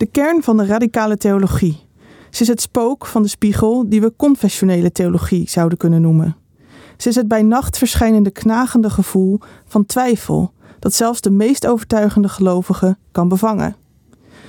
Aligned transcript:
De 0.00 0.06
kern 0.06 0.42
van 0.42 0.56
de 0.56 0.66
radicale 0.66 1.16
theologie. 1.16 1.86
Ze 2.30 2.42
is 2.42 2.48
het 2.48 2.60
spook 2.60 3.06
van 3.06 3.22
de 3.22 3.28
spiegel 3.28 3.88
die 3.88 4.00
we 4.00 4.12
confessionele 4.16 4.92
theologie 4.92 5.48
zouden 5.48 5.78
kunnen 5.78 6.00
noemen. 6.00 6.36
Ze 6.96 7.08
is 7.08 7.14
het 7.14 7.28
bij 7.28 7.42
nacht 7.42 7.78
verschijnende 7.78 8.30
knagende 8.30 8.90
gevoel 8.90 9.40
van 9.66 9.86
twijfel 9.86 10.52
dat 10.78 10.94
zelfs 10.94 11.20
de 11.20 11.30
meest 11.30 11.66
overtuigende 11.66 12.28
gelovigen 12.28 12.98
kan 13.12 13.28
bevangen. 13.28 13.76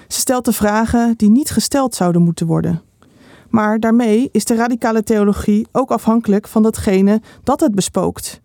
Ze 0.08 0.20
stelt 0.20 0.46
de 0.46 0.54
vragen 0.54 1.14
die 1.18 1.30
niet 1.30 1.50
gesteld 1.50 1.96
zouden 1.96 2.22
moeten 2.22 2.48
worden. 2.48 2.82
Maar 3.50 3.80
daarmee 3.80 4.30
is 4.32 4.46
de 4.46 4.56
radicale 4.56 5.04
theologie 5.04 5.68
ook 5.72 5.92
afhankelijk 5.92 6.48
van 6.48 6.62
datgene 6.62 7.22
dat 7.44 7.60
het 7.60 7.76
bespookt. 7.76 8.42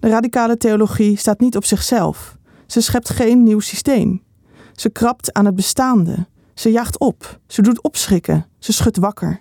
De 0.00 0.08
radicale 0.08 0.56
theologie 0.56 1.16
staat 1.16 1.40
niet 1.40 1.56
op 1.56 1.64
zichzelf. 1.64 2.36
Ze 2.66 2.80
schept 2.80 3.10
geen 3.10 3.42
nieuw 3.42 3.60
systeem. 3.60 4.22
Ze 4.72 4.90
krabt 4.90 5.32
aan 5.32 5.44
het 5.44 5.54
bestaande. 5.54 6.30
Ze 6.62 6.70
jaagt 6.70 6.98
op. 6.98 7.38
Ze 7.46 7.62
doet 7.62 7.82
opschrikken. 7.82 8.46
Ze 8.58 8.72
schudt 8.72 8.96
wakker. 8.96 9.40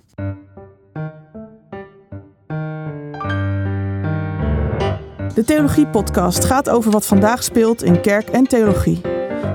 De 5.34 5.44
Theologie 5.46 5.88
Podcast 5.88 6.46
gaat 6.46 6.70
over 6.70 6.92
wat 6.92 7.06
vandaag 7.06 7.44
speelt 7.44 7.84
in 7.84 8.02
kerk 8.02 8.30
en 8.30 8.44
theologie. 8.44 9.02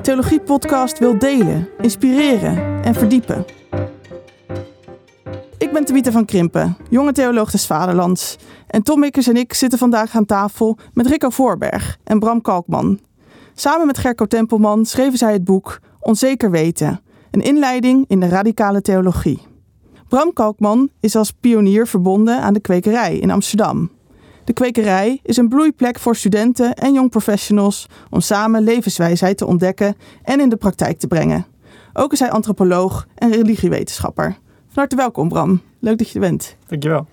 Theologie 0.03 0.41
Podcast 0.41 0.99
wil 0.99 1.19
delen, 1.19 1.69
inspireren 1.81 2.85
en 2.85 2.95
verdiepen. 2.95 3.45
Ik 5.59 5.73
ben 5.73 5.85
Tabitha 5.85 6.11
van 6.11 6.25
Krimpen, 6.25 6.77
jonge 6.91 7.13
theoloog 7.13 7.51
des 7.51 7.67
Vaderlands. 7.67 8.37
En 8.67 8.83
Tom 8.83 9.01
Mikkers 9.01 9.27
en 9.27 9.37
ik 9.37 9.55
zitten 9.55 9.79
vandaag 9.79 10.17
aan 10.17 10.27
tafel 10.27 10.79
met 10.93 11.07
Rico 11.07 11.31
Voorberg 11.31 11.99
en 12.05 12.19
Bram 12.19 12.41
Kalkman. 12.41 13.01
Samen 13.55 13.87
met 13.87 13.99
Gerco 13.99 14.27
Tempelman 14.27 14.85
schreven 14.85 15.19
zij 15.19 15.33
het 15.33 15.45
boek 15.45 15.81
Onzeker 16.01 16.51
weten, 16.51 17.01
een 17.37 17.43
inleiding 17.43 18.05
in 18.09 18.21
de 18.21 18.29
radicale 18.29 18.81
theologie. 18.81 19.41
Bram 20.09 20.33
Kalkman 20.33 20.91
is 21.01 21.17
als 21.17 21.33
pionier 21.33 21.87
verbonden 21.87 22.41
aan 22.41 22.53
de 22.53 22.61
kwekerij 22.61 23.17
in 23.19 23.31
Amsterdam. 23.31 23.91
De 24.45 24.53
kwekerij 24.53 25.21
is 25.23 25.37
een 25.37 25.49
bloeiplek 25.49 25.99
voor 25.99 26.17
studenten 26.17 26.75
en 26.75 26.93
jong 26.93 27.11
professionals 27.11 27.87
om 28.11 28.21
samen 28.21 28.63
levenswijsheid 28.63 29.37
te 29.39 29.47
ontdekken 29.47 29.97
en 30.23 30.41
in 30.41 30.49
de 30.49 30.57
praktijk 30.57 30.99
te 30.99 31.07
brengen. 31.07 31.47
Ook 31.93 32.13
is 32.13 32.19
hij 32.19 32.31
antropoloog 32.31 33.07
en 33.15 33.33
religiewetenschapper. 33.33 34.37
Van 34.67 34.73
harte 34.75 34.97
welkom, 34.97 35.29
Bram. 35.29 35.61
Leuk 35.81 35.99
dat 35.99 36.09
je 36.09 36.15
er 36.15 36.21
bent. 36.21 36.57
Dankjewel. 36.67 37.07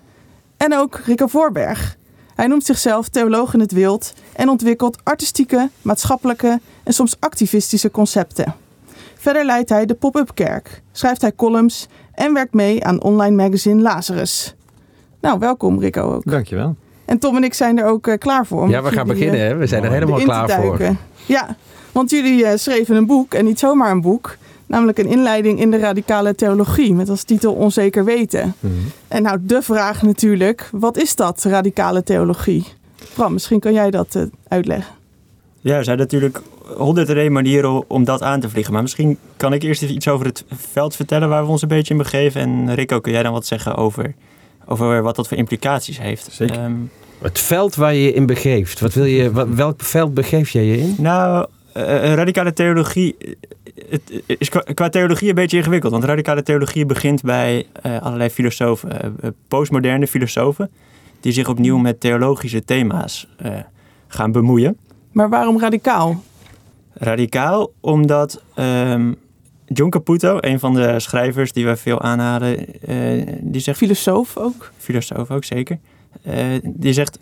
En 0.56 0.74
ook 0.74 1.00
Rico 1.04 1.26
Voorberg. 1.26 1.96
Hij 2.34 2.46
noemt 2.46 2.64
zichzelf 2.64 3.08
theoloog 3.08 3.54
in 3.54 3.60
het 3.60 3.72
wild 3.72 4.12
en 4.32 4.48
ontwikkelt 4.48 4.98
artistieke, 5.02 5.70
maatschappelijke 5.82 6.60
en 6.82 6.92
soms 6.92 7.16
activistische 7.20 7.90
concepten. 7.90 8.62
Verder 9.24 9.44
leidt 9.44 9.68
hij 9.68 9.86
de 9.86 9.94
Pop-up 9.94 10.30
Kerk, 10.34 10.82
schrijft 10.92 11.20
hij 11.20 11.34
columns 11.34 11.88
en 12.12 12.32
werkt 12.32 12.54
mee 12.54 12.84
aan 12.84 13.02
online 13.02 13.36
magazine 13.42 13.82
Lazarus. 13.82 14.54
Nou, 15.20 15.38
welkom 15.38 15.80
Rico 15.80 16.12
ook. 16.12 16.30
Dankjewel. 16.30 16.76
En 17.04 17.18
Tom 17.18 17.36
en 17.36 17.44
ik 17.44 17.54
zijn 17.54 17.78
er 17.78 17.84
ook 17.84 18.06
uh, 18.06 18.14
klaar 18.18 18.46
voor. 18.46 18.68
Ja, 18.68 18.82
we 18.82 18.90
gaan 18.90 19.06
beginnen. 19.06 19.40
Hè? 19.40 19.54
We 19.56 19.66
zijn 19.66 19.84
er 19.84 19.92
helemaal 19.92 20.20
klaar 20.20 20.50
voor. 20.50 20.80
Ja, 21.26 21.56
want 21.92 22.10
jullie 22.10 22.38
uh, 22.38 22.50
schreven 22.54 22.96
een 22.96 23.06
boek 23.06 23.34
en 23.34 23.44
niet 23.44 23.58
zomaar 23.58 23.90
een 23.90 24.00
boek. 24.00 24.36
Namelijk 24.66 24.98
een 24.98 25.08
inleiding 25.08 25.60
in 25.60 25.70
de 25.70 25.78
radicale 25.78 26.34
theologie 26.34 26.94
met 26.94 27.08
als 27.08 27.22
titel 27.22 27.54
Onzeker 27.54 28.04
weten. 28.04 28.54
Mm 28.60 28.70
-hmm. 28.70 28.90
En 29.08 29.22
nou, 29.22 29.38
de 29.42 29.62
vraag 29.62 30.02
natuurlijk, 30.02 30.68
wat 30.72 30.96
is 30.96 31.16
dat, 31.16 31.42
radicale 31.42 32.02
theologie? 32.02 32.66
Bram, 33.14 33.32
misschien 33.32 33.60
kan 33.60 33.72
jij 33.72 33.90
dat 33.90 34.14
uh, 34.14 34.22
uitleggen. 34.48 34.94
Ja, 35.64 35.76
er 35.76 35.84
zijn 35.84 35.98
natuurlijk 35.98 36.42
honderden 36.76 37.16
en 37.16 37.32
manieren 37.32 37.90
om 37.90 38.04
dat 38.04 38.22
aan 38.22 38.40
te 38.40 38.50
vliegen. 38.50 38.72
Maar 38.72 38.82
misschien 38.82 39.18
kan 39.36 39.52
ik 39.52 39.62
eerst 39.62 39.82
even 39.82 39.94
iets 39.94 40.08
over 40.08 40.26
het 40.26 40.44
veld 40.48 40.96
vertellen 40.96 41.28
waar 41.28 41.44
we 41.44 41.50
ons 41.50 41.62
een 41.62 41.68
beetje 41.68 41.94
in 41.94 41.98
begeven. 41.98 42.40
En 42.40 42.74
Rico, 42.74 43.00
kun 43.00 43.12
jij 43.12 43.22
dan 43.22 43.32
wat 43.32 43.46
zeggen 43.46 43.74
over, 43.74 44.14
over 44.66 45.02
wat 45.02 45.16
dat 45.16 45.28
voor 45.28 45.36
implicaties 45.36 45.98
heeft? 45.98 46.28
Zeker. 46.30 46.64
Um, 46.64 46.90
het 47.18 47.38
veld 47.38 47.74
waar 47.74 47.94
je 47.94 48.02
je 48.02 48.12
in 48.12 48.26
begeeft. 48.26 48.80
Wat 48.80 48.94
wil 48.94 49.04
je, 49.04 49.32
wat, 49.32 49.48
welk 49.48 49.82
veld 49.82 50.14
begeef 50.14 50.50
jij 50.50 50.64
je 50.64 50.78
in? 50.78 50.94
Nou, 50.98 51.46
uh, 51.76 52.14
radicale 52.14 52.52
theologie 52.52 53.16
het 53.88 54.22
is 54.26 54.48
qua 54.74 54.88
theologie 54.88 55.28
een 55.28 55.34
beetje 55.34 55.56
ingewikkeld. 55.56 55.92
Want 55.92 56.04
radicale 56.04 56.42
theologie 56.42 56.86
begint 56.86 57.22
bij 57.22 57.66
uh, 57.86 58.02
allerlei 58.02 58.30
filosofen, 58.30 59.14
uh, 59.24 59.30
postmoderne 59.48 60.06
filosofen, 60.06 60.70
die 61.20 61.32
zich 61.32 61.48
opnieuw 61.48 61.78
met 61.78 62.00
theologische 62.00 62.64
thema's 62.64 63.28
uh, 63.42 63.52
gaan 64.08 64.32
bemoeien. 64.32 64.76
Maar 65.14 65.28
waarom 65.28 65.60
radicaal? 65.60 66.22
Radicaal 66.92 67.72
omdat 67.80 68.42
um, 68.56 69.16
John 69.66 69.90
Caputo, 69.90 70.36
een 70.40 70.58
van 70.58 70.74
de 70.74 71.00
schrijvers 71.00 71.52
die 71.52 71.64
wij 71.64 71.76
veel 71.76 72.00
aanhalen, 72.00 72.66
die 73.40 73.60
zegt... 73.60 73.78
Filosoof 73.78 74.36
ook? 74.36 74.72
Filosoof 74.76 75.30
ook, 75.30 75.44
zeker. 75.44 75.78
die 76.62 76.92
zegt, 76.92 77.18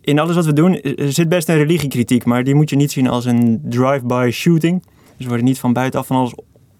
in 0.00 0.18
alles 0.18 0.34
wat 0.34 0.44
we 0.44 0.52
doen 0.52 0.80
zit 0.96 1.28
best 1.28 1.48
een 1.48 1.56
religiekritiek, 1.56 2.24
maar 2.24 2.44
die 2.44 2.54
moet 2.54 2.70
je 2.70 2.76
niet 2.76 2.92
zien 2.92 3.08
als 3.08 3.24
een 3.24 3.60
drive-by 3.64 4.28
shooting. 4.32 4.82
Dus 4.82 4.92
we 5.16 5.26
worden 5.26 5.44
niet 5.44 5.58
van 5.58 5.72
buitenaf 5.72 6.06
van 6.06 6.16
alles 6.16 6.34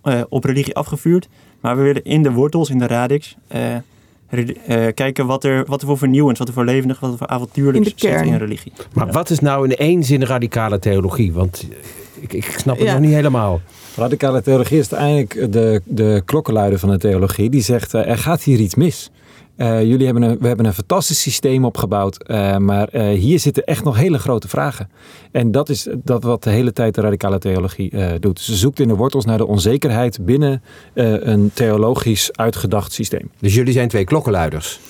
uh, 0.05 0.21
op 0.29 0.45
religie 0.45 0.75
afgevuurd. 0.75 1.29
Maar 1.61 1.77
we 1.77 1.83
willen 1.83 2.05
in 2.05 2.23
de 2.23 2.33
wortels, 2.33 2.71
in 2.71 2.79
de 2.79 2.87
radix, 2.87 3.37
uh, 4.31 4.49
uh, 4.69 4.87
kijken 4.95 5.27
wat 5.27 5.45
er, 5.45 5.65
wat 5.67 5.81
er 5.81 5.87
voor 5.87 5.99
vernieuwend, 5.99 6.39
wat 6.39 6.49
er 6.49 6.55
voor 6.55 6.65
levendig, 6.65 7.01
wat 7.01 7.13
er 7.13 7.19
voor 7.19 7.27
avontuurlijk 7.27 7.85
in 7.85 7.93
zit 7.97 8.27
in 8.27 8.37
religie. 8.37 8.73
Maar 8.93 9.07
ja. 9.07 9.13
wat 9.13 9.31
is 9.31 9.39
nou 9.39 9.69
in 9.69 9.77
één 9.77 10.05
zin 10.05 10.25
radicale 10.25 10.79
theologie? 10.79 11.33
Want 11.33 11.67
ik, 12.21 12.33
ik 12.33 12.45
snap 12.57 12.77
het 12.77 12.87
ja. 12.87 12.93
nog 12.93 13.03
niet 13.03 13.13
helemaal. 13.13 13.61
Radicale 13.97 14.43
theologie 14.43 14.79
is 14.79 14.93
uiteindelijk 14.95 15.53
de, 15.53 15.83
de 15.85 16.23
klokkenluider 16.25 16.79
van 16.79 16.91
de 16.91 16.99
theologie. 16.99 17.51
Die 17.51 17.63
zegt, 17.63 17.93
er 17.93 18.19
gaat 18.19 18.43
hier 18.43 18.59
iets 18.59 18.75
mis. 18.75 19.11
Uh, 19.61 19.83
jullie 19.85 20.05
hebben 20.05 20.23
een, 20.23 20.39
we 20.39 20.47
hebben 20.47 20.67
een 20.67 20.75
fantastisch 20.75 21.21
systeem 21.21 21.65
opgebouwd, 21.65 22.25
uh, 22.31 22.57
maar 22.57 22.89
uh, 22.93 23.09
hier 23.19 23.39
zitten 23.39 23.65
echt 23.65 23.85
nog 23.85 23.97
hele 23.97 24.19
grote 24.19 24.49
vragen. 24.49 24.91
En 25.33 25.51
dat 25.51 25.69
is 25.69 25.89
dat 26.05 26.23
wat 26.23 26.43
de 26.43 26.51
hele 26.51 26.73
tijd 26.73 26.95
de 26.95 27.01
radicale 27.01 27.39
theologie 27.39 28.19
doet. 28.19 28.41
Ze 28.41 28.57
zoekt 28.57 28.81
in 28.81 28.89
de 28.89 28.95
wortels 28.95 29.25
naar 29.25 29.39
de 29.39 29.47
onzekerheid 29.47 30.25
binnen 30.25 30.63
een 30.95 31.51
theologisch 31.55 32.33
uitgedacht 32.33 32.93
systeem. 32.93 33.31
Dus 33.39 33.55
jullie 33.55 33.73
zijn 33.73 33.89
twee 33.89 34.05
klokkenluiders? 34.05 34.81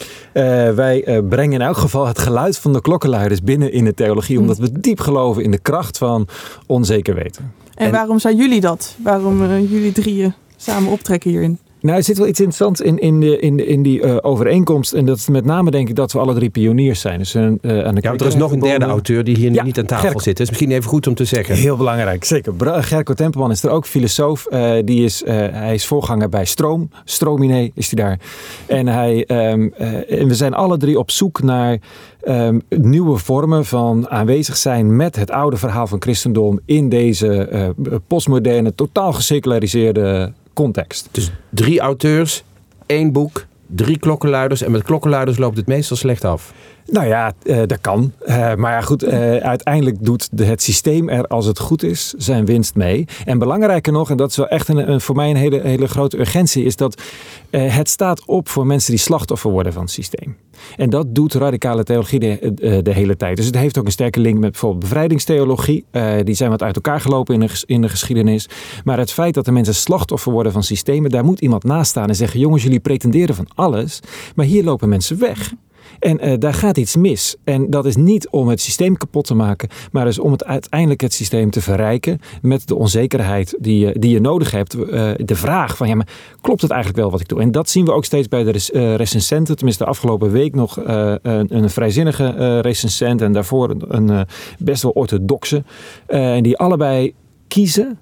wij 0.75 1.23
brengen 1.29 1.61
in 1.61 1.67
elk 1.67 1.77
geval 1.77 2.07
het 2.07 2.19
geluid 2.19 2.59
van 2.59 2.73
de 2.73 2.81
klokkenluiders 2.81 3.43
binnen 3.43 3.73
in 3.73 3.85
de 3.85 3.95
theologie, 3.95 4.39
omdat 4.39 4.59
we 4.59 4.81
diep 4.81 5.01
geloven 5.01 5.43
in 5.43 5.51
de 5.51 5.59
kracht 5.59 5.99
van 5.99 6.29
onzeker 6.67 7.15
weten. 7.15 7.53
En, 7.75 7.87
en 7.87 7.93
waarom 7.93 8.19
zijn 8.19 8.37
jullie 8.37 8.61
dat? 8.61 8.97
Waarom 9.03 9.61
jullie 9.61 9.93
drieën 9.93 10.35
samen 10.57 10.91
optrekken 10.91 11.31
hierin? 11.31 11.59
Nou, 11.81 11.97
er 11.97 12.05
zit 12.05 12.19
wel 12.19 12.27
iets 12.27 12.41
interessants 12.41 12.81
in, 12.81 12.99
in, 12.99 13.21
de, 13.21 13.39
in, 13.39 13.67
in 13.67 13.83
die 13.83 14.03
uh, 14.03 14.17
overeenkomst. 14.21 14.93
En 14.93 15.05
dat 15.05 15.17
is 15.17 15.29
met 15.29 15.45
name 15.45 15.71
denk 15.71 15.89
ik 15.89 15.95
dat 15.95 16.13
we 16.13 16.19
alle 16.19 16.35
drie 16.35 16.51
pioniers 16.51 17.01
zijn. 17.01 17.19
Dus, 17.19 17.35
uh, 17.35 17.43
aan 17.43 17.95
de 17.95 18.01
ja, 18.01 18.13
er 18.13 18.27
is 18.27 18.35
nog 18.35 18.53
een 18.53 18.61
derde 18.61 18.85
auteur 18.85 19.25
die 19.25 19.37
hier 19.37 19.53
ja, 19.53 19.63
niet 19.63 19.79
aan 19.79 19.87
tafel 19.87 20.21
zit. 20.21 20.37
Dat 20.37 20.41
is 20.41 20.49
misschien 20.49 20.71
even 20.71 20.89
goed 20.91 21.07
om 21.07 21.15
te 21.15 21.25
zeggen. 21.25 21.55
Heel 21.55 21.77
belangrijk, 21.77 22.25
zeker. 22.25 22.53
Gerco 22.59 23.15
Tempelman 23.15 23.51
is 23.51 23.63
er 23.63 23.71
ook, 23.71 23.87
filosoof. 23.87 24.47
Uh, 24.51 24.73
die 24.85 25.05
is, 25.05 25.23
hij 25.27 25.75
is 25.75 25.87
voorganger 25.87 26.29
bij 26.29 26.45
Stroom. 26.45 26.91
Stroomine 27.05 27.71
is 27.75 27.91
hij 27.91 28.05
daar. 28.05 28.19
En, 28.67 28.87
hij, 28.87 29.25
um, 29.53 29.73
en 30.09 30.29
we 30.29 30.35
zijn 30.35 30.55
alle 30.55 30.77
drie 30.77 30.99
op 30.99 31.11
zoek 31.11 31.43
naar 31.43 31.79
um, 32.25 32.61
nieuwe 32.69 33.19
vormen 33.19 33.65
van 33.65 34.09
aanwezig 34.09 34.57
zijn 34.57 34.97
met 34.97 35.17
het 35.17 35.31
oude 35.31 35.57
verhaal 35.57 35.87
van 35.87 36.03
christendom 36.03 36.61
in 36.65 36.89
deze 36.89 37.75
postmoderne, 38.07 38.75
totaal 38.75 39.13
geseculariseerde 39.13 40.33
context. 40.61 41.09
Dus 41.11 41.31
drie 41.51 41.81
auteurs, 41.81 42.45
één 42.87 43.13
boek, 43.13 43.47
drie 43.67 43.99
klokkenluiders. 43.99 44.63
En 44.63 44.71
met 44.71 44.83
klokkenluiders 44.83 45.39
loopt 45.39 45.57
het 45.57 45.67
meestal 45.67 45.97
slecht 45.97 46.25
af. 46.25 46.53
Nou 46.91 47.07
ja, 47.07 47.33
uh, 47.43 47.57
dat 47.67 47.81
kan. 47.81 48.13
Uh, 48.27 48.55
maar 48.55 48.73
ja, 48.73 48.81
goed, 48.81 49.05
uh, 49.05 49.37
uiteindelijk 49.37 50.05
doet 50.05 50.29
het 50.37 50.63
systeem 50.63 51.09
er, 51.09 51.27
als 51.27 51.47
het 51.47 51.59
goed 51.59 51.83
is, 51.83 52.15
zijn 52.17 52.45
winst 52.45 52.75
mee. 52.75 53.05
En 53.25 53.39
belangrijker 53.39 53.93
nog, 53.93 54.11
en 54.11 54.17
dat 54.17 54.31
is 54.31 54.37
wel 54.37 54.49
echt 54.49 54.69
een 54.69 55.01
voor 55.01 55.15
mij 55.15 55.31
een 55.31 55.37
hele, 55.37 55.61
hele 55.61 55.89
grote 55.89 56.19
urgentie, 56.19 56.65
is 56.65 56.77
dat 56.77 57.03
het 57.51 57.89
staat 57.89 58.25
op 58.27 58.49
voor 58.49 58.67
mensen 58.67 58.91
die 58.91 59.01
slachtoffer 59.01 59.51
worden 59.51 59.73
van 59.73 59.83
het 59.83 59.91
systeem. 59.91 60.37
En 60.77 60.91
dat 60.91 61.15
doet 61.15 61.35
radicale 61.35 61.85
theologie 61.85 62.19
de, 62.19 62.81
de 62.83 62.93
hele 62.93 63.17
tijd. 63.17 63.37
Dus 63.37 63.47
het 63.47 63.55
heeft 63.55 63.79
ook 63.79 63.85
een 63.85 63.93
sterke 63.93 64.21
link 64.21 64.39
met 64.39 64.51
bijvoorbeeld 64.51 64.83
bevrijdingstheologie. 64.83 65.85
die 66.25 66.35
zijn 66.35 66.51
wat 66.51 66.63
uit 66.63 66.75
elkaar 66.75 67.01
gelopen 67.01 67.35
in 67.35 67.41
de, 67.41 67.63
in 67.67 67.81
de 67.81 67.89
geschiedenis. 67.89 68.49
Maar 68.85 68.99
het 68.99 69.13
feit 69.13 69.35
dat 69.35 69.45
de 69.45 69.53
mensen 69.53 69.75
slachtoffer 69.75 70.33
worden 70.33 70.53
van 70.53 70.63
systemen, 70.63 71.11
daar 71.11 71.25
moet 71.25 71.41
iemand 71.41 71.65
naast 71.65 71.91
staan 71.91 72.09
en 72.09 72.17
zeggen: 72.17 72.41
jongens, 72.41 72.63
jullie 72.63 72.81
pretenderen 72.81 73.35
van 73.35 73.49
alles, 73.55 74.01
maar 74.35 74.47
hier 74.47 74.65
lopen 74.65 74.89
mensen 74.89 75.19
weg. 75.19 75.53
En 76.01 76.29
uh, 76.29 76.35
daar 76.39 76.55
gaat 76.55 76.77
iets 76.77 76.97
mis. 76.97 77.37
En 77.45 77.71
dat 77.71 77.87
is 77.87 77.97
niet 77.97 78.29
om 78.29 78.49
het 78.49 78.61
systeem 78.61 78.97
kapot 78.97 79.27
te 79.27 79.35
maken, 79.35 79.69
maar 79.93 80.07
is 80.07 80.19
om 80.19 80.33
het 80.33 80.45
uiteindelijk 80.45 81.01
het 81.01 81.13
systeem 81.13 81.51
te 81.51 81.61
verrijken 81.61 82.21
met 82.43 82.69
de 82.69 82.75
onzekerheid 82.75 83.57
die 83.59 83.87
je, 83.87 83.99
die 83.99 84.11
je 84.11 84.21
nodig 84.21 84.51
hebt. 84.51 84.77
Uh, 84.77 85.11
de 85.17 85.37
vraag 85.37 85.77
van 85.77 85.89
ja, 85.89 85.95
maar 85.95 86.09
klopt 86.41 86.63
het 86.63 86.71
eigenlijk 86.71 87.03
wel 87.03 87.11
wat 87.11 87.21
ik 87.21 87.29
doe? 87.29 87.41
En 87.41 87.51
dat 87.51 87.69
zien 87.69 87.85
we 87.85 87.93
ook 87.93 88.05
steeds 88.05 88.29
bij 88.29 88.45
de 88.45 88.71
uh, 88.73 88.95
recensenten. 88.95 89.57
Tenminste, 89.57 89.85
de 89.85 89.91
afgelopen 89.91 90.31
week 90.31 90.55
nog 90.55 90.77
een, 90.77 91.57
een 91.57 91.71
vrijzinnige 91.71 92.61
recensent 92.61 93.23
en 93.23 93.33
daarvoor 93.33 93.77
een, 93.89 94.27
best 94.59 94.83
wel 94.83 94.93
orthodoxe. 94.93 95.65
en 96.07 96.43
die 96.43 96.57
allebei 96.57 97.15
kiezen 97.49 97.99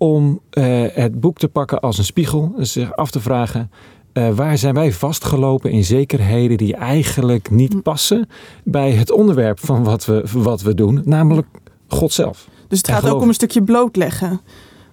om 0.00 0.40
eh, 0.50 0.84
het 0.92 1.20
boek 1.20 1.38
te 1.38 1.48
pakken 1.48 1.80
als 1.80 1.98
een 1.98 2.04
spiegel. 2.04 2.54
zich 2.58 2.96
af 2.96 3.10
te 3.10 3.20
vragen. 3.20 3.70
Eh, 4.12 4.30
waar 4.30 4.58
zijn 4.58 4.74
wij 4.74 4.92
vastgelopen 4.92 5.70
in 5.70 5.84
zekerheden 5.84 6.56
die 6.56 6.74
eigenlijk 6.74 7.50
niet 7.50 7.72
Hm. 7.72 7.80
passen 7.80 8.28
bij 8.64 8.90
het 8.90 9.10
onderwerp 9.10 9.58
van 9.60 9.84
wat 9.84 10.04
we, 10.04 10.24
wat 10.32 10.62
we 10.62 10.74
doen, 10.74 11.02
namelijk 11.04 11.46
God 11.88 12.12
zelf? 12.12 12.48
Dus 12.68 12.78
het 12.78 12.88
gaat 12.88 13.08
ook 13.08 13.22
om 13.22 13.28
een 13.28 13.34
stukje 13.34 13.62
blootleggen. 13.62 14.40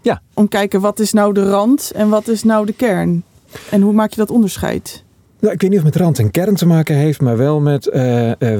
Ja. 0.01 0.21
Om 0.33 0.47
kijken 0.47 0.81
wat 0.81 0.99
is 0.99 1.13
nou 1.13 1.33
de 1.33 1.49
rand 1.49 1.91
en 1.91 2.09
wat 2.09 2.27
is 2.27 2.43
nou 2.43 2.65
de 2.65 2.73
kern. 2.73 3.23
En 3.69 3.81
hoe 3.81 3.93
maak 3.93 4.09
je 4.09 4.15
dat 4.15 4.31
onderscheid? 4.31 5.03
Nou, 5.39 5.53
ik 5.53 5.61
weet 5.61 5.69
niet 5.69 5.79
of 5.79 5.85
het 5.85 5.93
met 5.93 6.03
rand 6.03 6.19
en 6.19 6.31
kern 6.31 6.55
te 6.55 6.65
maken 6.65 6.95
heeft, 6.95 7.21
maar 7.21 7.37
wel 7.37 7.59
met 7.59 7.89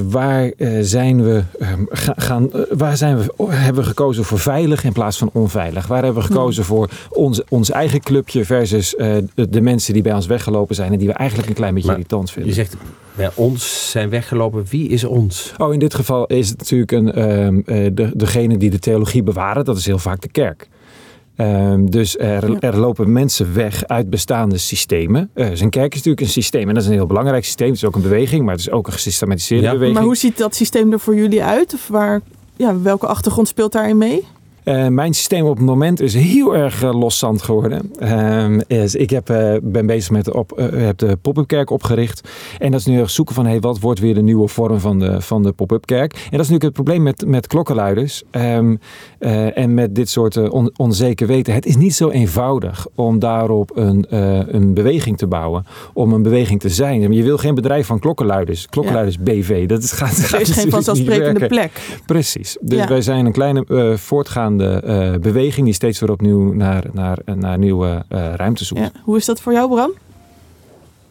waar 0.08 0.52
zijn 0.82 1.24
we 1.24 1.44
ga- 1.90 2.14
gaan, 2.18 2.50
waar 2.72 2.98
zijn 2.98 3.18
we, 3.18 3.34
oh, 3.36 3.50
hebben 3.52 3.82
we 3.82 3.88
gekozen 3.88 4.24
voor 4.24 4.40
veilig 4.40 4.84
in 4.84 4.92
plaats 4.92 5.18
van 5.18 5.30
onveilig? 5.34 5.88
Waar 5.88 6.04
hebben 6.04 6.22
we 6.22 6.28
gekozen 6.28 6.64
voor 6.64 6.90
ons, 7.10 7.42
ons 7.50 7.72
eigen 7.72 8.00
clubje 8.00 8.46
versus 8.46 8.96
eh, 8.96 9.16
de, 9.36 9.50
de 9.50 9.62
mensen 9.62 9.94
die 9.94 10.02
bij 10.02 10.14
ons 10.14 10.26
weggelopen 10.26 10.76
zijn 10.76 10.92
en 10.92 10.98
die 10.98 11.08
we 11.08 11.14
eigenlijk 11.14 11.50
een 11.50 11.56
klein 11.56 11.74
beetje 11.74 11.88
Maar 11.90 11.98
irritant 11.98 12.32
vinden? 12.32 12.52
Je 12.52 12.58
zegt, 12.58 12.76
bij 13.16 13.30
ons 13.36 13.92
zijn 13.92 14.10
weggelopen. 14.10 14.66
Wie 14.70 14.90
is 14.90 15.04
ons? 15.04 15.54
Oh, 15.58 15.74
in 15.74 15.80
dit 15.80 15.94
geval 15.94 16.26
is 16.26 16.50
het 16.50 16.58
natuurlijk 16.58 16.92
een, 16.92 17.14
ehm, 17.14 17.60
eh, 17.66 17.90
de, 17.94 18.12
degene 18.16 18.58
die 18.58 18.70
de 18.70 18.80
theologie 18.80 19.24
bewaren, 19.24 19.66
dat 19.66 19.78
is 19.78 19.86
heel 19.86 19.98
vaak 19.98 20.22
de 20.22 20.30
kerk. 20.32 20.68
Ehm, 21.38 21.86
dus 21.86 22.18
er, 22.18 22.52
Ja. 22.52 22.60
er 22.60 22.78
lopen 22.78 23.12
mensen 23.12 23.54
weg 23.54 23.86
uit 23.88 24.10
bestaande 24.10 24.58
systemen. 24.58 25.30
Eh 25.34 25.48
zijn 25.54 25.70
kerk 25.70 25.92
is 25.92 25.96
natuurlijk 25.98 26.22
een 26.26 26.32
systeem 26.34 26.68
en 26.68 26.74
dat 26.74 26.84
is 26.84 26.90
een 26.90 26.96
heel 26.96 27.06
belangrijk 27.06 27.44
systeem. 27.46 27.68
Het 27.68 27.76
is 27.78 27.86
ook 27.86 27.96
een 27.96 28.02
beweging, 28.02 28.44
maar 28.44 28.52
het 28.54 28.62
is 28.62 28.72
ook 28.72 28.88
een 28.88 28.94
gesystematiseerde 28.94 29.64
Ja. 29.66 29.72
beweging. 29.72 29.96
Maar 29.98 30.06
hoe 30.06 30.16
ziet 30.18 30.38
dat 30.38 30.56
systeem 30.56 30.92
er 30.92 31.00
voor 31.00 31.16
jullie 31.16 31.44
uit? 31.44 31.74
Of 31.74 31.88
waar, 31.88 32.22
ja, 32.56 32.82
welke 32.82 33.08
achtergrond 33.08 33.48
speelt 33.48 33.72
daarin 33.72 33.98
mee? 33.98 34.26
Eh, 34.68 34.88
mijn 34.88 35.14
systeem 35.14 35.46
op 35.46 35.58
het 35.58 35.66
moment 35.66 36.02
is 36.02 36.14
heel 36.14 36.56
erg 36.56 36.84
uh, 36.84 37.00
loszand 37.00 37.42
geworden. 37.42 37.92
Ehm, 38.00 38.60
ik 38.92 39.10
heb, 39.10 39.30
uh, 39.30 39.56
ben 39.62 39.86
bezig 39.86 40.12
met 40.12 40.26
de, 40.26 40.34
op, 40.34 40.70
heb 40.76 40.98
de 40.98 41.18
pop-up 41.22 41.48
kerk 41.48 41.70
opgericht. 41.70 42.30
En 42.58 42.72
dat 42.72 42.80
is 42.80 42.86
nu 42.86 43.00
erg 43.00 43.10
zoeken 43.10 43.36
van 43.36 43.46
hey, 43.46 43.60
wat 43.60 43.80
wordt 43.80 44.00
weer 44.00 44.14
de 44.14 44.22
nieuwe 44.22 44.48
vorm 44.48 44.80
van 44.80 45.00
de, 45.00 45.22
van 45.22 45.44
de 45.44 45.52
pop-up 45.52 45.86
kerk. 45.86 46.14
En 46.14 46.20
dat 46.20 46.32
is 46.32 46.50
natuurlijk 46.50 46.64
het 46.64 46.74
probleem 46.74 47.04
met, 47.04 47.26
met 47.26 47.48
klokkenluiders. 47.48 48.24
Um, 48.32 48.80
en 49.20 49.74
met 49.74 49.96
dit 49.96 50.10
soort 50.10 50.50
on, 50.50 50.72
onzeker 50.78 51.28
weten. 51.28 51.54
Het 51.54 51.66
is 51.66 51.76
niet 51.76 51.94
zo 51.94 52.10
eenvoudig 52.10 52.88
om 52.96 53.20
daarop 53.20 53.72
een, 53.76 54.06
een 54.56 54.74
beweging 54.74 55.18
te 55.18 55.28
bouwen. 55.28 55.66
Om 55.94 56.14
een 56.14 56.22
beweging 56.22 56.60
te 56.60 56.70
zijn. 56.70 57.14
Je 57.14 57.24
wil 57.24 57.38
geen 57.38 57.56
bedrijf 57.56 57.88
van 57.88 58.00
klokkenluiders. 58.00 58.68
Klokkenluiders 58.68 59.18
ja. 59.24 59.24
BV. 59.24 59.68
Dat 59.68 59.84
is, 59.84 59.92
gaat, 59.92 60.18
er 60.32 60.42
is 60.42 60.50
geen 60.50 60.70
vanzelfsprekende 60.70 61.48
plek. 61.48 62.00
Precies. 62.06 62.58
Dus 62.62 62.80
ja. 62.80 62.88
wij 62.88 63.02
zijn 63.02 63.26
een 63.26 63.32
kleine 63.32 63.96
voortgaande 63.98 64.57
Uh, 64.62 65.16
beweging 65.16 65.66
die 65.66 65.74
steeds 65.74 66.00
weer 66.00 66.12
opnieuw 66.12 66.54
naar, 66.54 66.84
naar, 66.92 67.18
naar 67.36 67.58
nieuwe 67.58 68.06
uh, 68.10 68.34
ruimte 68.34 68.66
zoekt. 68.66 68.82
Ja. 68.82 68.92
Hoe 69.04 69.18
is 69.18 69.26
dat 69.26 69.42
voor 69.42 69.54
jou, 69.54 69.70
Bram? 69.70 69.92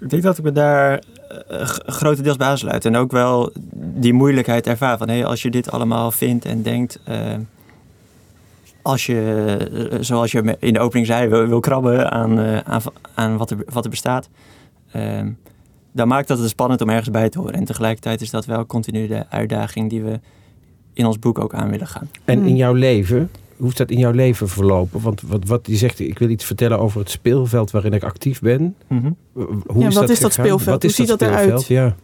Ik 0.00 0.10
denk 0.10 0.22
dat 0.22 0.38
ik 0.38 0.44
me 0.44 0.52
daar 0.52 1.02
uh, 1.50 1.60
grotendeels 1.86 2.36
bij 2.36 2.46
aansluit. 2.46 2.84
En 2.84 2.96
ook 2.96 3.10
wel 3.10 3.52
die 3.74 4.12
moeilijkheid 4.12 4.66
ervaar 4.66 4.98
van 4.98 5.08
hey, 5.08 5.24
als 5.24 5.42
je 5.42 5.50
dit 5.50 5.70
allemaal 5.70 6.10
vindt 6.10 6.44
en 6.44 6.62
denkt. 6.62 7.00
eh, 7.04 7.16
als 8.82 9.06
je, 9.06 9.98
zoals 10.00 10.32
je 10.32 10.56
in 10.58 10.72
de 10.72 10.80
opening 10.80 11.06
zei, 11.06 11.28
wil, 11.28 11.46
wil 11.46 11.60
krabben 11.60 12.10
aan, 12.10 12.38
uh, 12.38 12.58
aan, 12.58 12.80
aan 13.14 13.36
wat, 13.36 13.50
er, 13.50 13.56
wat 13.72 13.84
er 13.84 13.90
bestaat. 13.90 14.28
ehm, 14.92 15.30
dan 15.92 16.08
maakt 16.08 16.28
dat 16.28 16.38
het 16.38 16.48
spannend 16.48 16.80
om 16.80 16.88
ergens 16.88 17.10
bij 17.10 17.28
te 17.28 17.38
horen. 17.38 17.54
En 17.54 17.64
tegelijkertijd 17.64 18.20
is 18.20 18.30
dat 18.30 18.44
wel 18.44 18.66
continu 18.66 19.06
de 19.06 19.24
uitdaging 19.28 19.90
die 19.90 20.02
we 20.02 20.20
in 20.96 21.06
ons 21.06 21.18
boek 21.18 21.38
ook 21.38 21.54
aan 21.54 21.70
willen 21.70 21.86
gaan. 21.86 22.10
En 22.24 22.44
in 22.44 22.56
jouw 22.56 22.72
leven, 22.72 23.30
hoe 23.56 23.68
is 23.68 23.74
dat 23.74 23.90
in 23.90 23.98
jouw 23.98 24.10
leven 24.12 24.48
verlopen? 24.48 25.00
Want 25.00 25.22
wat, 25.26 25.44
wat 25.46 25.66
je 25.66 25.76
zegt, 25.76 26.00
ik 26.00 26.18
wil 26.18 26.28
iets 26.28 26.44
vertellen 26.44 26.78
over 26.78 27.00
het 27.00 27.10
speelveld 27.10 27.70
waarin 27.70 27.92
ik 27.92 28.02
actief 28.02 28.40
ben. 28.40 28.74
Mm-hmm. 28.88 29.16
Hoe 29.32 29.56
ja, 29.74 29.86
is 29.86 29.94
wat 29.94 30.02
dat 30.02 30.10
is 30.10 30.20
dat 30.20 30.32
speelveld? 30.32 30.64
Wat 30.64 30.82
hoe 30.82 30.90
ziet 30.90 31.08
dat, 31.08 31.22
eruit? 31.22 31.66
Ja. 31.66 31.96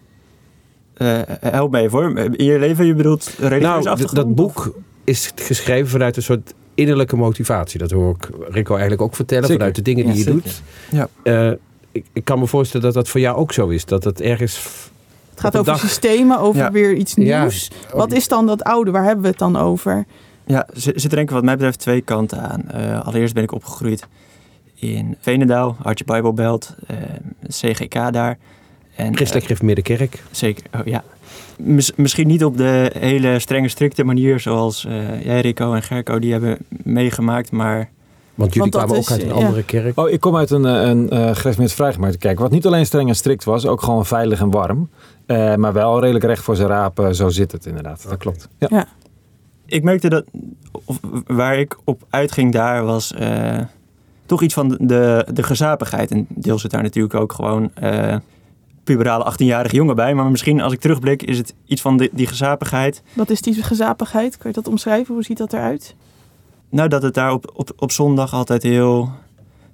Uh, 0.96 1.20
help 1.40 1.70
me 1.70 1.80
even 1.80 1.98
hoor. 1.98 2.18
In 2.18 2.44
je 2.44 2.58
leven, 2.58 2.86
je 2.86 2.94
bedoelt 2.94 3.34
religieuze 3.38 3.88
Nou, 3.88 4.14
dat 4.14 4.34
boek 4.34 4.74
is 5.04 5.32
geschreven 5.34 5.88
vanuit 5.88 6.16
een 6.16 6.22
soort 6.22 6.54
innerlijke 6.74 7.16
motivatie. 7.16 7.78
Dat 7.78 7.90
hoor 7.90 8.14
ik 8.14 8.28
Rico 8.48 8.72
eigenlijk 8.72 9.02
ook 9.02 9.14
vertellen. 9.14 9.46
Zeker. 9.46 9.58
Vanuit 9.58 9.76
de 9.76 9.82
dingen 9.82 10.04
die 10.04 10.12
ja, 10.12 10.18
je 10.18 10.24
zeker. 10.24 10.42
doet. 10.42 10.62
Ja. 11.24 11.48
Uh, 11.50 11.56
ik, 11.92 12.04
ik 12.12 12.24
kan 12.24 12.38
me 12.38 12.46
voorstellen 12.46 12.86
dat 12.86 12.94
dat 12.94 13.08
voor 13.08 13.20
jou 13.20 13.36
ook 13.36 13.52
zo 13.52 13.68
is. 13.68 13.84
Dat 13.84 14.04
het 14.04 14.20
ergens 14.20 14.60
gaat 15.42 15.56
over 15.56 15.72
dag... 15.72 15.80
systemen, 15.80 16.38
over 16.38 16.60
ja. 16.60 16.70
weer 16.70 16.94
iets 16.94 17.14
nieuws. 17.14 17.70
Ja. 17.90 17.96
Wat 17.96 18.12
is 18.12 18.28
dan 18.28 18.46
dat 18.46 18.62
oude? 18.62 18.90
Waar 18.90 19.04
hebben 19.04 19.22
we 19.22 19.28
het 19.28 19.38
dan 19.38 19.56
over? 19.56 20.04
Ja, 20.46 20.66
zit 20.72 21.04
er 21.04 21.08
denk 21.08 21.28
ik 21.28 21.34
wat 21.34 21.44
mij 21.44 21.56
betreft 21.56 21.78
twee 21.78 22.00
kanten 22.00 22.40
aan. 22.40 22.64
Uh, 22.74 23.06
allereerst 23.06 23.34
ben 23.34 23.42
ik 23.42 23.52
opgegroeid 23.52 24.06
in 24.74 25.16
Veenendaal, 25.20 25.76
Hartje 25.82 26.04
Bijbelbelt, 26.04 26.74
uh, 26.90 26.96
CGK 27.48 28.12
daar. 28.12 28.38
En, 28.96 29.14
Christelijk 29.14 29.44
Gereformeerde 29.44 29.82
Kerk. 29.82 30.22
Zeker, 30.30 30.64
oh, 30.74 30.86
ja. 30.86 31.04
Mis, 31.58 31.92
misschien 31.94 32.26
niet 32.26 32.44
op 32.44 32.56
de 32.56 32.92
hele 32.98 33.38
strenge, 33.38 33.68
strikte 33.68 34.04
manier 34.04 34.40
zoals 34.40 34.84
uh, 34.84 35.24
jij, 35.24 35.40
Rico 35.40 35.74
en 35.74 35.82
Gerco, 35.82 36.18
die 36.18 36.32
hebben 36.32 36.58
meegemaakt, 36.68 37.50
maar... 37.50 37.90
Want 38.42 38.54
jullie 38.54 38.70
Want 38.70 38.84
kwamen 38.84 39.02
ook 39.02 39.10
uit 39.10 39.22
een 39.22 39.38
ja. 39.38 39.46
andere 39.46 39.62
kerk. 39.62 39.98
Oh, 39.98 40.10
ik 40.10 40.20
kom 40.20 40.36
uit 40.36 40.50
een, 40.50 40.64
een 40.64 41.14
uh, 41.14 41.34
gereformeerd 41.34 41.72
vrijgemaakte 41.72 42.18
kerk. 42.18 42.38
Wat 42.38 42.50
niet 42.50 42.66
alleen 42.66 42.86
streng 42.86 43.08
en 43.08 43.14
strikt 43.14 43.44
was, 43.44 43.66
ook 43.66 43.82
gewoon 43.82 44.06
veilig 44.06 44.40
en 44.40 44.50
warm. 44.50 44.88
Uh, 45.26 45.54
maar 45.54 45.72
wel 45.72 46.00
redelijk 46.00 46.24
recht 46.24 46.42
voor 46.42 46.56
zijn 46.56 46.68
raap. 46.68 47.00
Uh, 47.00 47.10
zo 47.10 47.28
zit 47.28 47.52
het 47.52 47.66
inderdaad. 47.66 47.98
Okay. 47.98 48.10
Dat 48.10 48.18
klopt. 48.18 48.48
Ja. 48.58 48.66
ja. 48.70 48.86
Ik 49.66 49.82
merkte 49.82 50.08
dat 50.08 50.24
of, 50.84 51.00
waar 51.26 51.58
ik 51.58 51.76
op 51.84 52.02
uitging 52.10 52.52
daar 52.52 52.84
was 52.84 53.12
uh, 53.20 53.58
toch 54.26 54.42
iets 54.42 54.54
van 54.54 54.68
de, 54.80 55.26
de 55.32 55.42
gezapigheid. 55.42 56.10
En 56.10 56.26
deels 56.28 56.60
zit 56.60 56.70
daar 56.70 56.82
natuurlijk 56.82 57.14
ook 57.14 57.32
gewoon 57.32 57.70
uh, 57.82 58.16
puberale 58.84 59.32
18-jarige 59.32 59.76
jongen 59.76 59.96
bij. 59.96 60.14
Maar 60.14 60.30
misschien 60.30 60.60
als 60.60 60.72
ik 60.72 60.80
terugblik 60.80 61.22
is 61.22 61.38
het 61.38 61.54
iets 61.66 61.80
van 61.80 61.96
de, 61.96 62.10
die 62.12 62.26
gezapigheid. 62.26 63.02
Wat 63.12 63.30
is 63.30 63.40
die 63.40 63.62
gezapigheid? 63.62 64.36
Kun 64.36 64.50
je 64.50 64.56
dat 64.56 64.68
omschrijven? 64.68 65.14
Hoe 65.14 65.24
ziet 65.24 65.38
dat 65.38 65.52
eruit? 65.52 65.94
Nou, 66.72 66.88
dat 66.88 67.02
het 67.02 67.14
daar 67.14 67.32
op, 67.32 67.52
op, 67.54 67.72
op 67.76 67.92
zondag 67.92 68.34
altijd 68.34 68.62
heel 68.62 69.10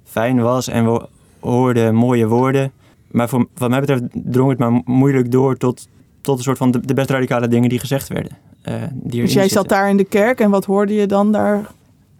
fijn 0.03 0.41
was. 0.41 0.67
En 0.67 0.93
we 0.93 1.07
hoorden 1.39 1.95
mooie 1.95 2.27
woorden. 2.27 2.71
Maar 3.07 3.29
voor, 3.29 3.47
wat 3.57 3.69
mij 3.69 3.79
betreft 3.79 4.03
drong 4.11 4.49
het 4.49 4.59
maar 4.59 4.81
moeilijk 4.85 5.31
door 5.31 5.57
tot, 5.57 5.87
tot 6.21 6.37
een 6.37 6.43
soort 6.43 6.57
van 6.57 6.71
de, 6.71 6.79
de 6.79 6.93
best 6.93 7.09
radicale 7.09 7.47
dingen 7.47 7.69
die 7.69 7.79
gezegd 7.79 8.07
werden. 8.07 8.31
Uh, 8.63 8.73
die 8.91 9.21
dus 9.21 9.33
jij 9.33 9.41
zitten. 9.41 9.49
zat 9.49 9.69
daar 9.69 9.89
in 9.89 9.97
de 9.97 10.03
kerk 10.03 10.39
en 10.39 10.49
wat 10.49 10.65
hoorde 10.65 10.93
je 10.93 11.05
dan 11.05 11.31
daar 11.31 11.71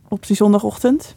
op 0.08 0.28
die 0.28 0.36
zondagochtend? 0.36 1.16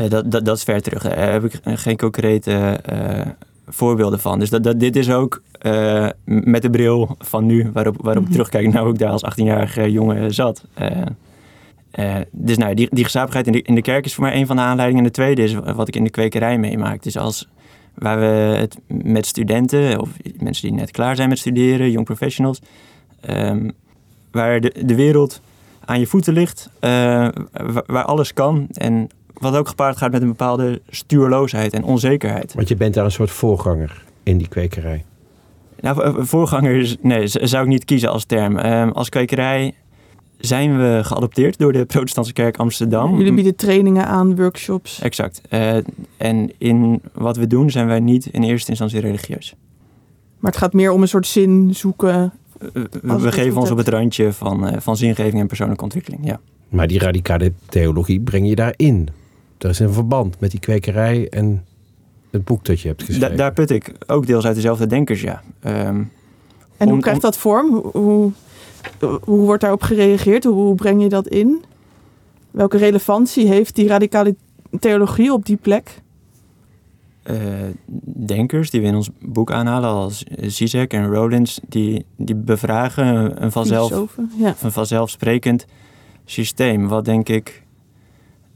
Uh, 0.00 0.10
dat, 0.10 0.30
dat, 0.30 0.44
dat 0.44 0.56
is 0.56 0.62
ver 0.62 0.82
terug. 0.82 1.02
Daar 1.02 1.32
heb 1.32 1.44
ik 1.44 1.60
geen 1.64 1.96
concrete 1.96 2.80
uh, 2.92 3.20
voorbeelden 3.68 4.20
van. 4.20 4.38
Dus 4.38 4.50
dat, 4.50 4.62
dat, 4.62 4.80
dit 4.80 4.96
is 4.96 5.10
ook 5.10 5.42
met 6.24 6.62
de 6.62 6.70
bril 6.70 7.16
van 7.18 7.46
nu, 7.46 7.70
waarop, 7.72 7.96
waarop 8.00 8.24
ik 8.24 8.30
terugkijk, 8.30 8.72
nou 8.72 8.90
ik 8.90 8.98
daar 8.98 9.10
als 9.10 9.24
18-jarige 9.24 9.90
jongen 9.90 10.34
zat. 10.34 10.64
Uh, 11.94 12.16
dus 12.30 12.56
nou, 12.56 12.74
die, 12.74 12.88
die 12.90 13.04
gezapigheid 13.04 13.46
in 13.46 13.52
de, 13.52 13.62
in 13.62 13.74
de 13.74 13.82
kerk 13.82 14.04
is 14.04 14.14
voor 14.14 14.24
mij 14.24 14.34
een 14.34 14.46
van 14.46 14.56
de 14.56 14.62
aanleidingen. 14.62 15.04
En 15.04 15.10
de 15.10 15.16
tweede 15.16 15.42
is 15.42 15.54
wat 15.54 15.88
ik 15.88 15.96
in 15.96 16.04
de 16.04 16.10
kwekerij 16.10 16.58
meemaak. 16.58 17.02
Dus 17.02 17.16
als 17.16 17.48
waar 17.94 18.20
we 18.20 18.56
het 18.56 18.78
met 18.86 19.26
studenten 19.26 20.00
of 20.00 20.08
mensen 20.38 20.68
die 20.68 20.78
net 20.78 20.90
klaar 20.90 21.16
zijn 21.16 21.28
met 21.28 21.38
studeren, 21.38 21.90
young 21.90 22.04
professionals, 22.04 22.60
um, 23.30 23.72
waar 24.30 24.60
de, 24.60 24.72
de 24.84 24.94
wereld 24.94 25.40
aan 25.84 26.00
je 26.00 26.06
voeten 26.06 26.32
ligt, 26.32 26.70
uh, 26.80 26.90
waar, 27.52 27.82
waar 27.86 28.04
alles 28.04 28.32
kan 28.32 28.66
en 28.72 29.08
wat 29.32 29.56
ook 29.56 29.68
gepaard 29.68 29.96
gaat 29.96 30.12
met 30.12 30.22
een 30.22 30.28
bepaalde 30.28 30.80
stuurloosheid 30.88 31.72
en 31.72 31.84
onzekerheid. 31.84 32.54
Want 32.54 32.68
je 32.68 32.76
bent 32.76 32.94
daar 32.94 33.04
een 33.04 33.10
soort 33.10 33.30
voorganger 33.30 34.04
in 34.22 34.38
die 34.38 34.48
kwekerij. 34.48 35.04
Nou, 35.80 36.24
voorganger 36.26 36.76
is, 36.76 36.96
nee, 37.00 37.26
zou 37.26 37.62
ik 37.62 37.68
niet 37.68 37.84
kiezen 37.84 38.10
als 38.10 38.24
term. 38.24 38.58
Um, 38.58 38.90
als 38.90 39.08
kwekerij 39.08 39.74
zijn 40.40 40.78
we 40.78 41.00
geadopteerd 41.04 41.58
door 41.58 41.72
de 41.72 41.84
Protestantse 41.94 42.32
Kerk 42.32 42.56
Amsterdam. 42.56 43.16
Jullie 43.16 43.34
bieden 43.34 43.56
trainingen 43.56 44.06
aan, 44.06 44.36
workshops. 44.36 45.00
Exact. 45.00 45.40
Uh, 45.50 45.76
en 46.16 46.50
in 46.58 47.02
wat 47.12 47.36
we 47.36 47.46
doen 47.46 47.70
zijn 47.70 47.86
wij 47.86 48.00
niet 48.00 48.26
in 48.26 48.42
eerste 48.42 48.70
instantie 48.70 49.00
religieus. 49.00 49.54
Maar 50.38 50.50
het 50.50 50.60
gaat 50.60 50.72
meer 50.72 50.92
om 50.92 51.02
een 51.02 51.08
soort 51.08 51.26
zin 51.26 51.74
zoeken. 51.74 52.32
Uh, 52.60 52.84
we 53.02 53.18
we 53.18 53.32
geven 53.32 53.56
ons 53.56 53.68
hebt. 53.68 53.70
op 53.70 53.86
het 53.86 53.88
randje 53.88 54.32
van, 54.32 54.66
uh, 54.66 54.72
van 54.78 54.96
zingeving 54.96 55.40
en 55.40 55.46
persoonlijke 55.46 55.84
ontwikkeling, 55.84 56.26
ja. 56.26 56.40
Maar 56.68 56.86
die 56.86 56.98
radicale 56.98 57.52
theologie 57.68 58.20
breng 58.20 58.48
je 58.48 58.54
daarin. 58.54 59.08
Er 59.58 59.68
is 59.68 59.78
een 59.78 59.92
verband 59.92 60.40
met 60.40 60.50
die 60.50 60.60
kwekerij 60.60 61.28
en 61.28 61.64
het 62.30 62.44
boek 62.44 62.64
dat 62.64 62.80
je 62.80 62.88
hebt 62.88 63.02
geschreven. 63.02 63.30
Da 63.30 63.36
daar 63.36 63.52
put 63.52 63.70
ik 63.70 63.92
ook 64.06 64.26
deels 64.26 64.44
uit 64.44 64.54
dezelfde 64.54 64.86
denkers, 64.86 65.20
ja. 65.20 65.42
Um, 65.64 66.10
en 66.76 66.86
hoe 66.86 66.92
om, 66.92 67.00
krijgt 67.00 67.20
dat 67.20 67.36
vorm? 67.36 67.90
Hoe, 67.92 68.32
hoe 69.24 69.44
wordt 69.44 69.60
daarop 69.60 69.82
gereageerd? 69.82 70.44
Hoe 70.44 70.74
breng 70.74 71.02
je 71.02 71.08
dat 71.08 71.28
in? 71.28 71.64
Welke 72.50 72.76
relevantie 72.76 73.46
heeft 73.46 73.74
die 73.74 73.88
radicale 73.88 74.34
theologie 74.78 75.32
op 75.32 75.46
die 75.46 75.56
plek? 75.56 76.02
Uh, 77.24 77.36
denkers 78.26 78.70
die 78.70 78.80
we 78.80 78.86
in 78.86 78.94
ons 78.94 79.10
boek 79.20 79.52
aanhalen, 79.52 79.90
als 79.90 80.24
Zizek 80.40 80.92
en 80.92 81.06
Rollins, 81.06 81.60
die, 81.68 82.04
die 82.16 82.34
bevragen 82.34 83.42
een, 83.42 83.52
vanzelf, 83.52 84.16
ja. 84.38 84.54
een 84.62 84.72
vanzelfsprekend 84.72 85.66
systeem. 86.24 86.88
Wat 86.88 87.04
denk 87.04 87.28
ik 87.28 87.62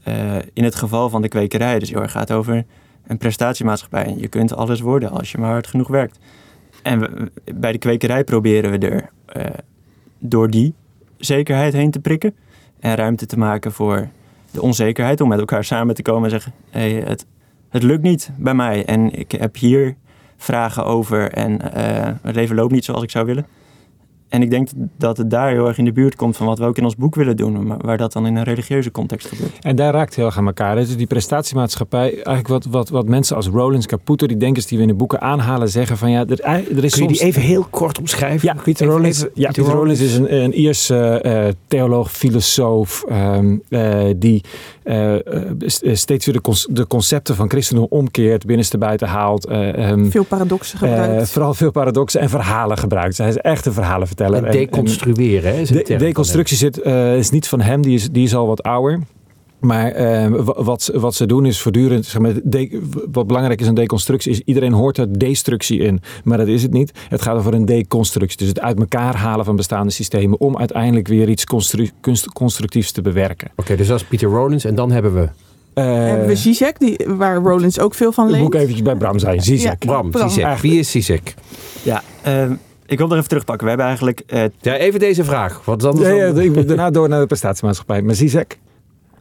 eh, 0.03 0.35
in 0.53 0.63
het 0.63 0.75
geval 0.75 1.09
van 1.09 1.21
de 1.21 1.27
kwekerij 1.27 1.79
dus 1.79 1.89
heel 1.89 2.01
erg 2.01 2.11
gaat 2.11 2.31
over 2.31 2.65
een 3.07 3.17
prestatiemaatschappij. 3.17 4.15
Je 4.17 4.27
kunt 4.27 4.55
alles 4.55 4.79
worden 4.79 5.11
als 5.11 5.31
je 5.31 5.37
maar 5.37 5.51
hard 5.51 5.67
genoeg 5.67 5.87
werkt. 5.87 6.19
En 6.83 6.99
we- 6.99 7.31
bij 7.55 7.71
de 7.71 7.77
kwekerij 7.77 8.23
proberen 8.23 8.71
we 8.71 8.77
er 8.77 9.09
eh, 9.25 9.45
door 10.27 10.49
die 10.49 10.73
zekerheid 11.17 11.73
heen 11.73 11.91
te 11.91 11.99
prikken. 11.99 12.35
En 12.79 12.95
ruimte 12.95 13.25
te 13.25 13.37
maken 13.37 13.71
voor 13.71 14.07
de 14.51 14.61
onzekerheid. 14.61 15.21
Om 15.21 15.27
met 15.27 15.39
elkaar 15.39 15.63
samen 15.63 15.95
te 15.95 16.01
komen 16.01 16.23
en 16.23 16.29
zeggen: 16.29 16.53
hey, 16.69 16.91
het, 16.91 17.25
het 17.69 17.83
lukt 17.83 18.03
niet 18.03 18.31
bij 18.37 18.53
mij. 18.53 18.85
En 18.85 19.19
ik 19.19 19.31
heb 19.31 19.55
hier 19.55 19.95
vragen 20.37 20.85
over. 20.85 21.31
En 21.31 21.73
eh 21.73 22.13
het 22.21 22.35
leven 22.35 22.55
loopt 22.55 22.71
niet 22.71 22.85
zoals 22.85 23.03
ik 23.03 23.11
zou 23.11 23.25
willen. 23.25 23.45
En 24.29 24.41
ik 24.41 24.49
denk 24.49 24.69
dat 24.97 25.17
het 25.17 25.29
daar 25.29 25.49
heel 25.51 25.67
erg 25.67 25.77
in 25.77 25.85
de 25.85 25.91
buurt 25.91 26.15
komt 26.15 26.37
van 26.37 26.45
wat 26.47 26.59
we 26.59 26.65
ook 26.65 26.77
in 26.77 26.83
ons 26.83 26.95
boek 26.95 27.15
willen 27.15 27.35
doen. 27.35 27.67
Maar 27.67 27.77
waar 27.81 27.97
dat 27.97 28.13
dan 28.13 28.25
in 28.25 28.35
een 28.35 28.43
religieuze 28.43 28.91
context 28.91 29.27
gebeurt. 29.27 29.51
En 29.61 29.75
daar 29.75 29.93
raakt 29.93 30.15
heel 30.15 30.25
erg 30.25 30.37
aan 30.37 30.45
elkaar. 30.45 30.75
Dus 30.75 30.97
die 30.97 31.07
prestatiemaatschappij, 31.07 32.09
eigenlijk 32.13 32.47
wat, 32.47 32.65
wat, 32.65 32.89
wat 32.89 33.07
mensen 33.07 33.35
als 33.35 33.47
Rollins, 33.47 33.85
Caputo, 33.85 34.27
die 34.27 34.37
denkers 34.37 34.65
die 34.65 34.77
we 34.77 34.83
in 34.83 34.89
de 34.89 34.95
boeken 34.95 35.21
aanhalen, 35.21 35.69
zeggen 35.69 35.97
van 35.97 36.11
ja, 36.11 36.19
er, 36.27 36.41
er 36.41 36.57
is 36.61 36.69
Kun 36.71 36.81
je 36.83 36.89
soms... 36.89 37.17
die 37.17 37.21
even 37.27 37.41
heel 37.41 37.67
kort 37.69 37.99
omschrijven? 37.99 38.47
Ja, 38.53 38.61
Peter 38.63 38.87
Rollins, 38.87 39.17
even- 39.17 39.31
ja, 39.33 39.47
Peter 39.51 39.71
Rollins 39.73 39.99
is 39.99 40.15
een, 40.15 40.35
een 40.35 40.53
Ierse 40.59 41.21
eh, 41.21 41.47
theoloog, 41.67 42.11
filosoof, 42.11 43.03
ehm, 43.09 43.57
eh, 43.69 43.99
die 44.15 44.43
eh, 44.83 45.13
eh, 45.15 45.51
st- 45.59 45.81
eh, 45.81 45.95
steeds 45.95 46.25
weer 46.25 46.35
de, 46.35 46.41
cons- 46.41 46.67
de 46.69 46.87
concepten 46.87 47.35
van 47.35 47.49
christendom 47.49 47.87
omkeert, 47.89 48.45
binnenste 48.45 48.77
buiten 48.77 49.07
haalt. 49.07 49.45
eh, 49.45 49.89
ehm, 49.89 50.05
Veel 50.09 50.23
paradoxen 50.23 50.77
gebruikt. 50.77 51.21
eh, 51.21 51.27
vooral 51.27 51.53
veel 51.53 51.71
paradoxen 51.71 52.21
en 52.21 52.29
verhalen 52.29 52.77
gebruikt. 52.77 53.17
Hij 53.17 53.27
is 53.29 53.37
echt 53.37 53.65
een 53.65 53.73
verhalenverteller. 53.73 54.13
En 54.19 54.45
En- 54.45 54.51
deconstrueren, 54.51 55.53
hè? 55.55 55.59
is 55.61 55.69
een 55.69 55.83
de, 55.85 55.95
deconstructie 55.95 56.57
zit, 56.57 56.81
eh, 56.81 57.17
is 57.17 57.29
niet 57.29 57.47
van 57.47 57.61
hem, 57.61 57.81
die 57.81 57.93
is, 57.95 58.09
die 58.11 58.23
is 58.23 58.35
al 58.35 58.47
wat 58.47 58.63
ouder. 58.63 58.99
Maar 59.59 59.91
eh, 59.91 60.27
wa- 60.29 60.63
wat, 60.63 60.81
ze- 60.81 60.99
wat 60.99 61.15
ze 61.15 61.25
doen 61.25 61.45
is 61.45 61.61
voortdurend, 61.61 62.05
zeg 62.05 62.21
maar, 62.21 62.33
de- 62.43 62.81
wat 63.11 63.27
belangrijk 63.27 63.61
is 63.61 63.67
aan 63.67 63.75
deconstructie, 63.75 64.31
is 64.31 64.41
iedereen 64.45 64.73
hoort 64.73 64.97
er 64.97 65.19
destructie 65.19 65.79
in. 65.79 66.01
Maar 66.23 66.37
dat 66.37 66.47
is 66.47 66.61
het 66.61 66.71
niet. 66.73 66.91
Het 67.09 67.21
gaat 67.21 67.37
over 67.37 67.53
een 67.53 67.65
deconstructie. 67.65 68.37
Dus 68.37 68.47
het 68.47 68.59
uit 68.59 68.79
elkaar 68.79 69.15
halen 69.15 69.45
van 69.45 69.55
bestaande 69.55 69.91
systemen 69.91 70.39
om 70.39 70.57
uiteindelijk 70.57 71.07
weer 71.07 71.29
iets 71.29 71.45
constru- 71.45 71.87
kunst- 72.01 72.33
constructiefs 72.33 72.91
te 72.91 73.01
bewerken. 73.01 73.51
Oké, 73.55 73.75
dus 73.75 73.87
dat 73.87 73.99
is 73.99 74.05
Peter 74.05 74.29
Rollins. 74.29 74.65
En 74.65 74.75
dan 74.75 74.91
hebben 74.91 75.13
we 75.13 75.29
Eh, 75.73 75.83
Hebben 75.85 76.27
we 76.27 76.35
Zizek, 76.35 76.79
die, 76.79 76.99
waar 77.07 77.35
Rollins 77.35 77.79
ook 77.79 77.95
veel 77.95 78.11
van 78.11 78.23
moet 78.25 78.33
leent. 78.33 78.47
ik 78.53 78.59
eventjes 78.59 78.81
bij 78.81 78.95
Bram 78.95 79.19
zijn. 79.19 79.41
Zizek. 79.41 79.83
Ja. 79.83 79.89
Bram, 79.91 80.11
Bram. 80.11 80.29
Zizek. 80.29 80.57
Wie 80.57 80.79
is 80.79 80.91
Zizek? 80.91 81.33
Ja, 81.83 82.03
eh, 82.21 82.51
ik 82.85 82.97
wil 82.97 83.09
er 83.11 83.15
even 83.17 83.27
terugpakken. 83.27 83.63
We 83.63 83.69
hebben 83.69 83.85
eigenlijk 83.87 84.19
eh, 84.19 84.43
Ja, 84.61 84.75
even 84.75 84.99
deze 84.99 85.23
vraag. 85.23 85.65
Want 85.65 85.83
anders 85.83 86.07
Ja, 86.07 86.13
ja, 86.13 86.31
dan- 86.31 86.43
ik 86.43 86.55
moet 86.55 86.67
daarna 86.67 86.89
door 86.89 87.09
naar 87.09 87.19
de 87.19 87.25
prestatiemaatschappij. 87.25 88.01
Maar 88.01 88.15
Zizek? 88.15 88.59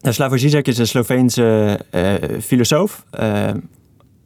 Nou, 0.01 0.15
Slavoj 0.15 0.39
Zizek 0.39 0.67
is 0.69 0.79
een 0.79 0.87
Sloveense 0.87 1.79
eh, 1.91 2.13
filosoof. 2.41 3.05
eh, 3.11 3.51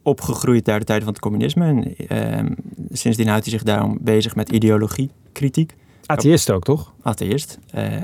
opgegroeid 0.03 0.65
daar 0.65 0.79
de 0.79 0.85
tijden 0.85 1.03
van 1.05 1.13
het 1.13 1.21
communisme. 1.21 1.65
En, 1.65 1.95
eh, 2.07 2.45
sindsdien 2.91 3.27
houdt 3.27 3.43
hij 3.43 3.53
zich 3.53 3.63
daarom 3.63 3.97
bezig 4.01 4.35
met 4.35 4.49
ideologiekritiek. 4.49 5.73
Atheïst 6.05 6.51
ook, 6.51 6.63
toch? 6.63 6.93
Atheïst. 7.01 7.59
Eh, 7.71 7.95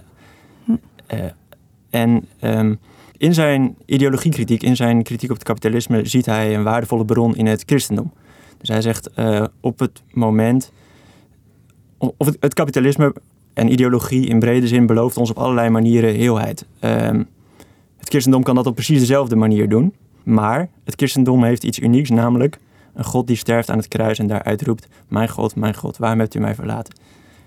eh, 1.08 1.20
en 1.89 2.25
ehm, 2.39 2.75
in 3.18 3.34
zijn 3.34 3.75
ideologiekritiek, 3.86 4.63
in 4.63 4.75
zijn 4.75 5.04
kritiek 5.04 5.30
op 5.30 5.36
het 5.36 5.46
kapitalisme... 5.46 6.06
ziet 6.08 6.25
hij 6.25 6.56
een 6.56 6.63
waardevolle 6.63 7.06
bron 7.06 7.36
in 7.36 7.46
het 7.46 7.63
christendom. 7.65 8.13
Dus 8.58 8.70
hij 8.70 8.82
zegt 8.82 9.10
eh, 9.13 9.44
op 9.62 9.80
het 9.80 10.01
moment... 10.12 10.72
Of 12.17 12.27
het, 12.27 12.38
het 12.39 12.53
kapitalisme 12.53 13.15
en 13.53 13.71
ideologie 13.71 14.27
in 14.27 14.39
brede 14.39 14.67
zin 14.67 14.85
belooft 14.85 15.17
ons 15.17 15.29
op 15.29 15.38
allerlei 15.38 15.69
manieren 15.69 16.15
heelheid. 16.15 16.65
Ehm, 16.79 17.24
het 17.97 18.09
christendom 18.09 18.43
kan 18.43 18.55
dat 18.55 18.65
op 18.65 18.75
precies 18.75 19.00
dezelfde 19.00 19.35
manier 19.35 19.69
doen. 19.69 19.93
Maar 20.24 20.69
het 20.83 20.95
christendom 20.95 21.43
heeft 21.43 21.63
iets 21.63 21.79
unieks, 21.79 22.09
namelijk 22.09 22.59
een 22.93 23.03
God 23.03 23.27
die 23.27 23.35
sterft 23.35 23.69
aan 23.69 23.77
het 23.77 23.88
kruis 23.88 24.19
en 24.19 24.27
daaruit 24.27 24.62
roept: 24.62 24.88
Mijn 25.07 25.29
God, 25.29 25.55
mijn 25.55 25.75
God, 25.75 25.97
waarom 25.97 26.19
hebt 26.19 26.35
u 26.35 26.39
mij 26.39 26.55
verlaten? 26.55 26.93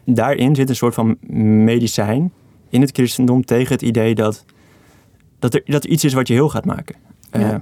Daarin 0.05 0.55
zit 0.55 0.69
een 0.69 0.77
soort 0.77 0.95
van 0.95 1.17
medicijn 1.65 2.33
in 2.69 2.81
het 2.81 2.91
christendom 2.91 3.45
tegen 3.45 3.73
het 3.73 3.83
idee 3.83 4.15
dat, 4.15 4.45
dat, 5.39 5.55
er, 5.55 5.63
dat 5.65 5.85
er 5.85 5.91
iets 5.91 6.05
is 6.05 6.13
wat 6.13 6.29
je 6.29 6.35
heel 6.35 6.49
gaat 6.49 6.65
maken. 6.65 6.97
Ja. 7.33 7.53
Eh, 7.53 7.57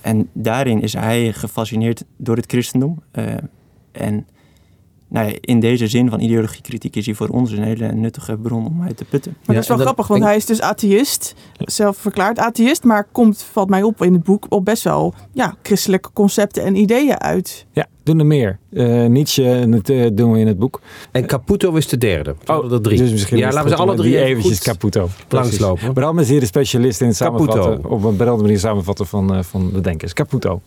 en 0.00 0.28
daarin 0.32 0.82
is 0.82 0.92
hij 0.92 1.32
gefascineerd 1.32 2.04
door 2.16 2.36
het 2.36 2.46
christendom. 2.46 3.02
Eh, 3.10 3.34
en 3.92 4.26
nou 5.08 5.28
ja, 5.28 5.36
in 5.40 5.60
deze 5.60 5.86
zin 5.86 6.10
van 6.10 6.20
ideologiekritiek 6.20 6.96
is 6.96 7.06
hij 7.06 7.14
voor 7.14 7.28
ons 7.28 7.52
een 7.52 7.62
hele 7.62 7.92
nuttige 7.92 8.36
bron 8.36 8.66
om 8.66 8.82
uit 8.82 8.96
te 8.96 9.04
putten. 9.04 9.32
Maar 9.32 9.46
Ja, 9.46 9.52
dat 9.52 9.62
is 9.62 9.68
wel 9.68 9.78
grappig, 9.78 10.06
want 10.06 10.22
hij 10.22 10.36
is 10.36 10.46
dus 10.46 10.60
atheïst, 10.60 11.34
zelf 11.56 11.96
verklaard 11.96 12.38
atheïst, 12.38 12.84
maar 12.84 13.08
komt, 13.12 13.42
valt 13.52 13.68
mij 13.68 13.82
op 13.82 14.02
in 14.02 14.12
het 14.12 14.22
boek, 14.22 14.46
op 14.48 14.64
best 14.64 14.82
wel 14.82 15.14
ja, 15.32 15.54
christelijke 15.62 16.10
concepten 16.12 16.64
en 16.64 16.76
ideeën 16.76 17.20
uit. 17.20 17.66
Ja, 17.72 17.86
doen 18.02 18.18
er 18.18 18.26
meer. 18.26 18.58
Eh, 18.72 19.04
Nietzsche 19.06 19.66
dat 19.68 19.88
eh, 19.88 20.06
doen 20.12 20.32
we 20.32 20.38
in 20.38 20.46
het 20.46 20.58
boek. 20.58 20.80
En 21.10 21.26
Caputo 21.26 21.74
is 21.74 21.88
de 21.88 21.98
derde. 21.98 22.34
Hadden 22.44 22.72
er 22.72 22.80
drie. 22.80 22.98
Dus 22.98 23.10
misschien 23.10 23.38
ja, 23.38 23.52
laten 23.52 23.70
we 23.70 23.76
ze 23.76 23.82
alle 23.82 23.96
drie 23.96 24.18
eventjes 24.18 24.60
Caputo. 24.60 25.08
Langslopen. 25.28 25.92
Bram 25.92 26.18
is 26.18 26.28
hier 26.28 26.40
de 26.40 26.46
specialist 26.46 27.00
in 27.00 27.08
het 27.08 27.16
Caputo. 27.16 27.52
samenvatten. 27.52 27.90
Op 27.90 28.04
een 28.04 28.16
briljante 28.16 28.42
manier 28.42 28.58
samenvatten 28.58 29.06
van, 29.06 29.34
eh, 29.34 29.42
van 29.42 29.70
de 29.72 29.80
denkers. 29.80 30.12
Caputo. 30.12 30.60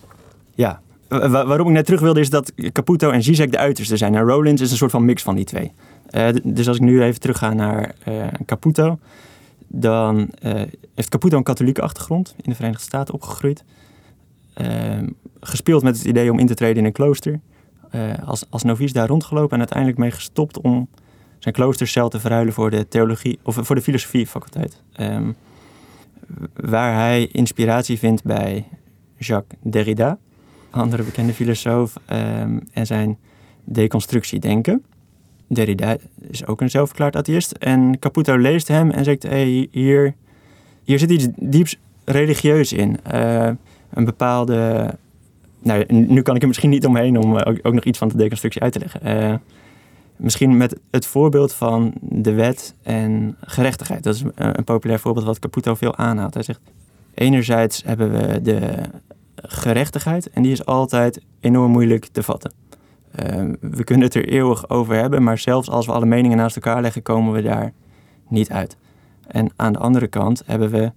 Ja, 0.56 0.82
waarom 1.20 1.68
ik 1.68 1.74
net 1.74 1.86
terug 1.86 2.02
wilde 2.02 2.20
is 2.20 2.30
dat 2.30 2.54
Caputo 2.72 3.10
en 3.10 3.24
Zizek 3.24 3.52
de 3.52 3.58
uiterste 3.58 3.98
zijn. 3.98 4.16
En 4.16 4.24
Rollins 4.24 4.62
is 4.62 4.72
een 4.72 4.78
soort 4.78 4.92
van 4.92 5.06
mix 5.06 5.24
van 5.24 5.36
die 5.36 5.46
twee. 5.46 5.72
Eh, 6.10 6.28
dus 6.44 6.68
als 6.68 6.78
ik 6.78 6.84
nu 6.84 7.04
even 7.04 7.20
terugga 7.20 7.54
naar 7.54 7.96
eh, 8.04 8.28
Caputo, 8.46 9.00
dan 9.68 10.30
eh, 10.42 10.62
heeft 10.96 11.10
Caputo 11.10 11.38
een 11.38 11.44
katholieke 11.44 11.82
achtergrond 11.82 12.36
in 12.42 12.50
de 12.50 12.56
Verenigde 12.56 12.84
Staten 12.84 13.14
opgegroeid. 13.14 13.64
Ehm, 14.54 15.08
gespeeld 15.40 15.84
met 15.84 15.98
het 15.98 16.06
idee 16.06 16.32
om 16.32 16.40
in 16.40 16.48
te 16.48 16.54
treden 16.54 16.78
in 16.78 16.86
een 16.86 16.92
klooster. 16.92 17.40
Eh, 17.92 18.14
als, 18.26 18.46
als 18.50 18.64
novice 18.64 18.94
daar 18.94 19.08
rondgelopen 19.08 19.52
en 19.52 19.60
uiteindelijk 19.60 19.98
mee 19.98 20.12
gestopt 20.12 20.62
om 20.62 20.88
zijn 21.40 21.54
kloostercel 21.54 22.10
te 22.10 22.20
verruilen 22.20 22.54
voor 22.54 22.70
de 22.70 22.88
theologie 22.88 23.40
of 23.44 23.58
voor 23.62 23.76
de 23.76 23.82
filosofiefaculteit. 23.82 24.82
Ehm, 24.94 25.32
waar 26.56 26.94
hij 26.94 27.28
inspiratie 27.32 27.98
vindt 27.98 28.24
bij 28.24 28.68
Jacques 29.18 29.60
Derrida, 29.64 30.18
andere 30.72 31.04
bekende 31.04 31.34
filosoof, 31.34 31.96
ehm, 32.06 32.60
en 32.72 32.86
zijn 32.86 33.18
deconstructiedenken. 33.64 34.84
Derrida 35.48 35.98
is 36.30 36.46
ook 36.46 36.62
een 36.62 36.70
zelfverklaard 36.70 37.16
atheïst. 37.16 37.52
En 37.52 38.00
Caputo 38.00 38.38
leest 38.38 38.68
hem 38.68 38.92
en 38.92 39.04
zegt: 39.04 39.24
hey, 39.24 39.68
hier, 39.72 40.16
hier 40.84 41.00
zit 41.00 41.12
iets 41.12 41.28
dieps 41.36 41.78
religieus 42.06 42.74
in. 42.74 43.04
Eh, 43.04 43.50
een 43.94 44.06
bepaalde. 44.06 44.90
Nou, 45.60 45.86
nu 45.88 46.22
kan 46.22 46.36
ik 46.36 46.42
er 46.42 46.48
misschien 46.48 46.70
niet 46.70 46.86
omheen 46.86 47.18
om 47.18 47.38
eh, 47.38 47.52
ook, 47.52 47.60
ook 47.62 47.74
nog 47.74 47.84
iets 47.84 47.98
van 47.98 48.08
de 48.08 48.18
deconstructie 48.18 48.62
uit 48.62 48.74
te 48.74 48.80
leggen. 48.80 49.02
Eh, 49.02 49.36
misschien 50.16 50.58
met 50.58 50.80
het 50.92 51.06
voorbeeld 51.06 51.54
van 51.54 51.94
de 52.02 52.34
wet 52.34 52.76
en 52.84 53.36
gerechtigheid. 53.42 54.04
Dat 54.04 54.16
is 54.16 54.22
een, 54.22 54.32
een 54.36 54.64
populair 54.64 55.00
voorbeeld 55.00 55.26
wat 55.26 55.40
Caputo 55.40 55.76
veel 55.76 55.96
aanhaalt. 55.96 56.34
Hij 56.34 56.44
zegt: 56.44 56.60
enerzijds 57.14 57.84
hebben 57.86 58.12
we 58.12 58.42
de 58.42 58.62
gerechtigheid 59.42 60.30
en 60.30 60.42
die 60.42 60.52
is 60.52 60.66
altijd 60.66 61.22
enorm 61.40 61.72
moeilijk 61.72 62.06
te 62.12 62.24
vatten. 62.24 62.52
Eh, 63.12 63.46
we 63.60 63.84
kunnen 63.84 64.06
het 64.06 64.16
er 64.16 64.28
eeuwig 64.28 64.70
over 64.70 64.96
hebben, 64.96 65.24
maar 65.24 65.38
zelfs 65.38 65.70
als 65.70 65.86
we 65.86 65.92
alle 65.92 66.06
meningen 66.06 66.38
naast 66.38 66.56
elkaar 66.56 66.82
leggen, 66.82 67.02
komen 67.02 67.34
we 67.34 67.42
daar 67.42 67.74
niet 68.28 68.50
uit. 68.50 68.78
En 69.28 69.52
aan 69.56 69.74
de 69.74 69.80
andere 69.80 70.08
kant 70.08 70.44
hebben 70.46 70.70
we 70.70 70.92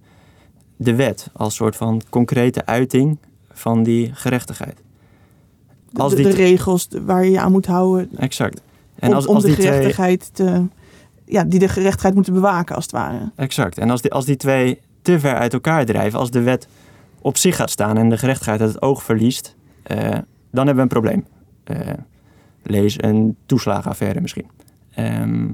de 0.75 0.95
wet 0.95 1.29
als 1.33 1.55
soort 1.55 1.75
van 1.75 2.01
concrete 2.09 2.65
uiting 2.65 3.17
van 3.51 3.83
die 3.83 4.13
gerechtigheid. 4.13 4.81
Als 5.93 6.15
de, 6.15 6.15
die 6.15 6.25
de 6.25 6.31
regels 6.31 6.87
waar 7.05 7.25
je 7.25 7.31
je 7.31 7.39
aan 7.39 7.51
moet 7.51 7.65
houden 7.65 8.09
Exact. 8.17 8.61
En 8.95 9.09
om, 9.09 9.15
als, 9.15 9.25
om 9.25 9.35
als 9.35 9.43
de 9.43 9.49
die 9.49 9.57
twee, 9.57 9.71
gerechtigheid 9.71 10.29
te, 10.33 10.67
ja, 11.25 11.43
die 11.43 11.59
de 11.59 11.67
gerechtigheid 11.67 12.13
moeten 12.13 12.33
bewaken 12.33 12.75
als 12.75 12.83
het 12.83 12.93
ware. 12.93 13.31
Exact. 13.35 13.77
En 13.77 13.89
als 13.89 14.01
die, 14.01 14.11
als 14.11 14.25
die 14.25 14.35
twee 14.35 14.79
te 15.01 15.19
ver 15.19 15.35
uit 15.35 15.53
elkaar 15.53 15.85
drijven, 15.85 16.19
als 16.19 16.31
de 16.31 16.41
wet 16.41 16.67
op 17.25 17.37
zich 17.37 17.55
gaat 17.55 17.69
staan 17.69 17.97
en 17.97 18.09
de 18.09 18.17
gerechtigheid 18.17 18.61
uit 18.61 18.73
het 18.73 18.81
oog 18.81 19.03
verliest, 19.03 19.55
eh, 19.83 19.97
dan 20.51 20.65
hebben 20.65 20.75
we 20.75 20.81
een 20.81 20.87
probleem. 21.01 21.25
Eh, 21.63 21.93
lees 22.63 23.03
een 23.03 23.35
toeslagenaffaire 23.45 24.21
misschien. 24.21 24.47
Ehm, 24.91 25.47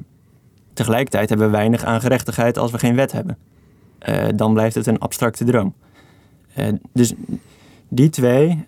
tegelijkertijd 0.74 1.30
hebben 1.30 1.48
we 1.48 1.58
weinig 1.58 1.84
aan 1.84 2.02
gerechtigheid 2.02 2.58
als 2.58 2.72
we 2.72 2.78
geen 2.78 2.96
wet 2.96 3.12
hebben. 3.12 3.38
Eh, 4.00 4.28
dan 4.36 4.54
blijft 4.54 4.76
het 4.76 4.88
een 4.88 5.00
abstracte 5.00 5.44
droom. 5.44 5.74
Dus 6.94 7.14
die 7.88 8.10
twee, 8.10 8.66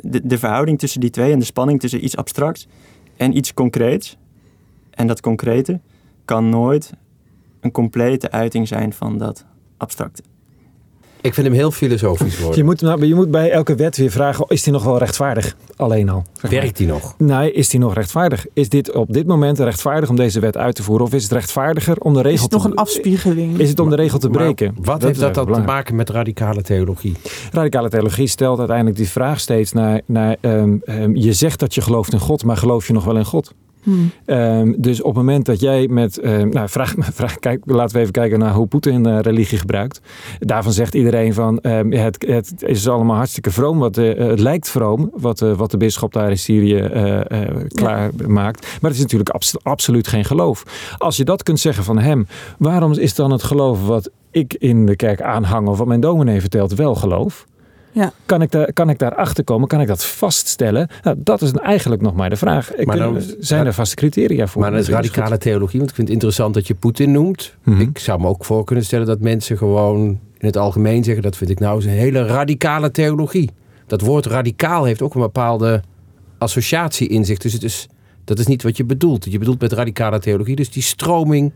de, 0.00 0.20
de 0.24 0.38
verhouding 0.38 0.78
tussen 0.78 1.00
die 1.00 1.10
twee 1.10 1.32
en 1.32 1.38
de 1.38 1.44
spanning 1.44 1.80
tussen 1.80 2.04
iets 2.04 2.16
abstracts 2.16 2.68
en 3.16 3.36
iets 3.36 3.54
concreets. 3.54 4.16
En 4.90 5.06
dat 5.06 5.20
concrete 5.20 5.80
kan 6.24 6.48
nooit 6.48 6.92
een 7.60 7.72
complete 7.72 8.30
uiting 8.30 8.68
zijn 8.68 8.92
van 8.92 9.18
dat 9.18 9.46
abstracte. 9.76 10.22
Ik 11.22 11.34
vind 11.34 11.46
hem 11.46 11.56
heel 11.56 11.70
filosofisch 11.70 12.38
worden. 12.38 12.56
Je 12.56 12.64
moet, 12.64 12.80
nou, 12.80 13.06
je 13.06 13.14
moet 13.14 13.30
bij 13.30 13.50
elke 13.50 13.74
wet 13.74 13.96
weer 13.96 14.10
vragen, 14.10 14.44
is 14.48 14.62
die 14.62 14.72
nog 14.72 14.84
wel 14.84 14.98
rechtvaardig? 14.98 15.56
Alleen 15.76 16.08
al. 16.08 16.24
zeg 16.32 16.50
maar. 16.50 16.60
Werkt 16.60 16.76
die 16.76 16.86
nog? 16.86 17.14
Nee, 17.18 17.52
is 17.52 17.68
die 17.68 17.80
nog 17.80 17.94
rechtvaardig? 17.94 18.46
Is 18.52 18.68
dit 18.68 18.92
op 18.92 19.12
dit 19.12 19.26
moment 19.26 19.58
rechtvaardig 19.58 20.08
om 20.08 20.16
deze 20.16 20.40
wet 20.40 20.56
uit 20.56 20.74
te 20.74 20.82
voeren? 20.82 21.06
Of 21.06 21.12
is 21.12 21.22
het 21.22 21.32
rechtvaardiger 21.32 21.96
om 21.98 22.12
de 22.14 22.20
regel 22.20 22.34
Is 22.36 22.42
het 22.42 22.52
nog 22.52 22.62
te 22.62 22.68
een 22.68 22.74
afspiegeling? 22.74 23.58
Is 23.58 23.68
het 23.68 23.80
om 23.80 23.90
de 23.90 23.96
regel 23.96 24.18
te 24.18 24.28
Maar 24.28 24.42
breken? 24.42 24.74
wat 24.82 25.02
heeft 25.02 25.20
dat 25.20 25.34
dan 25.34 25.52
te 25.52 25.60
maken 25.60 25.96
met 25.96 26.10
radicale 26.10 26.62
theologie? 26.62 27.16
Radicale 27.52 27.88
theologie 27.88 28.26
stelt 28.26 28.58
uiteindelijk 28.58 28.96
die 28.96 29.08
vraag 29.08 29.40
steeds 29.40 29.72
naar, 29.72 30.00
naar 30.06 30.36
ehm, 30.40 30.76
ehm, 30.84 31.16
je 31.16 31.32
zegt 31.32 31.58
dat 31.60 31.74
je 31.74 31.80
gelooft 31.80 32.12
in 32.12 32.20
God, 32.20 32.44
maar 32.44 32.56
geloof 32.56 32.86
je 32.86 32.92
nog 32.92 33.04
wel 33.04 33.16
in 33.16 33.24
God? 33.24 33.54
Hmm. 33.82 34.10
Ehm, 34.24 34.72
dus 34.76 35.00
op 35.00 35.06
het 35.06 35.24
moment 35.24 35.46
dat 35.46 35.60
jij 35.60 35.88
met, 35.88 36.18
ehm, 36.18 36.48
nou 36.48 36.68
vraag, 36.68 36.94
vraag, 37.20 37.38
kijk, 37.38 37.62
laten 37.64 37.94
we 37.94 38.00
even 38.00 38.12
kijken 38.12 38.38
naar 38.38 38.52
hoe 38.54 38.66
Poetin 38.66 39.06
eh, 39.06 39.18
religie 39.20 39.58
gebruikt. 39.58 40.00
Daarvan 40.38 40.72
zegt 40.72 40.94
iedereen 40.94 41.34
van, 41.34 41.58
ehm, 41.60 41.92
ja, 41.92 42.02
het, 42.02 42.24
het 42.26 42.52
is 42.62 42.88
allemaal 42.88 43.16
hartstikke 43.16 43.50
vroom, 43.50 43.78
wat, 43.78 43.98
eh, 43.98 44.14
het 44.28 44.40
lijkt 44.40 44.68
vroom, 44.68 45.10
wat, 45.14 45.42
eh, 45.42 45.52
wat 45.52 45.70
de 45.70 45.76
bisschop 45.76 46.12
daar 46.12 46.30
in 46.30 46.38
Syrië 46.38 46.76
eh, 46.78 47.20
eh, 47.30 47.56
klaar 47.68 48.10
maakt. 48.26 48.60
Maar 48.80 48.90
het 48.90 48.98
is 48.98 49.02
natuurlijk 49.02 49.30
abs- 49.30 49.56
absoluut 49.62 50.08
geen 50.08 50.24
geloof. 50.24 50.64
Als 50.98 51.16
je 51.16 51.24
dat 51.24 51.42
kunt 51.42 51.60
zeggen 51.60 51.84
van 51.84 51.98
hem, 51.98 52.26
waarom 52.58 52.92
is 52.92 53.14
dan 53.14 53.30
het 53.30 53.42
geloof 53.42 53.86
wat 53.86 54.10
ik 54.30 54.54
in 54.54 54.86
de 54.86 54.96
kerk 54.96 55.22
aanhang 55.22 55.68
of 55.68 55.78
wat 55.78 55.86
mijn 55.86 56.00
dominee 56.00 56.40
vertelt 56.40 56.74
wel 56.74 56.94
geloof? 56.94 57.46
Ja. 57.92 58.12
Kan 58.26 58.42
ik, 58.42 58.50
daar, 58.50 58.72
kan 58.72 58.90
ik 58.90 58.98
daar 58.98 59.14
achter 59.14 59.44
komen? 59.44 59.68
Kan 59.68 59.80
ik 59.80 59.86
dat 59.86 60.04
vaststellen? 60.04 60.88
Nou, 61.02 61.16
dat 61.18 61.42
is 61.42 61.52
eigenlijk 61.52 62.02
nog 62.02 62.14
maar 62.14 62.30
de 62.30 62.36
vraag. 62.36 62.70
Maar 62.84 62.96
dan- 62.96 63.22
zijn 63.38 63.66
er 63.66 63.74
vaste 63.74 63.94
criteria 63.96 64.46
voor? 64.46 64.62
Maar 64.62 64.70
dat 64.70 64.80
is 64.80 64.88
radicale 64.88 65.38
theologie, 65.38 65.78
want 65.78 65.90
ik 65.90 65.96
vind 65.96 66.08
het 66.08 66.16
interessant 66.16 66.54
dat 66.54 66.66
je 66.66 66.74
Poetin 66.74 67.10
noemt. 67.12 67.54
Mhm. 67.62 67.80
Ik 67.80 67.98
zou 67.98 68.20
me 68.20 68.26
ook 68.26 68.44
voor 68.44 68.64
kunnen 68.64 68.84
stellen 68.84 69.06
dat 69.06 69.20
mensen 69.20 69.58
gewoon 69.58 70.08
in 70.38 70.46
het 70.46 70.56
algemeen 70.56 71.04
zeggen... 71.04 71.22
dat 71.22 71.36
vind 71.36 71.50
ik 71.50 71.58
nou 71.58 71.76
eens 71.76 71.84
een 71.84 71.90
hele 71.90 72.26
radicale 72.26 72.90
theologie. 72.90 73.50
Dat 73.86 74.00
woord 74.00 74.26
radicaal 74.26 74.84
heeft 74.84 75.02
ook 75.02 75.14
een 75.14 75.20
bepaalde 75.20 75.82
associatie 76.38 77.08
in 77.08 77.24
zich. 77.24 77.38
Dus 77.38 77.52
het 77.52 77.62
is, 77.62 77.88
dat 78.24 78.38
is 78.38 78.46
niet 78.46 78.62
wat 78.62 78.76
je 78.76 78.84
bedoelt. 78.84 79.24
Je 79.30 79.38
bedoelt 79.38 79.60
met 79.60 79.72
radicale 79.72 80.18
theologie 80.18 80.56
dus 80.56 80.70
die 80.70 80.82
stroming 80.82 81.52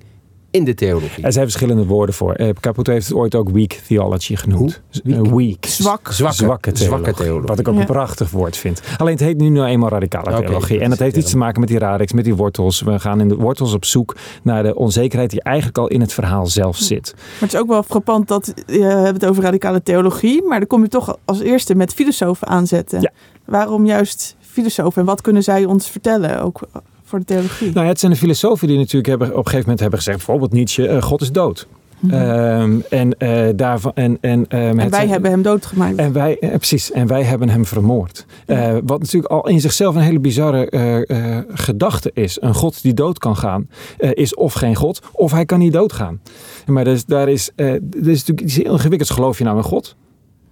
in 0.55 0.65
de 0.65 0.75
theologie. 0.75 1.25
Er 1.25 1.33
zijn 1.33 1.45
verschillende 1.45 1.85
woorden 1.87 2.15
voor. 2.15 2.33
Eh, 2.33 2.49
Caputo 2.61 2.93
heeft 2.93 3.07
het 3.09 3.17
ooit 3.17 3.35
ook 3.35 3.49
weak 3.51 3.71
theology 3.73 4.37
genoemd. 4.37 4.83
Hoe? 5.03 5.15
Eh, 5.15 5.21
weak. 5.21 5.65
Zwak. 5.65 6.09
Zwakke, 6.13 6.35
Zwakke 6.37 6.73
theologie. 6.73 6.87
zwakke 7.05 7.23
theologie. 7.23 7.49
Wat 7.49 7.59
ik 7.59 7.69
ook 7.69 7.75
Ja. 7.75 7.81
een 7.81 7.87
prachtig 7.87 8.31
woord 8.31 8.57
vind. 8.57 8.83
Alleen 8.97 9.13
het 9.13 9.23
heet 9.23 9.37
nu 9.37 9.49
nou 9.49 9.67
eenmaal 9.69 9.89
radicale 9.89 10.25
theologie. 10.25 10.75
dat 10.75 10.83
En 10.85 10.91
dat 10.91 10.99
heeft 10.99 11.17
iets 11.17 11.31
te 11.31 11.37
maken 11.37 11.61
met 11.61 11.69
die 11.69 11.79
radix, 11.79 12.13
met 12.13 12.25
die 12.25 12.35
wortels. 12.35 12.81
We 12.81 12.99
gaan 12.99 13.21
in 13.21 13.29
de 13.29 13.37
wortels 13.37 13.73
op 13.75 13.85
zoek 13.85 14.17
naar 14.43 14.63
de 14.63 14.75
onzekerheid 14.75 15.31
die 15.31 15.43
eigenlijk 15.43 15.79
al 15.79 15.87
in 15.89 16.01
het 16.01 16.13
verhaal 16.13 16.47
zelf 16.47 16.77
zit. 16.77 17.13
Maar 17.17 17.25
het 17.41 17.53
is 17.55 17.61
ook 17.61 17.69
wel 17.69 17.83
frappant 17.83 18.29
dat 18.29 18.49
eh, 18.49 18.65
we 18.67 18.83
hebben 18.83 19.15
het 19.15 19.27
over 19.27 19.43
radicale 19.43 19.83
theologie, 19.83 20.43
maar 20.43 20.59
dan 20.59 20.69
kom 20.69 20.83
je 20.83 20.89
toch 20.89 21.17
als 21.25 21.41
eerste 21.41 21.75
met 21.75 21.95
filosofen 21.95 22.47
aanzetten. 22.49 23.01
Ja. 23.01 23.11
Waarom 23.45 23.87
juist 23.87 24.37
filosofen 24.41 25.01
en 25.01 25.07
wat 25.07 25.21
kunnen 25.21 25.43
zij 25.43 25.65
ons 25.65 25.91
vertellen, 25.91 26.43
ook 26.43 26.61
voor 27.05 27.19
de 27.19 27.25
theologie? 27.25 27.67
Nou, 27.73 27.81
ja, 27.85 27.91
het 27.91 28.01
zijn 28.01 28.13
de 28.13 28.19
filosofen 28.19 28.69
die 28.69 28.77
natuurlijk 28.79 29.07
hebben, 29.07 29.29
op 29.29 29.37
een 29.37 29.43
gegeven 29.43 29.61
moment 29.63 29.81
hebben 29.81 29.99
gezegd, 29.99 30.17
bijvoorbeeld 30.17 30.53
Nietzsche, 30.53 30.89
eh, 30.89 31.03
God 31.03 31.21
is 31.21 31.33
dood. 31.33 31.67
Mhm. 31.99 32.15
Ehm, 32.15 32.79
en, 32.91 33.19
eh, 33.19 33.47
daarvan, 33.57 33.93
en, 33.95 34.19
en, 34.21 34.45
ehm, 34.49 34.61
en 34.63 34.77
wij 34.77 34.89
zijn- 34.91 35.09
hebben 35.09 35.31
hem 35.31 35.43
doodgemaakt. 35.43 35.97
En 35.97 36.13
wij, 36.13 36.39
eh, 36.39 36.49
precies, 36.49 36.93
en 36.93 37.07
wij 37.07 37.23
hebben 37.23 37.49
hem 37.49 37.65
vermoord. 37.65 38.27
Wat 38.85 39.01
natuurlijk 39.01 39.33
al 39.33 39.49
in 39.49 39.61
zichzelf 39.61 39.95
een 39.95 40.01
hele 40.01 40.19
bizarre 40.21 40.69
gedachte 41.55 42.11
is. 42.15 42.41
Een 42.41 42.55
God 42.55 42.83
die 42.83 42.95
dood 42.95 43.19
kan 43.19 43.37
gaan, 43.37 43.69
is 43.99 44.35
of 44.35 44.53
geen 44.53 44.75
God, 44.75 45.01
of 45.13 45.33
hij 45.33 45.45
kan 45.45 45.59
niet 45.59 45.73
doodgaan. 45.73 46.21
Maar 46.67 46.85
dus, 46.85 47.05
daar 47.05 47.29
is, 47.29 47.51
er 47.57 47.81
is 47.93 48.19
natuurlijk 48.25 48.41
iets 48.41 48.57
heel 48.57 48.73
ingewikkelds. 48.73 49.11
Geloof 49.13 49.39
je 49.39 49.45
nou 49.45 49.57
in 49.57 49.63
God? 49.63 49.97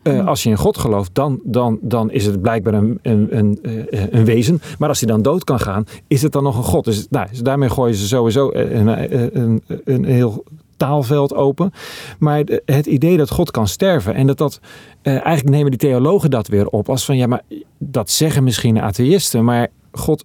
Eh, 0.03 0.13
Hmm. 0.19 0.29
Als 0.29 0.43
je 0.43 0.49
in 0.51 0.57
God 0.57 0.77
gelooft, 0.79 1.15
dan, 1.15 1.41
dan, 1.45 1.79
dan 1.81 2.11
is 2.11 2.27
het 2.27 2.41
blijkbaar 2.41 2.75
een, 2.75 2.99
een, 3.03 3.27
een, 3.31 3.59
eh, 3.63 4.03
een 4.11 4.25
wezen. 4.25 4.61
Maar 4.79 4.89
als 4.89 5.01
hij 5.01 5.09
dan 5.09 5.23
dood 5.23 5.45
kan 5.45 5.61
gaan, 5.61 5.85
is 6.07 6.23
het 6.23 6.33
dan 6.33 6.43
nog 6.43 6.57
een 6.57 6.63
God? 6.63 6.85
Dus, 6.85 7.07
nou, 7.11 7.27
dus 7.31 7.41
daarmee 7.41 7.69
gooien 7.71 7.95
ze 7.95 8.07
sowieso 8.07 8.51
een, 8.53 8.87
een, 8.87 9.41
een, 9.43 9.63
een 9.85 10.05
heel 10.05 10.45
taalveld 10.77 11.35
open. 11.35 11.73
Maar 12.19 12.43
het 12.65 12.87
idee 12.87 13.17
dat 13.17 13.31
God 13.31 13.51
kan 13.51 13.69
sterven 13.69 14.15
en 14.15 14.27
dat 14.27 14.39
dat. 14.39 14.61
eh, 15.03 15.13
eigenlijk 15.13 15.49
nemen 15.49 15.71
die 15.71 15.81
theologen 15.81 16.31
dat 16.31 16.49
weer 16.49 16.67
op 16.69 16.89
als 16.89 17.05
van 17.05 17.17
ja, 17.17 17.27
maar 17.27 17.43
dat 17.79 18.11
zeggen 18.11 18.45
misschien 18.45 18.81
atheïsten, 18.81 19.45
maar 19.45 19.69
God 19.93 20.25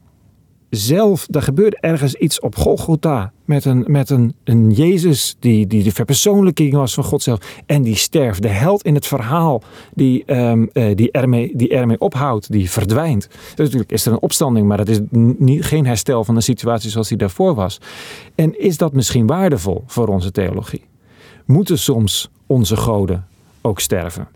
zelf, 0.70 1.28
daar 1.30 1.42
gebeurde 1.42 1.78
ergens 1.80 2.16
iets 2.16 2.40
op 2.40 2.56
Golgotha 2.56 3.32
met 3.46 3.66
een, 3.66 3.84
met 3.88 4.10
een, 4.10 4.36
een 4.44 4.72
Jezus 4.72 5.36
die, 5.40 5.68
die 5.68 5.84
de 5.84 5.92
verpersoonlijking 5.92 6.74
was 6.74 6.94
van 6.94 7.04
God 7.04 7.24
zelf 7.24 7.40
en 7.66 7.82
die 7.82 7.96
sterft. 7.96 8.42
De 8.42 8.48
held 8.48 8.84
in 8.84 8.96
het 8.96 9.08
verhaal 9.08 9.62
die, 9.94 10.24
ehm, 10.26 10.66
eh, 10.74 10.96
die, 10.96 11.12
ermee, 11.12 11.52
die 11.56 11.70
ermee 11.70 12.00
ophoudt, 12.00 12.52
die 12.52 12.70
verdwijnt. 12.70 13.28
Dus 13.28 13.66
natuurlijk 13.66 13.92
is 13.92 14.06
er 14.06 14.12
een 14.12 14.22
opstanding, 14.22 14.68
maar 14.68 14.78
dat 14.78 14.90
is 14.90 15.00
niet, 15.38 15.66
geen 15.66 15.86
herstel 15.86 16.24
van 16.24 16.36
de 16.36 16.42
situatie 16.42 16.90
zoals 16.90 17.08
die 17.08 17.18
daarvoor 17.18 17.56
was. 17.56 17.80
En 18.36 18.60
is 18.60 18.78
dat 18.78 18.94
misschien 18.94 19.28
waardevol 19.28 19.84
voor 19.86 20.08
onze 20.08 20.32
theologie? 20.32 20.84
Moeten 21.46 21.80
soms 21.80 22.30
onze 22.46 22.78
goden 22.78 23.28
ook 23.62 23.80
sterven? 23.80 24.28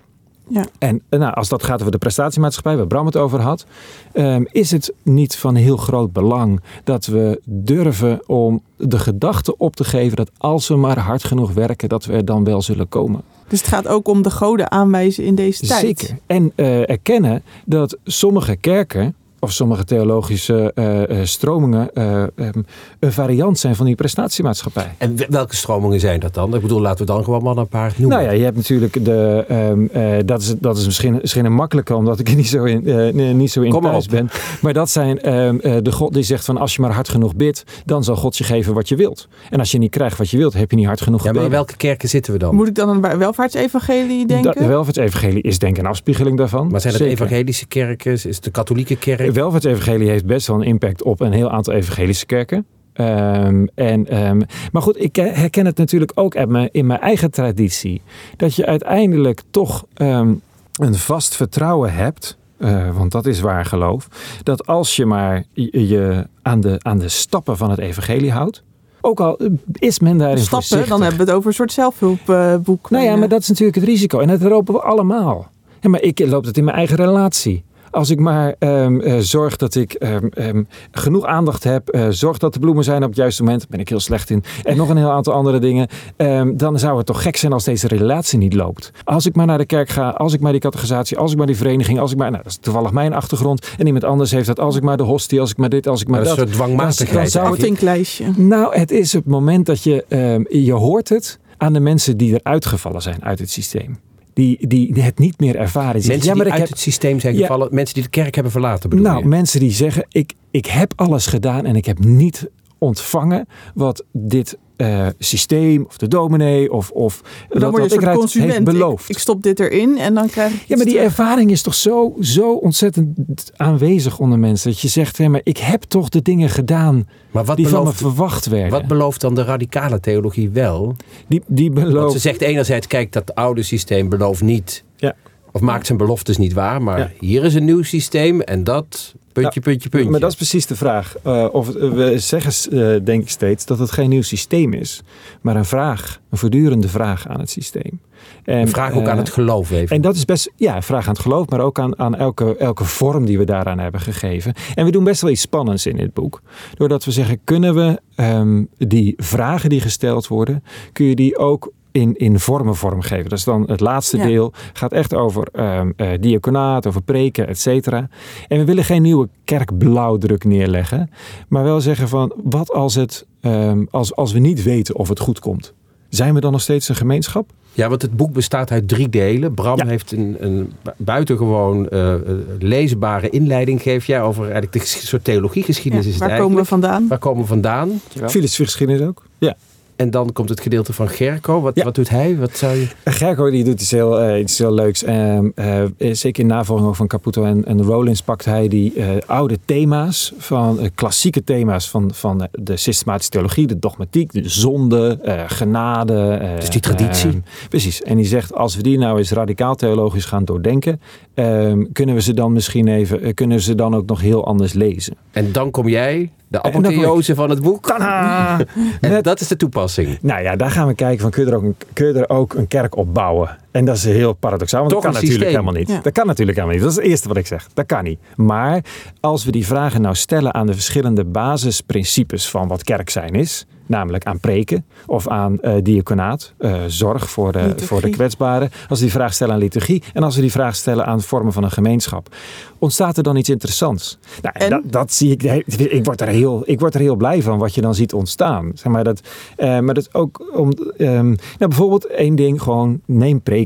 Ja. 0.48 0.68
En 0.78 1.02
eh, 1.10 1.20
nou, 1.20 1.34
als 1.34 1.50
dat 1.50 1.64
gaat 1.64 1.80
over 1.80 1.92
de 1.92 1.98
prestatiemaatschappij, 1.98 2.78
waar 2.78 2.88
Bram 2.88 3.06
het 3.06 3.18
over 3.18 3.40
had, 3.42 3.66
ehm, 4.12 4.44
is 4.52 4.72
het 4.72 4.94
niet 5.04 5.36
van 5.36 5.56
heel 5.56 5.78
groot 5.78 6.14
belang 6.14 6.62
dat 6.84 7.06
we 7.06 7.42
durven 7.46 8.22
om 8.28 8.62
de 8.78 9.00
gedachte 9.00 9.58
op 9.58 9.76
te 9.76 9.84
geven 9.84 10.16
dat 10.16 10.32
als 10.38 10.68
we 10.68 10.76
maar 10.76 11.00
hard 11.00 11.24
genoeg 11.24 11.54
werken, 11.54 11.90
dat 11.90 12.06
we 12.06 12.14
er 12.14 12.26
dan 12.26 12.44
wel 12.44 12.62
zullen 12.62 12.90
komen. 12.90 13.22
Dus 13.48 13.60
het 13.60 13.70
gaat 13.70 13.88
ook 13.88 14.08
om 14.08 14.22
de 14.22 14.32
goden 14.32 14.72
aanwijzen 14.72 15.24
in 15.24 15.36
deze 15.36 15.68
tijd. 15.68 15.80
Zeker. 15.80 16.18
En 16.26 16.52
eh, 16.56 16.90
erkennen 16.90 17.44
dat 17.66 17.98
sommige 18.04 18.56
kerken 18.56 19.16
of 19.44 19.52
sommige 19.52 19.84
theologische 19.84 20.72
eh, 20.76 21.20
eh, 21.20 21.26
stromingen 21.26 21.94
eh, 21.94 22.22
ehm, 22.22 22.62
een 23.00 23.12
variant 23.12 23.60
zijn 23.60 23.76
van 23.76 23.86
die 23.86 23.96
prestatiemaatschappij. 23.96 24.96
En 24.98 25.16
we- 25.16 25.26
welke 25.30 25.56
stromingen 25.56 26.00
zijn 26.00 26.20
dat 26.20 26.34
dan? 26.34 26.56
Ik 26.56 26.62
bedoel, 26.62 26.82
laten 26.82 27.06
we 27.06 27.12
dan 27.12 27.24
gewoon 27.24 27.44
maar 27.44 27.58
een 27.58 27.68
paar 27.68 27.94
noemen. 27.98 28.18
Nou 28.18 28.30
ja, 28.30 28.36
je 28.38 28.44
hebt 28.44 28.56
natuurlijk 28.58 29.06
de. 29.06 29.46
ehm, 29.48 29.86
eh, 29.92 30.18
dat, 30.26 30.42
is, 30.42 30.56
dat 30.60 30.78
is 30.78 30.86
misschien, 30.86 31.18
misschien 31.22 31.46
een 31.46 31.54
makkelijke, 31.54 31.96
omdat 31.96 32.20
ik 32.20 32.30
er 32.30 32.36
niet 32.36 32.48
zo 32.48 32.64
in, 32.64 32.88
eh, 32.88 33.34
niet 33.34 33.52
zo 33.52 33.62
in 33.62 33.72
Kom 33.72 33.82
thuis 33.82 34.06
op. 34.06 34.12
ben. 34.12 34.30
Maar 34.62 34.74
dat 34.74 34.90
zijn 34.90 35.22
ehm, 35.22 35.58
eh, 35.60 35.76
de 35.82 35.92
God 35.92 36.14
die 36.14 36.24
zegt 36.24 36.46
van 36.46 36.58
als 36.58 36.76
je 36.76 36.82
maar 36.82 36.92
hard 36.92 37.10
genoeg 37.10 37.36
bidt, 37.36 37.64
dan 37.86 38.04
zal 38.04 38.16
God 38.16 38.38
je 38.38 38.44
geven 38.44 38.74
wat 38.74 38.90
je 38.90 38.96
wilt. 38.96 39.28
En 39.50 39.60
als 39.60 39.72
je 39.72 39.78
niet 39.78 39.92
krijgt 39.92 40.18
wat 40.18 40.30
je 40.30 40.38
wilt, 40.38 40.54
heb 40.54 40.70
je 40.72 40.78
niet 40.78 40.86
hard 40.86 41.02
genoeg 41.02 41.24
ja, 41.24 41.32
maar 41.32 41.44
in 41.44 41.50
welke 41.50 41.76
kerken 41.78 42.10
zitten 42.10 42.34
we 42.34 42.40
dan? 42.40 42.56
Moet 42.56 42.68
ik 42.68 42.76
dan 42.76 42.90
aan 42.90 43.04
het 43.04 43.18
welvaartsevangelie 43.18 44.26
denken? 44.28 44.54
De 44.62 44.68
welvaartsevangelie 44.68 45.42
is 45.42 45.60
denk 45.60 45.78
ik 45.78 45.84
een 45.84 45.90
afspiegeling 45.90 46.38
daarvan. 46.38 46.68
Maar 46.72 46.82
zijn 46.82 46.94
het 46.94 47.02
Zeker. 47.04 47.18
evangelische 47.26 47.66
kerken? 47.68 48.12
Is 48.12 48.24
het 48.24 48.44
de 48.44 48.52
katholieke 48.52 48.96
kerk? 48.96 49.31
De 49.32 49.40
welvaartsevangelie 49.40 50.10
heeft 50.10 50.26
best 50.26 50.48
wel 50.48 50.56
een 50.56 50.68
impact 50.68 51.04
op 51.04 51.20
een 51.22 51.32
heel 51.32 51.50
aantal 51.52 51.74
evangelische 51.74 52.26
kerken. 52.26 52.66
Ehm, 52.94 53.66
en, 53.76 54.08
ehm, 54.08 54.42
maar 54.72 54.82
goed, 54.82 55.02
ik 55.04 55.16
herken 55.16 55.66
het 55.66 55.78
natuurlijk 55.78 56.12
ook 56.16 56.36
in 56.36 56.52
mijn, 56.52 56.70
in 56.72 56.86
mijn 56.86 57.00
eigen 57.00 57.32
traditie. 57.32 58.02
Dat 58.38 58.56
je 58.56 58.66
uiteindelijk 58.66 59.42
toch 59.52 59.86
ehm, 59.94 60.34
een 60.74 60.96
vast 60.96 61.36
vertrouwen 61.36 61.94
hebt. 61.94 62.38
eh, 62.58 62.98
want 62.98 63.12
dat 63.12 63.26
is 63.26 63.40
waar 63.40 63.66
geloof. 63.66 64.08
Dat 64.44 64.68
als 64.68 64.96
je 64.96 65.06
maar 65.06 65.44
je, 65.54 65.88
je 65.88 66.28
aan, 66.42 66.62
de, 66.62 66.76
aan 66.82 67.00
de 67.00 67.10
stappen 67.10 67.58
van 67.58 67.70
het 67.70 67.80
evangelie 67.80 68.32
houdt. 68.32 68.64
Ook 69.02 69.20
al 69.20 69.40
is 69.74 70.00
men 70.00 70.18
daarin 70.18 70.38
Stappen, 70.38 70.58
voorzichtig. 70.68 70.90
dan 70.90 71.02
hebben 71.02 71.20
we 71.20 71.26
het 71.26 71.36
over 71.36 71.48
een 71.50 71.56
soort 71.56 71.72
zelfhulpboek. 71.72 72.90
Nou 72.90 73.04
ja, 73.04 73.14
Eh, 73.14 73.20
maar 73.20 73.30
dat 73.30 73.42
is 73.42 73.48
natuurlijk 73.48 73.78
het 73.78 73.86
risico. 73.86 74.20
En 74.20 74.28
dat 74.28 74.42
lopen 74.42 74.74
we 74.74 74.82
allemaal. 74.82 75.50
Ja, 75.80 75.90
maar 75.90 76.02
ik 76.02 76.20
loop 76.20 76.46
het 76.46 76.58
in 76.58 76.64
mijn 76.64 76.78
eigen 76.78 76.96
relatie. 76.96 77.64
Als 77.92 78.10
ik 78.10 78.20
maar 78.20 78.56
ehm, 78.60 79.00
eh, 79.00 79.18
zorg 79.18 79.56
dat 79.56 79.76
ik 79.76 79.94
ehm, 79.94 80.26
ehm, 80.26 80.64
genoeg 80.92 81.26
aandacht 81.26 81.64
heb, 81.64 81.90
eh, 81.90 82.08
zorg 82.10 82.38
dat 82.38 82.54
de 82.54 82.60
bloemen 82.60 82.84
zijn 82.84 83.04
op 83.04 83.10
het 83.10 83.18
juiste 83.18 83.44
moment, 83.44 83.60
daar 83.60 83.70
ben 83.70 83.80
ik 83.80 83.90
heel 83.90 84.00
slecht 84.00 84.30
in, 84.30 84.44
en 84.64 84.78
nog 84.78 84.90
een 84.90 84.98
heel 84.98 85.12
aantal 85.12 85.34
andere 85.34 85.60
dingen, 85.60 85.88
ehm, 86.16 86.56
dan 86.56 86.80
zou 86.80 86.98
het 86.98 87.06
toch 87.06 87.22
gek 87.22 87.36
zijn 87.36 87.54
als 87.54 87.64
deze 87.64 87.88
relatie 87.88 88.38
niet 88.38 88.54
loopt. 88.54 88.92
Als 89.04 89.26
ik 89.26 89.36
maar 89.36 89.46
naar 89.46 89.58
de 89.58 89.66
kerk 89.66 89.90
ga, 89.90 90.10
als 90.10 90.34
ik 90.34 90.40
maar 90.40 90.52
die 90.52 90.62
categorisatie, 90.62 91.18
als 91.18 91.32
ik 91.32 91.38
maar 91.38 91.48
die 91.48 91.58
vereniging, 91.58 92.00
als 92.00 92.12
ik 92.12 92.18
maar, 92.18 92.32
nou 92.32 92.44
dat 92.44 92.52
is 92.52 92.58
toevallig 92.58 92.92
mijn 92.92 93.14
achtergrond, 93.14 93.68
en 93.78 93.86
iemand 93.86 94.04
anders 94.04 94.32
heeft 94.32 94.48
dat, 94.48 94.60
als 94.60 94.76
ik 94.76 94.84
maar 94.84 94.98
de 94.98 95.04
hostie, 95.04 95.40
als 95.40 95.52
ik 95.52 95.58
maar 95.58 95.70
dit, 95.70 95.88
als 95.88 96.02
ik 96.02 96.08
maar 96.08 96.24
dat 96.24 96.28
dat. 96.28 96.38
is 96.38 96.44
een 96.44 96.58
dwangmatigheid. 96.58 97.18
Dan 97.18 97.28
zou 97.28 97.46
het-. 97.46 98.38
Nou, 98.38 98.76
het 98.76 98.92
is 98.92 99.14
het 99.14 99.26
moment 99.26 99.66
dat 99.66 99.84
je, 99.84 100.06
ehm, 100.08 100.44
je 100.50 100.74
hoort 100.74 101.10
het 101.10 101.40
aan 101.58 101.74
de 101.74 101.80
mensen 101.80 102.18
die 102.18 102.34
eruit 102.34 102.66
gevallen 102.66 103.02
zijn 103.02 103.24
uit 103.24 103.40
het 103.40 103.50
systeem. 103.50 104.00
Die, 104.42 104.68
die 104.68 105.04
het 105.04 105.20
niet 105.20 105.40
meer 105.40 105.56
ervaren. 105.56 106.02
Mensen 106.08 106.24
ja, 106.24 106.34
maar 106.34 106.44
die 106.44 106.54
uit 106.54 106.62
heb, 106.62 106.70
het 106.70 106.80
systeem 106.80 107.20
zijn 107.20 107.36
Ja. 107.36 107.42
gevallen. 107.42 107.68
Mensen 107.72 107.94
die 107.94 108.04
de 108.04 108.10
kerk 108.10 108.34
hebben 108.34 108.52
verlaten 108.52 108.90
bedoel 108.90 109.06
nou, 109.06 109.20
je? 109.20 109.28
mensen 109.28 109.60
die 109.60 109.72
zeggen, 109.72 110.06
ik, 110.10 110.34
ik 110.52 110.66
heb 110.66 110.94
alles 110.96 111.26
gedaan 111.26 111.66
en 111.66 111.76
ik 111.76 111.86
heb 111.86 112.00
niet 112.00 112.50
ontvangen 112.78 113.48
wat 113.74 114.06
dit 114.12 114.58
eh, 114.82 115.08
systeem 115.20 115.86
of 115.88 115.98
de 115.98 116.08
dominee 116.08 116.72
of, 116.72 116.90
of 116.92 117.22
Dan 117.50 117.60
dat 117.60 117.72
word 117.72 117.84
je 117.84 117.90
wat 117.90 117.92
een 117.92 118.00
ik 118.00 118.06
heeft 118.08 118.20
consument. 118.20 118.58
Ik, 118.58 118.64
beloofd. 118.64 119.10
ik 119.10 119.18
stop 119.18 119.44
dit 119.44 119.60
erin 119.60 119.98
en 119.98 120.14
dan 120.14 120.28
krijg 120.30 120.54
ik 120.54 120.64
Ja, 120.68 120.76
maar 120.76 120.86
die 120.86 120.94
terug. 120.96 121.10
ervaring 121.10 121.52
is 121.52 121.62
toch 121.62 121.74
zo, 121.76 122.16
zo 122.20 122.54
ontzettend 122.54 123.52
aanwezig 123.56 124.20
onder 124.20 124.40
mensen. 124.40 124.70
Dat 124.72 124.80
je 124.80 124.88
zegt, 124.88 125.18
hé, 125.18 125.28
maar 125.28 125.42
ik 125.44 125.58
heb 125.58 125.82
toch 125.84 126.10
de 126.10 126.22
dingen 126.22 126.50
gedaan 126.50 127.08
Maar 127.32 127.46
wat 127.46 127.56
die 127.58 127.68
van 127.68 127.74
me 127.78 127.80
belooft, 127.84 128.02
verwacht 128.02 128.46
werden. 128.46 128.72
wat 128.72 128.88
belooft 128.88 129.22
dan 129.22 129.36
de 129.36 129.44
radicale 129.44 130.00
theologie 130.00 130.50
wel? 130.50 130.96
die, 131.28 131.42
die 131.48 131.72
Want 131.72 131.86
belooft... 131.88 132.14
ze 132.14 132.20
zegt 132.20 132.42
enerzijds, 132.42 132.88
kijk, 132.88 133.12
dat 133.12 133.36
oude 133.36 133.64
systeem 133.64 134.10
belooft 134.10 134.42
niet. 134.42 134.84
Ja. 134.98 135.16
Of 135.52 135.62
maakt 135.62 135.86
zijn 135.86 135.98
beloftes 135.98 136.38
niet 136.38 136.54
waar. 136.54 136.82
Maar 136.82 137.00
Ja. 137.00 137.12
hier 137.20 137.44
is 137.44 137.54
een 137.54 137.66
nieuw 137.66 137.84
systeem 137.84 138.42
en 138.42 138.64
dat, 138.64 139.16
puntje, 139.34 139.60
puntje, 139.62 139.90
puntje. 139.90 140.10
Maar 140.12 140.20
dat 140.20 140.30
is 140.30 140.36
precies 140.36 140.66
de 140.66 140.76
vraag. 140.76 141.16
Eh, 141.24 141.48
of, 141.52 141.68
het- 141.68 141.78
we 141.94 142.20
zeggen, 142.20 142.72
eh, 142.72 143.06
denk 143.06 143.22
ik 143.22 143.30
steeds, 143.30 143.66
dat 143.66 143.80
het 143.80 143.92
geen 143.92 144.10
nieuw 144.10 144.22
systeem 144.22 144.74
is. 144.74 145.02
Maar 145.42 145.56
een 145.56 145.66
vraag, 145.66 146.20
een 146.30 146.38
voortdurende 146.38 146.88
vraag 146.88 147.28
aan 147.28 147.40
het 147.40 147.50
systeem. 147.50 148.00
En, 148.44 148.58
Een 148.60 148.68
vraag 148.68 148.94
ook 148.94 149.04
eh, 149.04 149.10
aan 149.12 149.18
het 149.18 149.30
geloof 149.30 149.72
even. 149.72 149.96
En 149.96 150.02
dat 150.02 150.16
is 150.16 150.26
best, 150.26 150.52
ja, 150.56 150.76
een 150.76 150.84
vraag 150.84 151.08
aan 151.08 151.14
het 151.14 151.22
geloof, 151.22 151.50
maar 151.50 151.60
ook 151.60 151.80
aan, 151.80 152.00
aan 152.00 152.16
elke, 152.16 152.58
elke 152.58 152.84
vorm 152.86 153.26
die 153.26 153.38
we 153.38 153.44
daaraan 153.44 153.80
hebben 153.80 154.02
gegeven. 154.02 154.54
En 154.76 154.86
we 154.86 154.92
doen 154.92 155.04
best 155.04 155.22
wel 155.22 155.32
iets 155.32 155.42
spannends 155.42 155.86
in 155.86 155.96
dit 155.96 156.14
boek. 156.14 156.42
Doordat 156.78 157.06
we 157.06 157.12
zeggen, 157.12 157.40
kunnen 157.44 157.76
we 157.76 158.00
ehm, 158.16 158.64
die 158.78 159.14
vragen 159.18 159.70
die 159.70 159.82
gesteld 159.82 160.28
worden, 160.28 160.64
kun 160.94 161.06
je 161.06 161.16
die 161.16 161.38
ook 161.38 161.72
in, 161.92 162.16
in 162.18 162.40
vormen 162.40 162.76
vormgeven. 162.76 163.30
Dat 163.30 163.38
is 163.38 163.44
dan 163.44 163.64
het 163.68 163.80
laatste 163.80 164.18
Ja. 164.18 164.26
deel. 164.26 164.54
Gaat 164.74 164.92
echt 164.92 165.14
over 165.14 165.48
ehm 165.52 165.92
eh, 165.96 166.08
diaconaat, 166.20 166.88
over 166.88 167.02
preken, 167.02 167.48
et 167.48 167.60
cetera. 167.60 168.10
En 168.48 168.58
we 168.58 168.66
willen 168.66 168.84
geen 168.84 169.02
nieuwe 169.02 169.30
kerkblauwdruk 169.44 170.44
neerleggen. 170.44 171.10
Maar 171.48 171.64
wel 171.64 171.82
zeggen 171.82 172.08
van, 172.08 172.34
wat 172.44 172.72
als, 172.74 172.96
het, 172.96 173.26
ehm, 173.42 173.84
als, 173.92 174.16
als 174.16 174.32
we 174.34 174.40
niet 174.40 174.64
weten 174.64 174.96
of 174.96 175.10
het 175.10 175.20
goed 175.20 175.40
komt? 175.40 175.74
Zijn 176.10 176.34
we 176.34 176.40
dan 176.40 176.52
nog 176.52 176.62
steeds 176.62 176.90
een 176.90 176.96
gemeenschap? 176.96 177.50
Ja, 177.74 177.90
want 177.90 178.02
het 178.02 178.16
boek 178.18 178.34
bestaat 178.34 178.72
uit 178.72 178.88
drie 178.88 179.10
delen. 179.10 179.54
Bram 179.54 179.78
Ja. 179.78 179.86
heeft 179.86 180.12
een, 180.12 180.36
een 180.40 180.72
bu- 180.84 180.92
buitengewoon 180.98 181.90
eh, 181.90 182.14
leesbare 182.60 183.30
inleiding, 183.30 183.82
geef 183.82 184.06
jij, 184.06 184.22
over 184.22 184.44
eigenlijk 184.44 184.72
de 184.74 184.80
soort 184.86 185.24
theologiegeschiedenis 185.24 186.06
Ja, 186.06 186.12
is 186.14 186.20
het 186.20 186.30
waar 186.30 186.40
komen 186.40 186.58
we 186.58 186.66
vandaan? 186.66 187.08
Waar 187.08 187.18
komen 187.18 187.42
we 187.42 187.48
vandaan? 187.48 188.02
Filosofie-geschiedenis 188.28 189.02
ook? 189.08 189.24
Ja. 189.38 189.56
En 190.02 190.10
dan 190.12 190.32
komt 190.34 190.50
het 190.50 190.62
gedeelte 190.62 190.94
van 190.94 191.10
Gerco. 191.10 191.62
Wat, 191.62 191.76
Ja. 191.76 191.84
wat 191.84 191.96
doet 191.96 192.10
hij? 192.10 192.38
Wat 192.38 192.58
zou 192.58 192.76
je... 192.76 192.88
Gerco 193.06 193.50
die 193.50 193.64
doet 193.64 193.82
iets 193.82 193.92
heel, 193.92 194.20
eh, 194.20 194.40
iets 194.40 194.58
heel 194.58 194.74
leuks. 194.74 195.04
Ehm, 195.04 195.50
eh, 195.56 195.84
zeker 196.12 196.42
in 196.42 196.48
navolging 196.50 196.88
ook 196.88 196.96
van 196.96 197.08
Caputo 197.08 197.44
en, 197.44 197.66
en 197.66 197.82
Rollins 197.84 198.22
pakt 198.22 198.46
hij 198.46 198.68
die 198.68 198.94
eh, 198.94 199.08
oude 199.26 199.58
thema's, 199.66 200.34
van 200.38 200.80
eh, 200.80 200.90
klassieke 200.96 201.44
thema's 201.44 201.90
van, 201.90 202.10
van 202.14 202.48
de 202.52 202.78
systematische 202.78 203.32
theologie, 203.32 203.68
de 203.68 203.80
dogmatiek, 203.80 204.32
de 204.34 204.50
zonde, 204.50 205.20
eh, 205.24 205.44
genade. 205.48 206.38
eh, 206.42 206.56
Dus 206.60 206.70
die 206.70 206.82
traditie. 206.82 207.30
ehm, 207.30 207.40
precies. 207.70 208.02
En 208.02 208.16
die 208.18 208.26
zegt, 208.26 208.54
als 208.54 208.76
we 208.76 208.82
die 208.84 208.98
nou 208.98 209.18
eens 209.18 209.32
radicaal 209.32 209.76
theologisch 209.76 210.26
gaan 210.26 210.46
doordenken, 210.46 211.02
ehm, 211.34 211.84
kunnen 211.94 212.16
we 212.16 212.22
ze 212.22 212.34
dan 212.34 212.52
misschien 212.54 212.88
even, 212.88 213.22
eh, 213.22 213.34
kunnen 213.34 213.62
ze 213.62 213.76
dan 213.76 213.96
ook 213.96 214.06
nog 214.06 214.22
heel 214.22 214.46
anders 214.46 214.74
lezen. 214.74 215.16
En 215.32 215.52
dan 215.52 215.72
kom 215.72 215.88
jij, 215.88 216.32
de 216.52 216.62
apotheose 216.64 217.36
van 217.36 217.50
het 217.50 217.62
boek. 217.62 217.88
En 217.90 218.68
Met- 219.02 219.24
dat 219.24 219.40
is 219.42 219.48
de 219.48 219.56
toepassing. 219.56 220.18
Nou 220.22 220.42
ja, 220.42 220.56
daar 220.56 220.72
gaan 220.72 220.88
we 220.88 220.94
kijken 220.94 221.20
van 221.22 221.32
kun 221.32 221.46
je 221.46 221.50
er 221.52 221.56
ook 221.58 221.64
een, 221.64 221.76
kun 221.94 222.08
je 222.08 222.14
er 222.14 222.30
ook 222.30 222.54
een 222.54 222.68
kerk 222.68 222.98
op 222.98 223.14
bouwen. 223.14 223.58
En 223.72 223.86
dat 223.86 223.96
is 223.96 224.04
heel 224.04 224.34
paradoxaal, 224.34 224.80
want 224.80 224.92
Toch 224.92 225.04
dat 225.04 225.12
kan 225.12 225.22
natuurlijk 225.22 225.50
systeem. 225.50 225.64
helemaal 225.66 225.82
niet. 225.82 225.98
Ja. 225.98 226.04
Dat 226.04 226.14
kan 226.14 226.28
natuurlijk 226.28 226.58
helemaal 226.58 226.78
niet. 226.78 226.86
Dat 226.86 226.98
is 226.98 227.04
het 227.04 227.12
eerste 227.12 227.28
wat 227.28 227.38
ik 227.38 227.48
zeg. 227.48 227.68
Dat 227.74 227.86
kan 227.86 228.04
niet. 228.04 228.20
Maar 228.36 228.84
als 229.20 229.46
we 229.46 229.52
die 229.52 229.66
vragen 229.66 230.02
nou 230.02 230.16
stellen 230.16 230.54
aan 230.54 230.68
de 230.68 230.74
verschillende 230.74 231.26
basisprincipes 231.26 232.50
van 232.50 232.68
wat 232.68 232.84
kerk 232.84 233.10
zijn 233.10 233.34
is, 233.34 233.66
namelijk 233.92 234.24
aan 234.26 234.40
preken 234.40 234.86
of 235.06 235.28
aan 235.28 235.60
eh 235.60 235.74
diaconaat, 235.84 236.54
eh, 236.58 236.82
zorg 236.88 237.30
voor 237.30 237.52
de, 237.52 237.60
Liturgie. 237.60 237.88
voor 237.88 238.02
de 238.02 238.10
kwetsbaren, 238.10 238.72
als 238.90 239.00
we 239.00 239.06
die 239.06 239.14
vraag 239.14 239.34
stellen 239.34 239.54
aan 239.54 239.60
liturgie 239.60 240.04
en 240.14 240.24
als 240.24 240.36
we 240.36 240.42
die 240.42 240.52
vraag 240.52 240.76
stellen 240.76 241.06
aan 241.06 241.22
vormen 241.22 241.54
van 241.54 241.64
een 241.64 241.72
gemeenschap, 241.72 242.36
ontstaat 242.80 243.18
er 243.18 243.24
dan 243.24 243.36
iets 243.36 243.50
interessants. 243.50 244.18
Nou, 244.42 244.56
en? 244.58 244.70
Dat, 244.70 244.82
dat 244.86 245.14
zie 245.14 245.32
ik, 245.32 245.44
ik 245.78 246.06
word, 246.06 246.22
er 246.22 246.28
heel, 246.28 246.64
ik 246.66 246.80
word 246.80 246.94
er 246.94 247.00
heel 247.00 247.16
blij 247.16 247.42
van 247.42 247.58
wat 247.58 247.76
je 247.76 247.82
dan 247.82 247.96
ziet 247.96 248.14
ontstaan. 248.14 248.72
Zeg 248.74 248.92
maar 248.92 249.04
dat, 249.04 249.22
eh, 249.56 249.80
maar 249.80 249.94
dat 249.94 250.08
is 250.08 250.14
ook 250.14 250.58
om, 250.58 250.72
ehm, 250.98 251.28
nou 251.28 251.38
bijvoorbeeld 251.58 252.06
één 252.06 252.36
ding, 252.36 252.62
gewoon 252.62 253.02
neem 253.06 253.42
preken. 253.42 253.61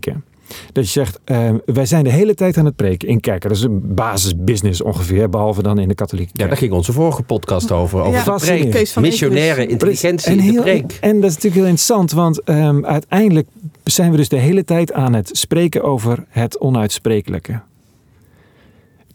Dat 0.71 0.85
je 0.85 0.91
zegt, 0.91 1.19
ehm, 1.23 1.57
wij 1.65 1.85
zijn 1.85 2.03
de 2.03 2.09
hele 2.09 2.33
tijd 2.33 2.57
aan 2.57 2.65
het 2.65 2.75
preken 2.75 3.07
in 3.07 3.19
kerken. 3.19 3.49
Dat 3.49 3.57
is 3.57 3.63
een 3.63 3.95
basisbusiness 3.95 4.81
ongeveer, 4.81 5.29
behalve 5.29 5.63
dan 5.63 5.79
in 5.79 5.87
de 5.87 5.95
katholieke 5.95 6.31
Ja, 6.33 6.47
daar 6.47 6.57
ging 6.57 6.71
onze 6.71 6.91
vorige 6.93 7.23
podcast 7.23 7.71
over. 7.71 7.99
Over 8.01 8.11
Ja, 8.13 8.37
de 8.37 8.67
preek. 8.69 8.87
van 8.87 9.01
Missionaire 9.01 9.67
intelligentie 9.67 10.31
en, 10.31 10.39
in 10.39 10.53
de 10.53 10.61
preek. 10.61 10.97
en 11.01 11.13
dat 11.21 11.29
is 11.29 11.35
natuurlijk 11.35 11.55
heel 11.55 11.63
interessant, 11.65 12.11
want 12.11 12.41
ehm, 12.43 12.85
uiteindelijk 12.85 13.47
zijn 13.83 14.11
we 14.11 14.17
dus 14.17 14.29
de 14.29 14.37
hele 14.37 14.63
tijd 14.63 14.93
aan 14.93 15.13
het 15.13 15.29
spreken 15.31 15.83
over 15.83 16.25
het 16.29 16.59
onuitsprekelijke. 16.59 17.61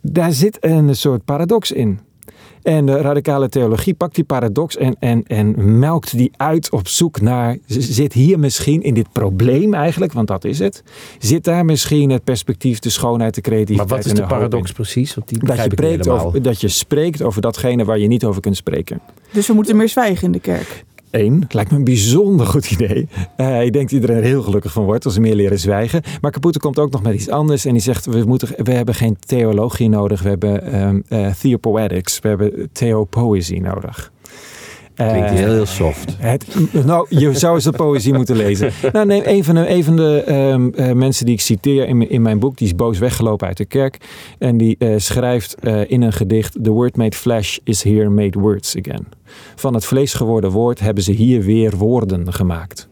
Daar 0.01 0.33
zit 0.33 0.57
een 0.61 0.97
soort 0.97 1.25
paradox 1.25 1.73
in. 1.73 2.01
En 2.63 2.87
de 2.87 2.97
radicale 3.01 3.49
theologie 3.49 3.95
pakt 3.95 4.15
die 4.15 4.25
paradox 4.25 4.77
en, 4.77 4.97
en, 4.99 5.25
en 5.27 5.79
melkt 5.79 6.17
die 6.17 6.31
uit 6.37 6.71
op 6.71 6.89
zoek 6.89 7.21
naar, 7.21 7.57
zit 7.67 8.13
hier 8.13 8.39
misschien 8.39 8.83
in 8.83 8.95
dit 8.95 9.13
probleem 9.13 9.75
eigenlijk, 9.75 10.13
want 10.13 10.29
dat 10.29 10.45
is 10.45 10.59
het, 10.59 10.83
zit 11.19 11.45
daar 11.45 11.65
misschien 11.65 12.11
het 12.11 12.25
perspectief, 12.25 12.79
de 12.79 12.91
schoonheid, 12.91 13.35
de 13.35 13.41
Maar 13.41 13.51
creativiteit 13.51 13.91
wat 13.91 13.99
is 14.05 14.11
en 14.11 14.15
de 14.17 14.23
in? 14.23 14.29
paradox 14.29 14.73
precies? 14.73 15.15
Want 15.15 15.29
die 15.29 15.39
Dat 15.39 15.49
je, 15.49 15.55
begrijp 15.55 15.73
ik 15.73 15.79
niet 15.79 15.89
preekt 15.89 16.05
helemaal. 16.05 16.27
over, 16.27 16.43
dat 16.43 16.61
je 16.61 16.69
spreekt 16.69 17.23
over 17.23 17.41
datgene 17.43 17.85
waar 17.85 17.99
je 17.99 18.07
niet 18.07 18.25
over 18.25 18.41
kunt 18.41 18.57
spreken. 18.57 19.01
Dus 19.33 19.47
we 19.47 19.53
moeten 19.53 19.77
meer 19.77 19.89
zwijgen 19.89 20.25
in 20.27 20.33
de 20.33 20.41
kerk. 20.41 20.85
Eén, 21.11 21.45
lijkt 21.49 21.71
me 21.71 21.77
een 21.77 21.85
bijzonder 21.85 22.47
goed 22.47 22.71
idee. 22.71 23.09
Eh, 23.37 23.65
ik 23.65 23.73
denk 23.73 23.91
dat 23.91 24.01
iedereen 24.01 24.17
er 24.17 24.23
heel 24.23 24.43
gelukkig 24.43 24.73
van 24.73 24.85
wordt 24.85 25.05
als 25.05 25.15
ze 25.15 25.21
meer 25.21 25.35
leren 25.35 25.59
zwijgen. 25.59 26.03
Maar 26.21 26.31
Caputo 26.31 26.59
komt 26.59 26.79
ook 26.79 26.91
nog 26.91 27.03
met 27.03 27.15
iets 27.15 27.29
anders. 27.29 27.65
En 27.65 27.73
die 27.73 27.83
zegt, 27.83 28.07
we, 28.07 28.25
moeten, 28.25 28.49
we 28.65 28.73
hebben 28.73 28.95
geen 28.95 29.17
theologie 29.27 29.89
nodig. 29.89 30.23
We 30.23 30.29
hebben 30.29 30.63
ehm 30.63 31.01
eh, 31.09 31.33
theopoetics. 31.33 32.19
We 32.19 32.29
hebben 32.29 32.69
theopoëzie 32.73 33.61
nodig. 33.61 34.13
Klinkt 35.09 35.31
Eh, 35.31 35.37
heel 35.37 35.67
soft. 35.67 36.17
het, 36.19 36.47
nou, 36.85 37.07
je 37.09 37.39
zou 37.39 37.55
eens 37.55 37.65
de 37.65 37.71
poëzie 37.73 38.15
moeten 38.15 38.37
lezen. 38.37 38.73
Nou, 38.93 39.07
nee, 39.07 39.29
een 39.29 39.45
van 39.45 39.55
de, 39.55 39.71
een 39.71 39.85
van 39.85 39.97
de 39.97 40.23
ehm, 40.27 40.69
eh, 40.75 40.93
mensen 40.93 41.25
die 41.27 41.35
ik 41.35 41.41
citeer 41.41 41.89
in, 41.89 41.97
mijn- 41.97 42.11
in 42.11 42.23
mijn 42.23 42.39
boek, 42.39 42.57
die 42.57 42.67
is 42.67 42.75
boos 42.75 42.99
weggelopen 42.99 43.47
uit 43.47 43.57
de 43.57 43.65
kerk. 43.65 43.97
En 44.39 44.57
die 44.57 44.77
eh, 44.79 44.95
schrijft 44.97 45.55
eh, 45.55 45.91
in 45.91 46.03
een 46.03 46.13
gedicht: 46.13 46.59
The 46.65 46.71
word 46.71 46.97
made 46.97 47.17
flesh 47.17 47.59
is 47.65 47.83
here 47.83 48.09
made 48.09 48.39
words 48.39 48.77
again. 48.79 49.07
Van 49.57 49.75
het 49.75 49.85
vlees 49.85 50.15
geworden 50.15 50.51
woord 50.51 50.81
hebben 50.81 51.03
ze 51.05 51.13
hier 51.13 51.43
weer 51.43 51.77
woorden 51.77 52.33
gemaakt. 52.33 52.89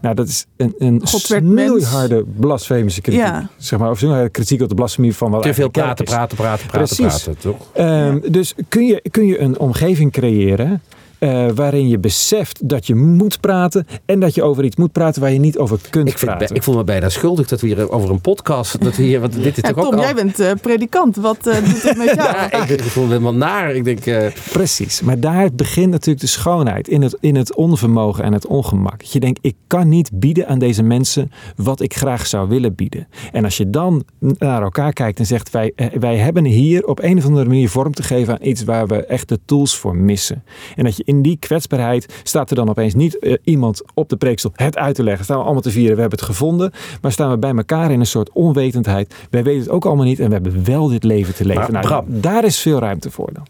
Nou, 0.00 0.14
dat 0.14 0.28
is 0.28 0.46
een, 0.56 0.74
een 0.78 1.00
snoeiharde 1.04 2.24
blasfemische 2.36 3.00
kritiek. 3.00 3.22
Ja. 3.22 3.48
Zeg 3.56 3.78
maar, 3.78 3.90
of 3.90 3.98
snoeiharde 3.98 4.28
kritiek 4.30 4.62
op 4.62 4.68
de 4.68 4.74
blasfemie 4.74 5.14
van 5.14 5.30
wat 5.30 5.42
Te 5.42 5.54
veel 5.54 5.68
praten, 5.70 6.04
praten, 6.04 6.36
praten, 6.36 6.66
praten, 6.66 6.96
Precies. 6.96 7.22
praten, 7.22 7.38
toch? 7.40 7.56
Ehm, 7.72 8.18
dus 8.30 8.54
kun 8.68 8.86
je, 8.86 9.02
kun 9.10 9.26
je 9.26 9.38
een 9.40 9.58
omgeving 9.58 10.12
creëren 10.12 10.82
eh, 11.18 11.46
waarin 11.54 11.88
je 11.88 11.98
beseft 11.98 12.68
dat 12.68 12.86
je 12.86 12.94
moet 12.94 13.40
praten 13.40 13.86
en 14.04 14.20
dat 14.20 14.34
je 14.34 14.42
over 14.42 14.64
iets 14.64 14.76
moet 14.76 14.92
praten 14.92 15.20
waar 15.22 15.32
je 15.32 15.38
niet 15.38 15.58
over 15.58 15.78
kunt 15.90 16.08
Ik, 16.08 16.14
praten. 16.14 16.46
bij- 16.48 16.56
ik 16.56 16.62
voel 16.62 16.74
me 16.76 16.84
bijna 16.84 17.08
schuldig 17.08 17.48
dat 17.48 17.60
we 17.60 17.66
hier 17.66 17.90
over 17.90 18.10
een 18.10 18.20
podcast, 18.20 18.80
dat 18.84 18.96
we 18.96 19.02
hier, 19.02 19.20
want 19.20 19.32
dit 19.42 19.56
is 19.56 19.62
Ja, 19.62 19.68
toch 19.68 19.76
ook 19.78 19.84
Tom, 19.90 19.94
al... 19.94 20.00
jij 20.00 20.14
bent 20.14 20.40
eh, 20.40 20.50
predikant. 20.62 21.16
Wat 21.16 21.46
eh, 21.46 21.54
doet 21.64 21.82
het 21.82 21.96
met 21.96 22.06
jou? 22.16 22.28
Ja, 22.28 22.52
ik, 22.62 22.68
ik 22.68 22.80
voel 22.82 23.04
me 23.04 23.10
helemaal 23.10 23.34
naar. 23.34 23.74
Ik 23.74 23.84
denk, 23.84 24.06
eh, 24.06 24.26
Precies, 24.52 25.00
maar 25.00 25.20
daar 25.20 25.48
begint 25.52 25.90
natuurlijk 25.90 26.20
de 26.20 26.26
schoonheid 26.26 26.88
in 26.88 27.02
het, 27.02 27.16
in 27.20 27.34
het 27.36 27.54
onvermogen 27.54 28.24
en 28.24 28.32
het 28.32 28.46
ongemak. 28.46 28.98
Dat 28.98 29.12
je 29.12 29.20
denkt, 29.20 29.38
ik 29.42 29.54
kan 29.66 29.88
niet 29.88 30.10
bieden 30.12 30.48
aan 30.48 30.58
deze 30.58 30.82
mensen 30.82 31.30
wat 31.56 31.80
ik 31.80 31.94
graag 31.96 32.26
zou 32.26 32.48
willen 32.48 32.74
bieden. 32.74 33.08
En 33.32 33.44
als 33.44 33.56
je 33.56 33.70
dan 33.70 34.04
naar 34.38 34.62
elkaar 34.62 34.92
kijkt 34.92 35.18
en 35.18 35.26
zegt, 35.26 35.50
wij, 35.50 35.72
eh, 35.76 35.86
wij 36.00 36.16
hebben 36.16 36.44
hier 36.44 36.86
op 36.86 37.02
een 37.02 37.18
of 37.18 37.24
andere 37.24 37.44
manier 37.48 37.68
vorm 37.68 37.92
te 37.94 38.02
geven 38.02 38.32
aan 38.32 38.46
iets 38.48 38.64
waar 38.64 38.86
we 38.86 39.04
echt 39.06 39.28
de 39.28 39.38
tools 39.44 39.76
voor 39.76 39.96
missen. 39.96 40.44
En 40.76 40.84
dat 40.84 40.96
je 40.96 41.02
in 41.06 41.22
die 41.22 41.36
kwetsbaarheid 41.40 42.20
staat 42.22 42.50
er 42.50 42.56
dan 42.56 42.68
opeens 42.68 42.94
niet 42.94 43.18
eh, 43.18 43.34
iemand 43.44 43.82
op 43.94 44.08
de 44.08 44.16
preekstoel 44.16 44.52
het 44.54 44.76
uit 44.76 44.94
te 44.94 45.02
leggen. 45.02 45.24
Staan 45.24 45.36
we 45.36 45.42
allemaal 45.42 45.62
te 45.62 45.70
vieren, 45.70 45.94
we 45.94 46.00
hebben 46.00 46.18
het 46.18 46.28
gevonden. 46.28 46.72
Maar 47.02 47.12
staan 47.12 47.30
we 47.30 47.38
bij 47.38 47.54
elkaar 47.54 47.90
in 47.90 48.00
een 48.00 48.06
soort 48.06 48.30
onwetendheid. 48.32 49.14
Wij 49.30 49.42
weten 49.44 49.60
het 49.60 49.70
ook 49.70 49.84
allemaal 49.84 50.04
niet 50.04 50.20
en 50.20 50.26
we 50.26 50.32
hebben 50.32 50.64
wel 50.64 50.88
dit 50.88 51.04
leven 51.04 51.34
te 51.34 51.44
leven. 51.44 51.72
Maar 51.72 51.84
Nou, 51.84 52.04
daar 52.06 52.44
is 52.44 52.58
veel 52.58 52.78
ruimte 52.78 53.10
voor 53.10 53.30
dan. 53.32 53.46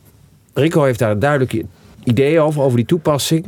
Rico 0.54 0.82
heeft 0.82 0.98
daar 0.98 1.10
een 1.10 1.18
duidelijk 1.18 1.64
idee 2.04 2.40
over, 2.40 2.62
over 2.62 2.76
die 2.76 2.86
toepassing. 2.86 3.44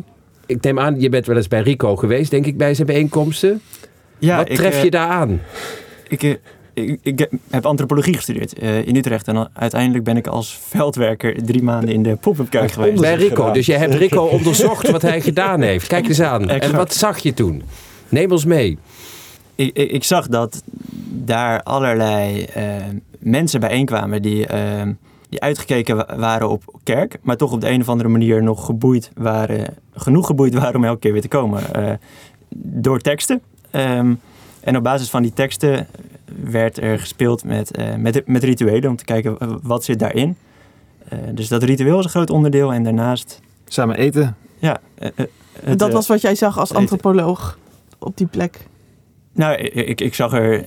Ik 0.46 0.62
neem 0.62 0.78
aan, 0.78 1.00
je 1.00 1.08
bent 1.08 1.26
wel 1.26 1.36
eens 1.36 1.48
bij 1.48 1.60
Rico 1.60 1.96
geweest, 1.96 2.30
denk 2.30 2.46
ik, 2.46 2.56
bij 2.56 2.74
zijn 2.74 2.86
bijeenkomsten. 2.86 3.60
Ja, 4.18 4.36
Wat 4.36 4.48
ik, 4.48 4.56
tref 4.56 4.74
eh, 4.74 4.82
je 4.82 4.90
daar 4.90 5.08
aan? 5.08 5.40
Ik, 6.08 6.22
eh, 6.22 6.34
ik, 6.84 6.98
ik 7.02 7.28
heb 7.50 7.66
antropologie 7.66 8.14
gestudeerd 8.14 8.52
eh, 8.58 8.86
in 8.86 8.96
Utrecht. 8.96 9.28
En 9.28 9.34
dan 9.34 9.48
uiteindelijk 9.52 10.04
ben 10.04 10.16
ik 10.16 10.26
als 10.26 10.58
veldwerker 10.68 11.44
drie 11.44 11.62
maanden 11.62 11.94
in 11.94 12.02
de 12.02 12.16
pop-up 12.16 12.50
kerk 12.50 12.72
geweest. 12.72 13.00
Bij 13.00 13.14
Rico. 13.14 13.34
gedaan. 13.34 13.52
Dus 13.52 13.66
jij 13.66 13.78
hebt 13.78 13.94
Rico 13.94 14.24
onderzocht 14.24 14.90
wat 14.90 15.02
hij 15.02 15.20
gedaan 15.20 15.60
heeft. 15.60 15.86
Kijk 15.86 16.08
eens 16.08 16.20
aan. 16.20 16.48
En 16.48 16.76
wat 16.76 16.94
zag 16.94 17.18
je 17.18 17.34
toen? 17.34 17.62
Neem 18.08 18.30
ons 18.32 18.44
mee. 18.44 18.78
Ik, 19.54 19.76
ik, 19.76 19.90
ik 19.90 20.04
zag 20.04 20.28
dat 20.28 20.62
daar 21.10 21.62
allerlei 21.62 22.42
eh, 22.44 22.64
mensen 23.18 23.60
bijeenkwamen 23.60 24.22
die 24.22 24.46
eh, 24.46 24.82
die 25.28 25.40
uitgekeken 25.40 25.96
wa- 25.96 26.16
waren 26.16 26.48
op 26.48 26.62
kerk, 26.82 27.18
maar 27.22 27.36
toch 27.36 27.52
op 27.52 27.60
de 27.60 27.68
een 27.70 27.80
of 27.80 27.88
andere 27.88 28.08
manier 28.08 28.42
nog 28.42 28.64
geboeid 28.64 29.10
waren, 29.14 29.74
genoeg 29.94 30.26
geboeid 30.26 30.54
waren 30.54 30.74
om 30.76 30.84
elke 30.84 30.98
keer 30.98 31.12
weer 31.12 31.20
te 31.20 31.28
komen. 31.28 31.74
Eh, 31.74 31.92
door 32.58 32.98
teksten. 33.00 33.40
Ehm, 33.70 34.14
en 34.60 34.76
op 34.76 34.82
basis 34.82 35.10
van 35.10 35.22
die 35.22 35.32
teksten 35.32 35.86
werd 36.44 36.78
er 36.78 36.98
gespeeld 36.98 37.44
met, 37.44 37.70
eh, 37.70 37.94
met, 37.94 38.26
met 38.26 38.44
rituelen 38.44 38.90
om 38.90 38.96
te 38.96 39.04
kijken 39.04 39.36
wat 39.62 39.84
zit 39.84 39.98
daarin. 39.98 40.36
Eh, 41.08 41.18
dus 41.34 41.48
dat 41.48 41.62
ritueel 41.62 41.98
is 41.98 42.04
een 42.04 42.10
groot 42.10 42.30
onderdeel 42.30 42.72
en 42.72 42.82
daarnaast, 42.82 43.40
Samen 43.66 43.96
eten. 43.96 44.36
ja. 44.58 44.80
eh, 44.98 45.10
het, 45.62 45.78
dat 45.78 45.92
was 45.92 46.06
wat 46.06 46.20
jij 46.20 46.34
zag 46.34 46.58
als 46.58 46.68
eten. 46.68 46.80
antropoloog 46.80 47.58
op 47.98 48.16
die 48.16 48.26
plek. 48.26 48.66
Nou, 49.32 49.56
ik, 49.56 50.00
ik 50.00 50.14
zag 50.14 50.32
er 50.32 50.64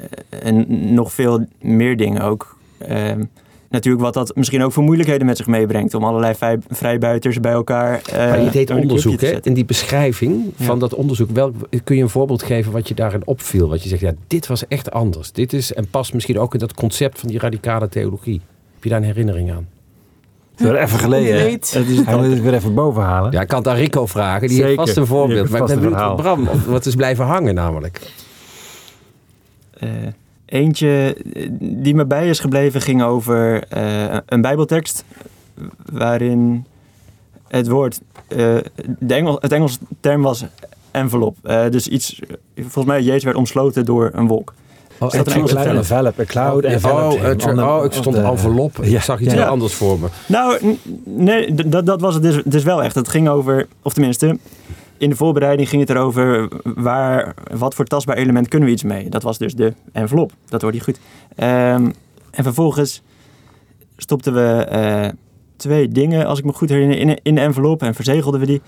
nog 0.68 1.14
veel 1.14 1.46
meer 1.60 1.98
dingen 1.98 2.22
ook. 2.22 2.58
Ehm, 2.78 3.24
natuurlijk 3.72 4.04
wat 4.04 4.14
dat 4.14 4.36
misschien 4.36 4.64
ook 4.64 4.72
voor 4.72 4.84
moeilijkheden 4.84 5.26
met 5.26 5.38
zich 5.38 5.48
meebrengt. 5.48 5.94
Om 5.94 6.04
allerlei 6.04 6.36
vrij, 6.36 6.58
vrijbuiters 6.70 7.40
bij 7.40 7.52
elkaar 7.52 8.02
uh, 8.10 8.16
Maar 8.16 8.42
je 8.42 8.52
deed 8.52 8.70
onderzoek, 8.70 9.22
hè? 9.22 9.38
In 9.42 9.54
die 9.54 9.66
beschrijving 9.66 10.54
van 10.56 10.74
ja. 10.74 10.80
dat 10.80 10.94
onderzoek, 10.94 11.30
welk, 11.30 11.56
kun 11.84 11.96
je 11.96 12.02
een 12.02 12.10
voorbeeld 12.10 12.44
geven 12.44 12.72
wat 12.72 12.88
je 12.88 12.94
daarin 12.94 13.22
opviel? 13.26 13.70
Wat 13.70 13.84
je 13.84 13.90
zegt, 13.90 14.02
ja, 14.02 14.14
dit 14.28 14.48
was 14.48 14.68
echt 14.68 14.92
anders. 14.92 15.32
Dit 15.32 15.54
is, 15.54 15.74
en 15.74 15.88
past 15.88 16.14
misschien 16.14 16.40
ook 16.40 16.54
in 16.54 16.60
dat 16.60 16.74
concept 16.74 17.20
van 17.20 17.30
die 17.30 17.40
radicale 17.40 17.90
theologie. 17.90 18.42
Heb 18.74 18.84
je 18.84 18.90
daar 18.90 19.00
een 19.00 19.06
herinnering 19.06 19.52
aan? 19.52 19.68
Het 20.56 20.74
is 20.74 20.80
even 20.80 21.00
geleden. 21.00 21.52
Het 21.52 21.76
is, 21.76 22.06
hij 22.06 22.16
moet 22.16 22.26
het 22.26 22.42
weer 22.42 22.54
even 22.54 22.74
boven 22.74 23.02
halen. 23.02 23.32
Ja, 23.32 23.42
ik 23.42 23.48
kan 23.48 23.58
het 23.58 23.68
aan 23.68 23.76
Rico 23.76 24.06
vragen. 24.06 24.48
Die 24.48 24.50
Zeker. 24.50 24.66
heeft 24.66 24.80
vast 24.80 24.98
een 24.98 25.06
voorbeeld. 25.06 25.50
Maar 25.50 25.62
ik 25.62 25.68
ben 25.68 25.80
benieuwd 25.80 26.16
Bram, 26.16 26.48
wat 26.68 26.86
is 26.86 26.96
blijven 26.96 27.26
hangen 27.26 27.56
namelijk. 27.56 28.02
Uh, 29.84 29.90
eentje 30.52 31.18
die 31.60 31.96
me 31.96 32.06
bij 32.06 32.30
is 32.30 32.40
gebleven 32.40 32.82
ging 32.82 33.04
over 33.04 33.64
uh, 33.78 34.18
een 34.26 34.42
bijbeltekst 34.42 35.04
waarin 35.92 36.66
het 37.48 37.68
woord, 37.68 38.02
uh, 38.28 38.38
de 39.00 39.14
Engel, 39.14 39.38
het 39.40 39.52
Engelse 39.52 39.78
term 40.00 40.22
was 40.22 40.46
envelop. 40.92 41.38
Uh, 41.44 41.70
dus 41.70 41.88
iets, 41.88 42.20
volgens 42.56 42.86
mij 42.86 43.02
Jezus 43.02 43.24
werd 43.24 43.36
omsloten 43.36 43.86
door 43.86 44.10
een 44.14 44.28
wolk. 44.28 44.54
Oh, 45.00 45.08
is 45.08 45.18
dat 45.18 45.36
een 45.36 45.46
term? 45.46 45.78
Envelop, 45.78 46.20
een 46.20 46.26
cloud, 46.26 46.64
envelop. 46.64 47.14
Oh, 47.14 47.22
het, 47.22 47.46
oh, 47.46 47.86
ik 47.86 47.92
stond 47.92 48.16
envelop. 48.16 48.78
Ja, 48.82 48.98
ik 48.98 49.04
zag 49.04 49.20
iets 49.20 49.34
ja. 49.34 49.40
heel 49.40 49.50
anders 49.50 49.74
voor 49.74 50.00
me. 50.00 50.08
Nou, 50.26 50.78
nee, 51.04 51.54
dat, 51.54 51.86
dat 51.86 52.02
was 52.02 52.14
het 52.14 52.24
dus, 52.24 52.42
dus 52.46 52.64
wel 52.64 52.84
echt. 52.84 52.96
Het 52.96 53.08
ging 53.08 53.30
over, 53.30 53.68
of 53.82 53.94
tenminste, 53.94 54.38
in 55.02 55.10
de 55.10 55.16
voorbereiding 55.16 55.70
ging 55.70 55.82
het 55.82 55.90
erover 55.90 56.50
waar, 56.64 57.34
wat 57.52 57.76
voor 57.76 57.86
tastbaar 57.86 58.18
element 58.18 58.48
kunnen 58.48 58.68
we 58.68 58.74
iets 58.74 58.84
mee. 58.84 59.10
Dat 59.10 59.24
was 59.24 59.38
dus 59.38 59.54
de 59.56 59.74
envelop. 59.92 60.32
Dat 60.46 60.62
hoorde 60.62 60.78
je 60.78 60.84
goed. 60.84 61.00
Um, 61.38 61.94
en 62.32 62.44
vervolgens 62.44 63.02
stopten 63.98 64.34
we 64.34 64.68
uh, 64.72 65.10
twee 65.56 65.88
dingen, 65.88 66.26
als 66.26 66.40
ik 66.40 66.46
me 66.46 66.54
goed 66.54 66.70
herinner, 66.70 67.20
in, 67.24 67.36
de 67.36 67.42
envelop 67.42 67.82
en 67.82 67.96
verzegelden 67.96 68.40
we 68.40 68.46
die. 68.46 68.62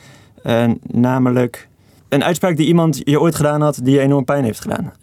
Uh, 0.44 0.72
namelijk 0.82 1.68
een 2.10 2.24
uitspraak 2.24 2.58
die 2.58 2.68
iemand 2.68 3.02
je 3.04 3.20
ooit 3.20 3.36
gedaan 3.36 3.62
had 3.62 3.80
die 3.84 3.94
je 3.94 4.00
enorm 4.00 4.26
pijn 4.26 4.44
heeft 4.44 4.62
gedaan. 4.62 4.94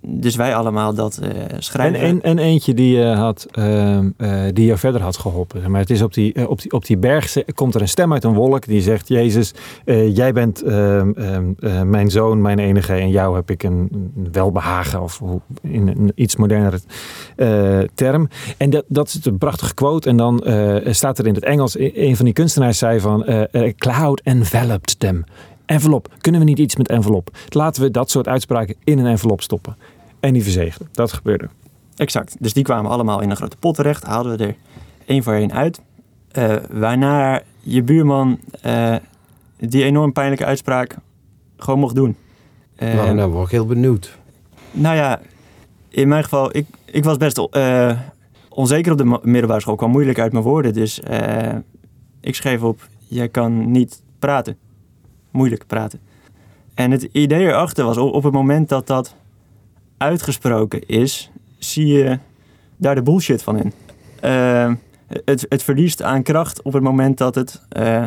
Dus 0.00 0.36
wij 0.36 0.54
allemaal 0.54 0.94
dat 0.94 1.20
uh, 1.22 1.28
schrijven. 1.58 2.00
En, 2.00 2.06
en, 2.06 2.22
en, 2.22 2.38
eentje 2.38 2.74
die 2.74 2.96
je 2.96 3.04
had, 3.04 3.46
uh, 3.58 3.98
uh, 3.98 4.42
die 4.52 4.66
je 4.66 4.76
verder 4.76 5.00
had 5.00 5.16
geholpen. 5.16 5.70
Maar 5.70 5.80
het 5.80 5.90
is 5.90 6.02
op 6.02 6.14
die, 6.14 6.48
op 6.48 6.60
die, 6.60 6.72
op 6.72 6.86
die 6.86 6.96
berg 6.96 7.36
komt 7.54 7.74
er 7.74 7.80
een 7.80 7.88
stem 7.88 8.12
uit 8.12 8.24
een 8.24 8.34
wolk 8.34 8.66
die 8.66 8.80
zegt: 8.80 9.08
Jezus, 9.08 9.54
eh, 9.84 10.16
jij 10.16 10.32
bent 10.32 10.62
ehm, 10.62 11.10
mijn 11.90 12.10
zoon, 12.10 12.42
mijn 12.42 12.58
enige, 12.58 12.92
en 12.92 13.10
jou 13.10 13.34
heb 13.36 13.50
ik 13.50 13.62
een 13.62 14.12
welbehagen 14.32 15.02
of 15.02 15.22
in 15.62 15.88
een 15.88 16.12
iets 16.14 16.36
modernere 16.36 16.78
eh, 17.36 17.80
term. 17.94 18.28
En 18.56 18.70
dat, 18.70 18.84
dat 18.88 19.08
is 19.08 19.24
een 19.24 19.38
prachtige 19.38 19.74
quote. 19.74 20.08
En 20.08 20.16
dan 20.16 20.44
eh, 20.44 20.92
staat 20.92 21.18
er 21.18 21.26
in 21.26 21.34
het 21.34 21.44
Engels: 21.44 21.78
een 21.78 22.16
van 22.16 22.24
die 22.24 22.34
kunstenaars 22.34 22.78
zei 22.78 23.00
van: 23.00 23.24
eh, 23.24 23.72
Cloud 23.76 24.20
enveloped 24.20 25.00
them 25.00 25.24
envelop. 25.68 26.08
Kunnen 26.20 26.40
we 26.40 26.46
niet 26.46 26.58
iets 26.58 26.76
met 26.76 26.88
envelop? 26.88 27.30
Laten 27.48 27.82
we 27.82 27.90
dat 27.90 28.10
soort 28.10 28.28
uitspraken 28.28 28.74
in 28.84 28.98
een 28.98 29.06
envelop 29.06 29.42
stoppen. 29.42 29.76
En 30.20 30.32
die 30.32 30.42
verzegelen. 30.42 30.88
Dat 30.92 31.12
gebeurde. 31.12 31.48
Exact. 31.96 32.36
Dus 32.38 32.52
die 32.52 32.64
kwamen 32.64 32.90
allemaal 32.90 33.20
in 33.20 33.30
een 33.30 33.36
grote 33.36 33.56
pot 33.56 33.74
terecht. 33.74 34.02
Haalden 34.02 34.36
we 34.36 34.44
er 34.44 34.54
één 35.06 35.22
voor 35.22 35.32
één 35.32 35.52
uit. 35.52 35.80
Uh, 36.32 36.56
waarna 36.70 37.42
je 37.60 37.82
buurman 37.82 38.38
uh, 38.66 38.96
die 39.56 39.84
enorm 39.84 40.12
pijnlijke 40.12 40.44
uitspraak 40.44 40.96
gewoon 41.56 41.78
mocht 41.78 41.94
doen. 41.94 42.16
Uh, 42.78 42.94
nou, 42.94 43.14
nou 43.14 43.30
word 43.30 43.44
ik 43.44 43.50
heel 43.50 43.66
benieuwd. 43.66 44.18
Nou 44.70 44.96
ja, 44.96 45.20
in 45.88 46.08
mijn 46.08 46.22
geval, 46.22 46.56
ik, 46.56 46.66
ik 46.84 47.04
was 47.04 47.16
best 47.16 47.48
onzeker 48.48 48.92
op 48.92 48.98
de 48.98 49.18
middelbare 49.22 49.60
school. 49.60 49.72
Ik 49.72 49.78
kwam 49.78 49.90
moeilijk 49.90 50.18
uit 50.18 50.32
mijn 50.32 50.44
woorden. 50.44 50.72
Dus 50.72 51.00
ik 52.20 52.34
schreef 52.34 52.62
op, 52.62 52.88
jij 53.08 53.28
kan 53.28 53.70
niet 53.70 54.02
praten 54.18 54.56
moeilijk 55.38 55.66
praten. 55.66 56.00
En 56.74 56.90
het 56.90 57.02
idee 57.12 57.46
erachter 57.46 57.84
was, 57.84 57.96
op 57.96 58.22
het 58.22 58.32
moment 58.32 58.68
dat 58.68 58.86
dat 58.86 59.14
uitgesproken 59.96 60.86
is, 60.86 61.30
zie 61.58 61.86
je 61.86 62.18
daar 62.76 62.94
de 62.94 63.02
bullshit 63.02 63.42
van 63.42 63.58
in. 63.58 63.72
Uh, 64.24 64.72
het, 65.24 65.46
het, 65.48 65.62
verliest 65.62 66.02
aan 66.02 66.22
kracht 66.22 66.62
op 66.62 66.72
het 66.72 66.82
moment 66.82 67.18
dat 67.18 67.34
het, 67.34 67.62
uh, 67.78 68.04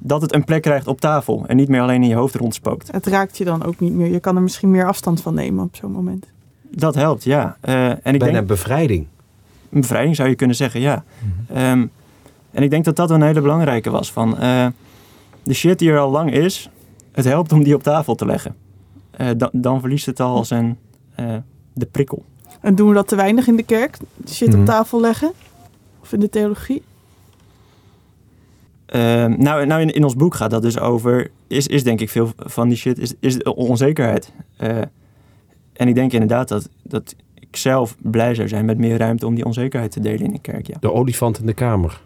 dat 0.00 0.22
het 0.22 0.34
een 0.34 0.44
plek 0.44 0.62
krijgt 0.62 0.86
op 0.86 1.00
tafel 1.00 1.44
en 1.46 1.56
niet 1.56 1.68
meer 1.68 1.80
alleen 1.80 2.02
in 2.02 2.08
je 2.08 2.14
hoofd 2.14 2.34
rondspookt. 2.34 2.92
Het 2.92 3.06
raakt 3.06 3.38
je 3.38 3.44
dan 3.44 3.64
ook 3.64 3.80
niet 3.80 3.92
meer. 3.92 4.12
Je 4.12 4.20
kan 4.20 4.36
er 4.36 4.42
misschien 4.42 4.70
meer 4.70 4.86
afstand 4.86 5.22
van 5.22 5.34
nemen 5.34 5.64
op 5.64 5.76
zo'n 5.76 5.92
moment. 5.92 6.26
Dat 6.70 6.94
helpt, 6.94 7.24
ja. 7.24 7.56
Uh, 7.64 7.88
en 7.88 8.14
ik 8.14 8.18
Bijna 8.18 8.34
denk, 8.34 8.46
bevrijding. 8.46 9.06
Een 9.70 9.80
bevrijding 9.80 10.16
zou 10.16 10.28
je 10.28 10.34
kunnen 10.34 10.56
zeggen, 10.56 10.80
ja. 10.80 11.04
Mm-hmm. 11.48 11.80
Um, 11.80 11.90
en 12.50 12.62
ik 12.62 12.70
denk 12.70 12.84
dat 12.84 12.96
dat 12.96 13.10
een 13.10 13.22
hele 13.22 13.40
belangrijke 13.40 13.90
was. 13.90 14.12
Van, 14.12 14.36
uh, 14.40 14.66
de 15.46 15.54
shit 15.54 15.78
die 15.78 15.90
er 15.90 15.98
al 15.98 16.10
lang 16.10 16.32
is, 16.32 16.70
het 17.12 17.24
helpt 17.24 17.52
om 17.52 17.62
die 17.62 17.74
op 17.74 17.82
tafel 17.82 18.14
te 18.14 18.26
leggen. 18.26 18.54
Uh, 19.20 19.28
dan, 19.36 19.50
dan 19.52 19.80
verliest 19.80 20.06
het 20.06 20.20
al 20.20 20.44
zijn 20.44 20.78
uh, 21.20 21.36
de 21.72 21.86
prikkel. 21.86 22.24
En 22.60 22.74
doen 22.74 22.88
we 22.88 22.94
dat 22.94 23.08
te 23.08 23.16
weinig 23.16 23.46
in 23.46 23.56
de 23.56 23.62
kerk? 23.62 23.98
De 24.16 24.32
shit 24.32 24.54
op 24.54 24.64
tafel 24.64 25.00
leggen? 25.00 25.32
Of 26.02 26.12
in 26.12 26.20
de 26.20 26.28
theologie? 26.28 26.82
Uh, 28.94 29.24
nou, 29.24 29.66
nou 29.66 29.80
in, 29.80 29.90
in, 29.90 30.04
ons 30.04 30.16
boek 30.16 30.34
gaat 30.34 30.50
dat 30.50 30.62
dus 30.62 30.78
over, 30.78 31.30
is, 31.46 31.66
is 31.66 31.84
denk 31.84 32.00
ik 32.00 32.10
veel 32.10 32.30
van 32.36 32.68
die 32.68 32.76
shit, 32.76 32.98
is, 32.98 33.14
is 33.20 33.42
onzekerheid. 33.42 34.32
Uh, 34.60 34.78
en 35.72 35.88
ik 35.88 35.94
denk 35.94 36.12
inderdaad 36.12 36.48
dat, 36.48 36.68
dat 36.82 37.14
ik 37.34 37.56
zelf 37.56 37.96
blij 37.98 38.34
zou 38.34 38.48
zijn 38.48 38.64
met 38.64 38.78
meer 38.78 38.98
ruimte 38.98 39.26
om 39.26 39.34
die 39.34 39.44
onzekerheid 39.44 39.90
te 39.90 40.00
delen 40.00 40.20
in 40.20 40.32
de 40.32 40.38
kerk. 40.38 40.66
Ja. 40.66 40.76
De 40.80 40.92
olifant 40.92 41.38
in 41.38 41.46
de 41.46 41.54
kamer. 41.54 42.00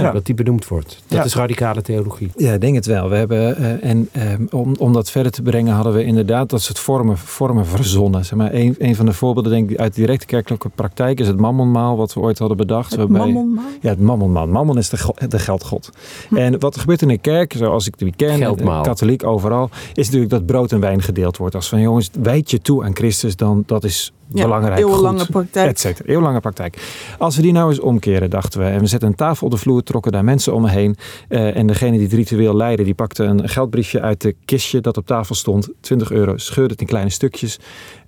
Ja. 0.00 0.12
Dat 0.12 0.26
die 0.26 0.34
benoemd 0.34 0.68
wordt. 0.68 1.02
Dat 1.06 1.18
ja. 1.18 1.24
is 1.24 1.34
radicale 1.34 1.82
theologie. 1.82 2.30
Ja, 2.36 2.52
ik 2.52 2.60
denk 2.60 2.74
het 2.74 2.86
wel. 2.86 3.08
We 3.08 3.16
hebben, 3.16 3.60
uh, 3.60 3.84
en 3.84 4.08
um, 4.12 4.48
om, 4.50 4.74
om 4.78 4.92
dat 4.92 5.10
verder 5.10 5.32
te 5.32 5.42
brengen 5.42 5.74
hadden 5.74 5.92
we 5.92 6.04
inderdaad 6.04 6.50
dat 6.50 6.62
soort 6.62 6.78
vormen, 6.78 7.18
vormen 7.18 7.66
verzonnen. 7.66 8.24
Zeg 8.24 8.38
maar, 8.38 8.54
een, 8.54 8.74
een 8.78 8.96
van 8.96 9.06
de 9.06 9.12
voorbeelden 9.12 9.52
denk 9.52 9.70
ik 9.70 9.78
uit 9.78 9.94
directe 9.94 10.26
kerkelijke 10.26 10.68
praktijk 10.68 11.20
is 11.20 11.26
het 11.26 11.36
mammonmaal 11.40 11.96
wat 11.96 12.14
we 12.14 12.20
ooit 12.20 12.38
hadden 12.38 12.56
bedacht. 12.56 12.90
Het 12.90 12.98
waarbij, 12.98 13.18
mammonmaal? 13.18 13.64
Ja, 13.80 13.88
het 13.88 14.00
mammonmaal. 14.00 14.46
Mammon 14.46 14.78
is 14.78 14.88
de, 14.88 15.14
de 15.28 15.38
geldgod. 15.38 15.90
Hm. 16.28 16.36
En 16.36 16.60
wat 16.60 16.74
er 16.74 16.80
gebeurt 16.80 17.02
in 17.02 17.10
een 17.10 17.20
kerk, 17.20 17.52
zoals 17.56 17.86
ik 17.86 17.98
die 17.98 18.12
ken, 18.16 18.36
Geldmaal. 18.38 18.82
katholiek 18.82 19.24
overal, 19.24 19.70
is 19.94 20.04
natuurlijk 20.04 20.30
dat 20.30 20.46
brood 20.46 20.72
en 20.72 20.80
wijn 20.80 21.02
gedeeld 21.02 21.36
wordt. 21.36 21.54
Als 21.54 21.68
van 21.68 21.80
jongens, 21.80 22.10
wijd 22.22 22.50
je 22.50 22.60
toe 22.60 22.84
aan 22.84 22.94
Christus, 22.94 23.36
dan 23.36 23.62
dat 23.66 23.84
is 23.84 24.12
ja, 24.32 24.42
belangrijk, 24.42 24.78
eeuwenlange 24.78 25.18
goed, 25.18 25.30
praktijk. 25.30 25.70
et 25.70 25.80
cetera. 25.80 26.08
Eeuwenlange 26.08 26.40
praktijk. 26.40 27.04
Als 27.18 27.36
we 27.36 27.42
die 27.42 27.52
nou 27.52 27.68
eens 27.68 27.80
omkeren, 27.80 28.30
dachten 28.30 28.60
we, 28.60 28.66
en 28.66 28.80
we 28.80 28.86
zetten 28.86 29.08
een 29.08 29.14
tafel 29.14 29.46
op 29.46 29.52
de 29.52 29.58
vloer, 29.58 29.82
trokken 29.82 30.12
daar 30.12 30.24
mensen 30.24 30.54
om 30.54 30.62
me 30.62 30.70
heen. 30.70 30.96
Uh, 31.28 31.56
en 31.56 31.66
degene 31.66 31.92
die 31.92 32.02
het 32.02 32.12
ritueel 32.12 32.56
leidde, 32.56 32.84
die 32.84 32.94
pakte 32.94 33.24
een 33.24 33.48
geldbriefje 33.48 34.00
uit 34.00 34.20
de 34.20 34.36
kistje 34.44 34.80
dat 34.80 34.96
op 34.96 35.06
tafel 35.06 35.34
stond. 35.34 35.68
20 35.80 36.10
euro, 36.10 36.36
scheurde 36.36 36.70
het 36.72 36.80
in 36.80 36.86
kleine 36.86 37.10
stukjes. 37.10 37.58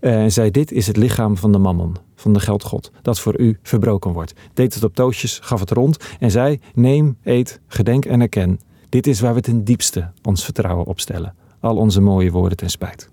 Uh, 0.00 0.22
en 0.22 0.32
zei, 0.32 0.50
dit 0.50 0.72
is 0.72 0.86
het 0.86 0.96
lichaam 0.96 1.36
van 1.36 1.52
de 1.52 1.58
mammon, 1.58 1.96
van 2.14 2.32
de 2.32 2.40
geldgod, 2.40 2.90
dat 3.02 3.20
voor 3.20 3.38
u 3.38 3.58
verbroken 3.62 4.12
wordt. 4.12 4.32
Deed 4.54 4.74
het 4.74 4.84
op 4.84 4.94
toosjes, 4.94 5.38
gaf 5.42 5.60
het 5.60 5.70
rond 5.70 5.96
en 6.20 6.30
zei, 6.30 6.60
neem, 6.74 7.16
eet, 7.22 7.60
gedenk 7.66 8.04
en 8.04 8.20
erken. 8.20 8.60
Dit 8.88 9.06
is 9.06 9.20
waar 9.20 9.34
we 9.34 9.40
ten 9.40 9.64
diepste 9.64 10.10
ons 10.22 10.44
vertrouwen 10.44 10.86
op 10.86 11.00
stellen. 11.00 11.34
Al 11.60 11.76
onze 11.76 12.00
mooie 12.00 12.30
woorden 12.30 12.56
ten 12.56 12.70
spijt. 12.70 13.10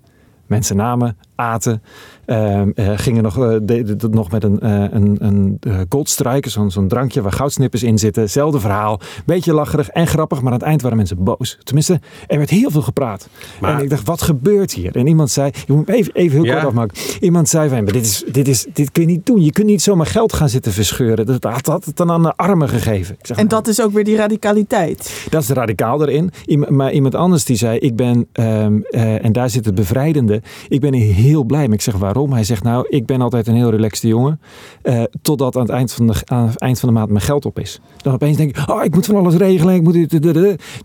Mensen 0.52 0.76
namen, 0.76 1.18
aten, 1.42 1.82
uh, 2.26 2.62
uh, 2.76 2.92
gingen 2.96 3.24
nog, 3.24 3.38
uh, 3.38 3.56
deden 3.62 3.98
het 3.98 4.14
nog 4.14 4.32
met 4.32 4.44
een, 4.44 4.60
eh, 4.60 4.84
een, 4.92 5.18
een 5.20 5.60
goldstrijker, 5.90 6.52
zo'n 6.52 6.72
zo'n 6.72 6.88
drankje 6.88 7.22
waar 7.22 7.32
goudsnippers 7.32 7.84
in 7.84 7.98
zitten. 7.98 8.22
Hetzelfde 8.22 8.60
verhaal. 8.60 9.00
Beetje 9.26 9.54
lacherig 9.54 9.90
en 9.90 10.08
grappig, 10.08 10.42
maar 10.42 10.52
aan 10.52 10.58
het 10.58 10.68
eind 10.68 10.82
waren 10.82 10.98
mensen 10.98 11.24
boos. 11.24 11.58
Tenminste, 11.64 12.00
er 12.28 12.38
werd 12.38 12.50
heel 12.50 12.72
veel 12.72 12.82
gepraat. 12.82 13.30
Maar... 13.62 13.78
En 13.78 13.84
ik 13.84 13.90
dacht, 13.90 14.08
wat 14.08 14.22
gebeurt 14.22 14.74
hier? 14.74 14.96
En 14.96 15.08
iemand 15.08 15.30
zei, 15.30 15.52
je 15.68 15.74
moet 15.74 15.90
even, 15.90 16.14
even 16.14 16.38
heel 16.38 16.46
ja. 16.46 16.54
kort 16.54 16.66
afmaken. 16.66 16.98
Iemand 17.20 17.50
zei 17.50 17.70
van, 17.70 17.86
dit, 17.86 18.06
is, 18.06 18.24
dit, 18.32 18.48
is, 18.48 18.66
dit 18.74 18.92
kun 18.92 19.02
je 19.02 19.08
niet 19.08 19.26
doen. 19.26 19.44
Je 19.44 19.52
kunt 19.52 19.68
niet 19.68 19.82
zomaar 19.82 20.06
geld 20.06 20.34
gaan 20.34 20.50
zitten 20.50 20.72
verscheuren. 20.72 21.26
Dat 21.26 21.44
had, 21.44 21.66
had 21.66 21.86
het 21.86 21.98
dan 21.98 22.12
aan 22.12 22.24
de 22.24 22.36
armen 22.36 22.70
gegeven. 22.70 23.16
Ik 23.20 23.26
zeg, 23.26 23.38
en 23.38 23.48
dat 23.48 23.68
is 23.68 23.82
ook 23.82 23.92
weer 23.92 24.04
die 24.04 24.16
radicaliteit. 24.16 25.28
Dat 25.30 25.42
is 25.42 25.50
radicaal 25.50 26.08
erin. 26.08 26.32
Maar 26.70 26.92
iemand 26.92 27.16
anders 27.16 27.46
die 27.46 27.56
zei, 27.56 27.78
ik 27.78 27.96
ben, 27.96 28.28
um, 28.34 28.84
en 28.86 29.32
daar 29.32 29.50
zit 29.50 29.66
het 29.66 29.76
bevrijdende. 29.76 30.42
Ik 30.68 30.80
ben 30.80 30.94
een 30.94 31.02
heel 31.02 31.31
heel 31.32 31.44
blij. 31.44 31.65
Maar 31.65 31.74
ik 31.76 31.82
zeg 31.82 31.96
waarom? 31.96 32.34
Hij 32.34 32.44
zegt 32.44 32.63
nou, 32.63 32.86
ik 32.89 33.06
ben 33.06 33.22
altijd 33.22 33.48
een 33.48 33.56
heel 33.56 33.70
relaxte 33.70 34.08
jongen. 34.08 34.39
eh, 34.82 35.04
totdat 35.22 35.56
aan 35.56 35.62
het, 35.62 35.72
eind 35.72 35.91
van 35.91 36.08
de, 36.08 36.13
aan 36.26 36.48
het 36.48 36.58
eind 36.58 36.80
van 36.80 36.89
de 36.89 36.96
maand 36.96 37.10
mijn 37.10 37.22
geld 37.22 37.46
op 37.46 37.60
is. 37.60 37.80
Dan 37.98 38.13
opeens 38.13 38.38
denk 38.38 38.58
ik, 38.58 38.70
oh, 38.70 38.84
ik 38.84 38.94
moet 38.94 39.06
van 39.06 39.15
alles 39.15 39.36
regelen. 39.36 39.76
Ik 39.76 39.82
moet. 39.82 40.00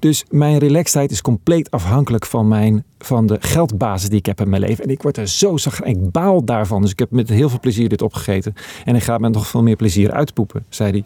Dus 0.00 0.24
mijn 0.30 0.58
relaxedheid 0.58 1.10
is 1.10 1.20
compleet 1.20 1.70
afhankelijk 1.70 2.26
van, 2.26 2.48
mijn, 2.48 2.84
van 2.98 3.26
de 3.26 3.36
geldbasis 3.40 4.08
die 4.08 4.18
ik 4.18 4.26
heb 4.26 4.40
in 4.40 4.48
mijn 4.48 4.62
leven. 4.62 4.84
En 4.84 4.90
ik 4.90 5.02
word 5.02 5.16
er 5.16 5.28
zo 5.28 5.56
zag, 5.56 5.82
ik 5.82 6.10
baal 6.10 6.44
daarvan. 6.44 6.82
Dus 6.82 6.90
ik 6.90 6.98
heb 6.98 7.10
met 7.10 7.28
heel 7.28 7.48
veel 7.48 7.60
plezier 7.60 7.88
dit 7.88 8.02
opgegeten. 8.02 8.54
En 8.84 8.94
ik 8.94 9.02
ga 9.02 9.18
met 9.18 9.32
nog 9.32 9.46
veel 9.46 9.62
meer 9.62 9.76
plezier 9.76 10.10
uitpoepen, 10.10 10.64
zei 10.68 10.90
hij. 10.90 11.04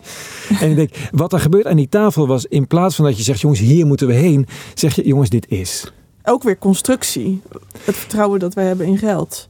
en 0.60 0.70
ik 0.70 0.76
denk, 0.76 0.90
wat 1.10 1.32
er 1.32 1.40
gebeurt 1.40 1.66
aan 1.66 1.76
die 1.76 1.88
tafel 1.88 2.26
was, 2.26 2.46
in 2.46 2.66
plaats 2.66 2.96
van 2.96 3.04
dat 3.04 3.16
je 3.16 3.22
zegt, 3.22 3.40
jongens, 3.40 3.60
hier 3.60 3.86
moeten 3.86 4.06
we 4.06 4.14
heen. 4.14 4.46
Zeg 4.74 4.94
je, 4.94 5.06
jongens, 5.06 5.30
dit 5.30 5.48
is. 5.48 5.92
Ook 6.24 6.42
weer 6.42 6.58
constructie. 6.58 7.42
Het 7.84 7.96
vertrouwen 7.96 8.38
dat 8.38 8.54
wij 8.54 8.64
hebben 8.64 8.86
in 8.86 8.98
geld. 8.98 9.48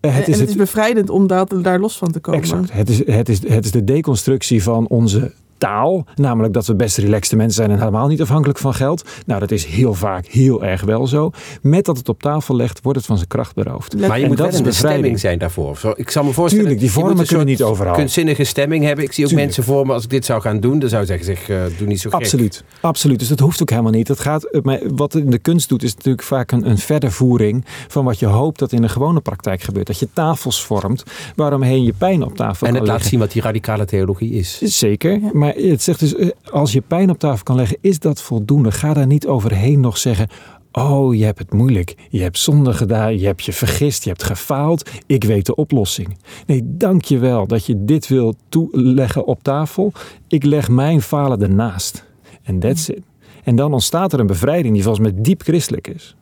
Eh, 0.00 0.16
en 0.16 0.32
het 0.32 0.48
is 0.48 0.54
bevrijdend 0.54 1.10
om 1.10 1.26
daar, 1.26 1.62
daar 1.62 1.80
los 1.80 1.96
van 1.98 2.10
te 2.12 2.20
komen. 2.20 2.40
Exact. 2.40 2.72
Het 2.72 2.88
is, 2.88 3.06
het, 3.06 3.28
is, 3.28 3.48
het 3.48 3.64
is 3.64 3.70
de 3.70 3.84
deconstructie 3.84 4.62
van 4.62 4.86
onze 4.88 5.32
taal. 5.62 6.04
Namelijk 6.14 6.54
dat 6.54 6.66
we 6.66 6.74
best 6.74 6.96
relaxte 6.96 7.36
mensen 7.36 7.54
zijn 7.54 7.70
en 7.70 7.78
helemaal 7.78 8.06
niet 8.06 8.20
afhankelijk 8.20 8.58
van 8.58 8.74
geld. 8.74 9.08
Nou, 9.26 9.40
dat 9.40 9.50
is 9.50 9.64
heel 9.64 9.94
vaak 9.94 10.26
heel 10.26 10.64
erg 10.64 10.80
wel 10.82 11.06
zo. 11.06 11.30
Met 11.60 11.84
dat 11.84 11.96
het 11.96 12.08
op 12.08 12.22
tafel 12.22 12.56
legt, 12.56 12.80
wordt 12.82 12.98
het 12.98 13.06
van 13.06 13.16
zijn 13.16 13.28
kracht 13.28 13.54
beroofd. 13.54 13.96
Maar 13.96 14.16
je 14.16 14.22
En 14.22 14.28
moet 14.28 14.36
dat 14.36 14.50
wel 14.50 14.58
een 14.58 14.64
bestemming 14.64 15.20
zijn 15.20 15.38
daarvoor. 15.38 15.76
Zo, 15.76 15.92
ik 15.96 16.10
zal 16.10 16.24
me 16.24 16.32
voorstellen. 16.32 16.64
Tuurlijk, 16.64 16.80
die 16.80 16.90
vormen 16.90 17.10
een 17.10 17.26
kunnen 17.26 17.36
soort 17.36 17.58
niet 17.58 17.62
overal. 17.62 17.94
Kunstzinnige 17.94 18.44
stemming 18.44 18.84
hebben. 18.84 19.04
Ik 19.04 19.12
zie 19.12 19.24
ook 19.24 19.30
Tuurlijk. 19.30 19.54
mensen 19.54 19.72
voor 19.72 19.86
me, 19.86 19.92
als 19.92 20.04
ik 20.04 20.10
dit 20.10 20.24
zou 20.24 20.40
gaan 20.40 20.60
doen, 20.60 20.78
dan 20.78 20.88
zou 20.88 21.02
ik 21.02 21.08
zeggen, 21.08 21.26
zeg, 21.26 21.48
eh, 21.48 21.78
doe 21.78 21.86
niet 21.86 22.00
zo 22.00 22.10
gek. 22.10 22.18
Absoluut, 22.20 22.64
absoluut. 22.80 23.18
Dus 23.18 23.28
dat 23.28 23.38
hoeft 23.38 23.62
ook 23.62 23.70
helemaal 23.70 23.92
niet. 23.92 24.06
Dat 24.06 24.20
gaat, 24.20 24.44
eh, 24.44 24.62
maar 24.62 24.80
wat 24.94 25.14
in 25.14 25.30
de 25.30 25.38
kunst 25.38 25.68
doet, 25.68 25.82
is 25.82 25.94
natuurlijk 25.94 26.22
vaak 26.24 26.52
een, 26.52 26.68
een 26.70 26.78
verdervoering 26.78 27.64
van 27.88 28.04
wat 28.04 28.18
je 28.18 28.26
hoopt 28.26 28.58
dat 28.58 28.72
in 28.72 28.82
de 28.82 28.88
gewone 28.88 29.20
praktijk 29.20 29.62
gebeurt. 29.62 29.86
Dat 29.86 29.98
je 29.98 30.08
tafels 30.12 30.64
vormt 30.64 31.02
waaromheen 31.36 31.84
je 31.84 31.92
pijn 31.92 32.22
op 32.22 32.36
tafel 32.36 32.66
En 32.66 32.72
kan 32.72 32.82
het 32.82 32.90
laat 32.90 33.02
zien 33.02 33.18
wat 33.18 33.32
die 33.32 33.42
radicale 33.42 33.84
theologie 33.84 34.32
is. 34.32 34.58
Zeker, 34.60 35.20
maar 35.32 35.51
het 35.56 35.82
zegt 35.82 36.00
dus, 36.00 36.14
eh, 36.14 36.28
als 36.50 36.72
je 36.72 36.80
pijn 36.80 37.10
op 37.10 37.18
tafel 37.18 37.42
kan 37.42 37.56
leggen, 37.56 37.78
is 37.80 37.98
dat 37.98 38.22
voldoende. 38.22 38.72
Ga 38.72 38.94
daar 38.94 39.06
niet 39.06 39.26
overheen 39.26 39.80
nog 39.80 39.98
zeggen, 39.98 40.28
oh 40.72 41.14
je 41.14 41.24
hebt 41.24 41.38
het 41.38 41.52
moeilijk, 41.52 41.94
je 42.10 42.20
hebt 42.20 42.38
zonde 42.38 42.72
gedaan, 42.72 43.18
je 43.18 43.26
hebt 43.26 43.44
je 43.44 43.52
vergist, 43.52 44.02
je 44.04 44.08
hebt 44.08 44.22
gefaald, 44.22 44.90
ik 45.06 45.24
weet 45.24 45.46
de 45.46 45.54
oplossing. 45.54 46.18
Nee, 46.46 46.62
dank 46.64 47.04
je 47.04 47.18
wel 47.18 47.46
dat 47.46 47.66
je 47.66 47.84
dit 47.84 48.08
wil 48.08 48.34
toeleggen 48.48 49.26
op 49.26 49.42
tafel. 49.42 49.92
Ik 50.28 50.44
leg 50.44 50.68
mijn 50.68 51.02
falen 51.02 51.42
ernaast. 51.42 52.04
En 52.42 52.58
that's 52.58 52.88
it. 52.88 53.02
En 53.44 53.56
dan 53.56 53.72
ontstaat 53.72 54.12
er 54.12 54.20
een 54.20 54.26
bevrijding 54.26 54.74
die 54.74 54.82
volgens 54.82 55.10
mij 55.10 55.22
diep 55.22 55.42
christelijk 55.42 55.88
is. 55.88 56.16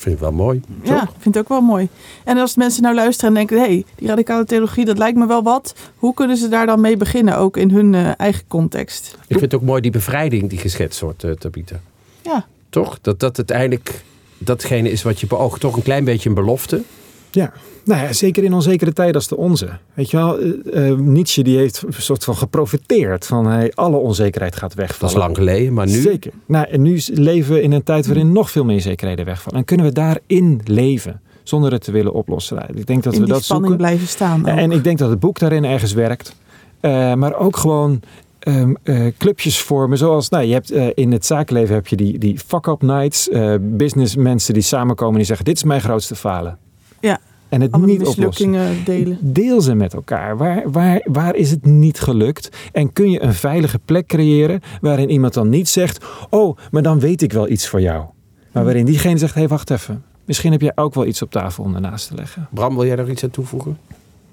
Vind 0.00 0.14
ik 0.14 0.20
wel 0.20 0.32
mooi. 0.32 0.60
Ja, 0.82 1.02
ik 1.02 1.08
vind 1.18 1.34
het 1.34 1.38
ook 1.38 1.48
wel 1.48 1.60
mooi. 1.60 1.88
En 2.24 2.38
als 2.38 2.56
mensen 2.56 2.82
nou 2.82 2.94
luisteren 2.94 3.28
en 3.28 3.34
denken, 3.34 3.56
hé, 3.56 3.62
hey, 3.62 3.84
die 3.94 4.08
radicale 4.08 4.44
theologie, 4.44 4.84
dat 4.84 4.98
lijkt 4.98 5.18
me 5.18 5.26
wel 5.26 5.42
wat. 5.42 5.74
Hoe 5.96 6.14
kunnen 6.14 6.36
ze 6.36 6.48
daar 6.48 6.66
dan 6.66 6.80
mee 6.80 6.96
beginnen, 6.96 7.36
ook 7.36 7.56
in 7.56 7.70
hun 7.70 7.94
eh, 7.94 8.10
eigen 8.16 8.44
context? 8.48 9.16
Ik 9.20 9.38
vind 9.38 9.40
het 9.40 9.54
ook 9.54 9.62
mooi 9.62 9.80
die 9.80 9.90
bevrijding 9.90 10.48
die 10.48 10.58
geschetst 10.58 11.00
wordt, 11.00 11.24
uh, 11.24 11.32
Tabita. 11.32 11.80
Ja. 12.22 12.46
Toch? 12.68 12.98
Dat 13.00 13.20
dat 13.20 13.36
uiteindelijk 13.36 14.02
datgene 14.38 14.90
is 14.90 15.02
wat 15.02 15.20
je 15.20 15.26
beoogt. 15.26 15.60
Toch 15.60 15.76
een 15.76 15.82
klein 15.82 16.04
beetje 16.04 16.28
een 16.28 16.34
belofte. 16.34 16.82
Ja, 17.30 17.52
nou 17.84 18.02
ja, 18.02 18.12
zeker 18.12 18.44
in 18.44 18.52
onzekere 18.52 18.92
tijden 18.92 19.14
als 19.14 19.28
de 19.28 19.36
onze. 19.36 19.68
Weet 19.94 20.10
je 20.10 20.16
wel, 20.16 20.38
eh, 20.38 20.90
eh, 20.90 20.98
Nietzsche 20.98 21.42
die 21.42 21.56
heeft 21.56 21.82
een 21.86 21.92
soort 21.92 22.24
van 22.24 22.36
geprofiteerd 22.36 23.26
van 23.26 23.46
hey, 23.46 23.72
alle 23.74 23.96
onzekerheid 23.96 24.56
gaat 24.56 24.76
Dat 24.76 24.78
wegvallen. 24.78 25.14
is 25.14 25.20
lang 25.20 25.36
geleden, 25.36 25.72
maar 25.72 25.86
nu... 25.86 26.00
Zeker. 26.00 26.32
Nou, 26.46 26.66
en 26.68 26.82
nu 26.82 27.00
leven 27.12 27.54
we 27.54 27.62
in 27.62 27.72
een 27.72 27.82
tijd 27.82 28.06
waarin 28.06 28.32
nog 28.32 28.50
veel 28.50 28.64
meer 28.64 28.80
zekerheden 28.80 29.24
wegvallen. 29.24 29.58
En 29.58 29.64
kunnen 29.64 29.86
we 29.86 29.92
daarin 29.92 30.60
leven 30.64 31.20
zonder 31.42 31.72
het 31.72 31.84
te 31.84 31.92
willen 31.92 32.12
oplossen. 32.12 32.56
Nou, 32.56 32.68
ik 32.74 32.86
denk 32.86 33.02
dat 33.02 33.12
in 33.12 33.18
we 33.18 33.24
die 33.24 33.34
dat 33.34 33.44
spanning 33.44 33.68
zoeken. 33.68 33.86
blijven 33.86 34.08
staan. 34.08 34.40
ook. 34.40 34.56
En 34.58 34.70
ik 34.72 34.84
denk 34.84 34.98
dat 34.98 35.10
het 35.10 35.20
boek 35.20 35.38
daarin 35.38 35.64
ergens 35.64 35.92
werkt. 35.92 36.34
Eh, 36.80 37.14
maar 37.14 37.34
ook 37.34 37.56
gewoon 37.56 38.00
ehm, 38.38 38.74
eh, 38.82 39.06
clubjes 39.18 39.60
vormen. 39.60 39.98
Zoals, 39.98 40.28
nou, 40.28 40.44
je 40.44 40.52
hebt 40.52 40.70
in 40.94 41.12
het 41.12 41.26
zakenleven 41.26 41.74
heb 41.74 41.86
je 41.86 41.96
die, 41.96 42.18
die 42.18 42.38
fuck-up 42.38 42.82
nights. 42.82 43.28
eh 43.28 43.54
businessmensen 43.60 44.54
die 44.54 44.62
samenkomen 44.62 45.12
en 45.12 45.18
die 45.18 45.26
zeggen, 45.26 45.44
dit 45.44 45.56
is 45.56 45.64
mijn 45.64 45.80
grootste 45.80 46.14
falen. 46.16 46.58
Ja. 47.00 47.18
En 47.48 47.60
het 47.60 47.72
Alle 47.72 47.86
niet 47.86 48.06
oplossen. 48.06 48.84
delen. 48.84 49.18
Deel 49.20 49.60
ze 49.60 49.74
met 49.74 49.94
elkaar. 49.94 50.36
Waar, 50.36 50.70
waar, 50.70 51.00
waar 51.04 51.34
is 51.34 51.50
het 51.50 51.64
niet 51.64 52.00
gelukt? 52.00 52.48
En 52.72 52.92
kun 52.92 53.10
je 53.10 53.22
een 53.22 53.34
veilige 53.34 53.78
plek 53.84 54.06
creëren 54.06 54.60
waarin 54.80 55.10
iemand 55.10 55.34
dan 55.34 55.48
niet 55.48 55.68
zegt: 55.68 56.04
Oh, 56.30 56.56
maar 56.70 56.82
dan 56.82 57.00
weet 57.00 57.22
ik 57.22 57.32
wel 57.32 57.48
iets 57.48 57.68
voor 57.68 57.80
jou. 57.80 58.04
Maar 58.52 58.64
waarin 58.64 58.84
diegene 58.84 59.18
zegt: 59.18 59.34
Hé, 59.34 59.40
hey, 59.40 59.48
wacht 59.48 59.70
even. 59.70 60.02
Misschien 60.24 60.52
heb 60.52 60.60
jij 60.60 60.72
ook 60.74 60.94
wel 60.94 61.06
iets 61.06 61.22
op 61.22 61.30
tafel 61.30 61.64
om 61.64 61.74
ernaast 61.74 62.08
te 62.08 62.14
leggen. 62.14 62.48
Bram, 62.50 62.74
wil 62.74 62.86
jij 62.86 62.96
daar 62.96 63.10
iets 63.10 63.24
aan 63.24 63.30
toevoegen? 63.30 63.78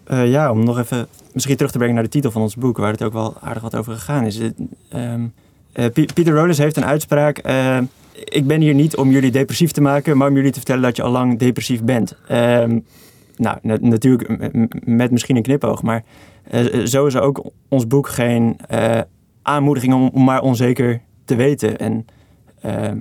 Eh, 0.03 0.29
ja, 0.31 0.51
om 0.51 0.63
nog 0.63 0.79
even 0.79 1.07
misschien 1.33 1.55
terug 1.55 1.71
te 1.71 1.77
brengen 1.77 1.95
naar 1.95 2.03
de 2.03 2.09
titel 2.09 2.31
van 2.31 2.41
ons 2.41 2.55
boek, 2.55 2.77
waar 2.77 2.91
het 2.91 3.03
ook 3.03 3.13
wel 3.13 3.35
aardig 3.41 3.63
wat 3.63 3.75
over 3.75 3.93
gegaan 3.93 4.25
is. 4.25 4.37
Het, 4.37 4.53
ehm, 4.89 5.21
eh, 5.71 5.85
P- 5.85 6.13
Peter 6.13 6.33
Rollins 6.33 6.57
heeft 6.57 6.77
een 6.77 6.85
uitspraak. 6.85 7.37
Ik 8.23 8.47
ben 8.47 8.61
hier 8.61 8.73
niet 8.73 8.95
om 8.97 9.11
jullie 9.11 9.31
depressief 9.31 9.71
te 9.71 9.81
maken, 9.81 10.17
maar 10.17 10.27
om 10.29 10.35
jullie 10.35 10.51
te 10.51 10.57
vertellen 10.57 10.81
dat 10.81 10.95
je 10.95 11.01
al 11.03 11.11
lang 11.11 11.39
depressief 11.39 11.83
bent. 11.83 12.15
Ehm, 12.27 12.79
nou, 13.35 13.57
na- 13.61 13.77
natuurlijk 13.81 14.49
met 14.85 15.11
misschien 15.11 15.35
een 15.35 15.41
knipoog, 15.41 15.83
maar 15.83 16.03
eh, 16.43 16.85
zo 16.85 17.05
is 17.05 17.15
ook 17.17 17.43
ons 17.67 17.87
boek 17.87 18.07
geen 18.09 18.57
eh, 18.67 18.99
aanmoediging 19.41 19.93
om, 19.93 20.23
maar 20.23 20.41
onzeker 20.41 21.01
te 21.25 21.35
weten. 21.35 21.77
En 21.77 22.05
ehm, 22.61 22.97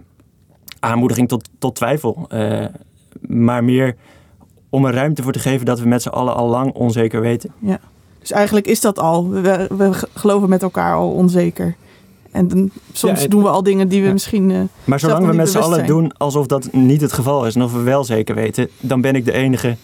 aanmoediging 0.80 1.28
tot, 1.28 1.48
tot 1.58 1.74
twijfel. 1.74 2.26
eh, 2.28 2.64
maar 3.28 3.64
meer 3.64 3.96
om 4.70 4.84
er 4.84 4.94
ruimte 4.94 5.22
voor 5.22 5.32
te 5.32 5.38
geven 5.38 5.66
dat 5.66 5.80
we 5.80 5.88
met 5.88 6.02
z'n 6.02 6.08
allen 6.08 6.34
al 6.34 6.48
lang 6.48 6.72
onzeker 6.72 7.20
weten. 7.20 7.52
Dus 8.18 8.32
eigenlijk 8.32 8.66
is 8.66 8.80
dat 8.80 8.98
al. 8.98 9.28
We, 9.30 9.66
we 9.76 9.90
geloven 10.14 10.48
met 10.48 10.62
elkaar 10.62 10.94
al 10.94 11.10
onzeker. 11.10 11.74
En 12.36 12.48
dan, 12.48 12.70
soms 12.92 13.22
Ja, 13.22 13.28
doen 13.28 13.42
we 13.42 13.48
al 13.48 13.62
dingen 13.62 13.88
die 13.88 14.00
we 14.00 14.06
Ja. 14.06 14.12
misschien... 14.12 14.50
eh, 14.50 14.58
Maar 14.84 15.00
zolang 15.00 15.20
we 15.20 15.26
niet 15.26 15.36
met 15.36 15.48
z'n 15.50 15.58
allen 15.58 15.74
zijn. 15.74 15.86
doen 15.86 16.12
alsof 16.16 16.46
dat 16.46 16.72
niet 16.72 17.00
het 17.00 17.12
geval 17.12 17.46
is 17.46 17.54
en 17.54 17.62
of 17.62 17.72
we 17.72 17.80
wel 17.80 18.04
zeker 18.04 18.34
weten, 18.34 18.68
dan 18.80 19.00
ben 19.00 19.14
ik 19.14 19.24
de 19.24 19.32
enige 19.32 19.76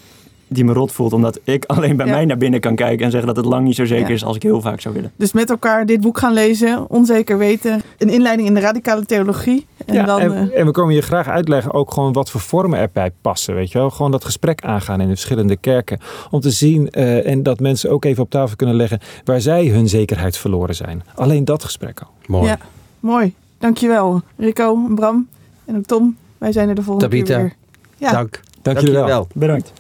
die 0.54 0.64
me 0.64 0.72
rot 0.72 0.92
voelt. 0.92 1.12
Omdat 1.12 1.38
ik 1.44 1.64
alleen 1.72 1.96
bij 1.96 2.06
Ja. 2.06 2.12
mij 2.12 2.24
naar 2.24 2.36
binnen 2.36 2.60
kan 2.60 2.74
kijken 2.74 3.04
en 3.04 3.10
zeggen 3.10 3.28
dat 3.34 3.36
het 3.36 3.46
lang 3.46 3.64
niet 3.64 3.76
zo 3.76 3.84
zeker 3.84 4.08
Ja. 4.08 4.14
is 4.14 4.24
als 4.24 4.36
ik 4.36 4.42
heel 4.42 4.60
vaak 4.60 4.80
zou 4.80 4.94
willen. 4.94 5.12
dus 5.16 5.32
met 5.32 5.50
elkaar 5.50 5.86
dit 5.86 6.00
boek 6.00 6.18
gaan 6.18 6.32
lezen. 6.32 6.90
Onzeker 6.90 7.38
weten. 7.38 7.82
Een 7.98 8.08
inleiding 8.08 8.48
in 8.48 8.54
de 8.54 8.60
radicale 8.60 9.04
theologie. 9.04 9.66
En 9.86 9.94
ja, 9.94 10.04
dan... 10.04 10.20
en, 10.20 10.32
eh, 10.52 10.58
en 10.60 10.66
we 10.66 10.72
komen 10.72 10.94
je 10.94 11.00
graag 11.02 11.28
uitleggen 11.28 11.72
ook 11.74 11.92
gewoon 11.92 12.12
wat 12.12 12.30
voor 12.30 12.40
vormen 12.40 12.78
erbij 12.78 13.10
passen. 13.20 13.54
Weet 13.54 13.72
je 13.72 13.78
wel? 13.78 13.90
Gewoon 13.90 14.10
dat 14.10 14.24
gesprek 14.24 14.60
aangaan 14.64 15.00
in 15.00 15.06
de 15.08 15.12
verschillende 15.14 15.56
kerken. 15.56 15.98
Om 16.30 16.40
te 16.40 16.50
zien 16.50 16.90
eh, 16.90 17.26
en 17.26 17.42
dat 17.42 17.60
mensen 17.60 17.90
ook 17.90 18.04
even 18.04 18.22
op 18.22 18.30
tafel 18.30 18.56
kunnen 18.56 18.76
leggen 18.76 18.98
waar 19.24 19.40
zij 19.40 19.66
hun 19.66 19.88
zekerheid 19.88 20.36
verloren 20.36 20.74
zijn. 20.74 21.02
Alleen 21.14 21.44
dat 21.44 21.64
gesprek 21.64 22.00
al. 22.00 22.08
Mooi. 22.26 22.46
Ja. 22.48 22.58
mooi. 23.00 23.34
Dankjewel. 23.58 24.22
Rico, 24.36 24.86
Bram 24.94 25.28
en 25.64 25.76
ook 25.76 25.84
Tom. 25.84 26.16
Wij 26.38 26.52
zijn 26.52 26.68
er 26.68 26.74
de 26.74 26.82
volgende 26.82 27.08
Tabitha. 27.08 27.34
keer 27.34 27.42
weer. 27.42 27.54
Ja. 27.96 28.12
Dank. 28.12 28.40
Dank 28.62 28.78
jullie 28.78 28.94
wel. 28.94 29.06
wel. 29.06 29.26
Bedankt. 29.34 29.72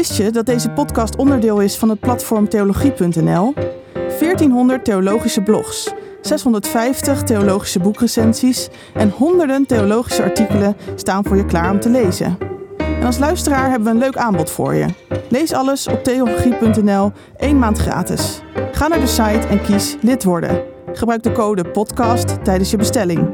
Wist 0.00 0.16
je 0.16 0.30
dat 0.30 0.46
deze 0.46 0.70
podcast 0.70 1.16
onderdeel 1.16 1.60
is 1.60 1.76
van 1.76 1.88
het 1.88 2.00
platform 2.00 2.48
theologie.nl? 2.48 3.54
1400 3.92 4.84
theologische 4.84 5.42
blogs, 5.42 5.92
650 6.20 7.22
theologische 7.22 7.78
boekrecensies 7.78 8.68
en 8.94 9.10
honderden 9.10 9.66
theologische 9.66 10.22
artikelen 10.22 10.76
staan 10.94 11.24
voor 11.24 11.36
je 11.36 11.44
klaar 11.44 11.70
om 11.70 11.80
te 11.80 11.90
lezen. 11.90 12.38
En 12.76 13.06
als 13.06 13.18
luisteraar 13.18 13.70
hebben 13.70 13.88
we 13.88 13.94
een 13.94 13.98
leuk 13.98 14.16
aanbod 14.16 14.50
voor 14.50 14.74
je. 14.74 14.86
Lees 15.28 15.52
alles 15.52 15.86
op 15.86 16.04
theologie.nl, 16.04 17.12
één 17.36 17.58
maand 17.58 17.78
gratis. 17.78 18.40
Ga 18.72 18.88
naar 18.88 19.00
de 19.00 19.06
site 19.06 19.46
en 19.50 19.62
kies 19.62 19.96
lid 20.00 20.24
worden. 20.24 20.62
Gebruik 20.92 21.22
de 21.22 21.32
code 21.32 21.64
podcast 21.64 22.44
tijdens 22.44 22.70
je 22.70 22.76
bestelling. 22.76 23.28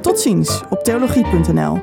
Tot 0.00 0.20
ziens 0.20 0.62
op 0.70 0.84
theologie.nl. 0.84 1.82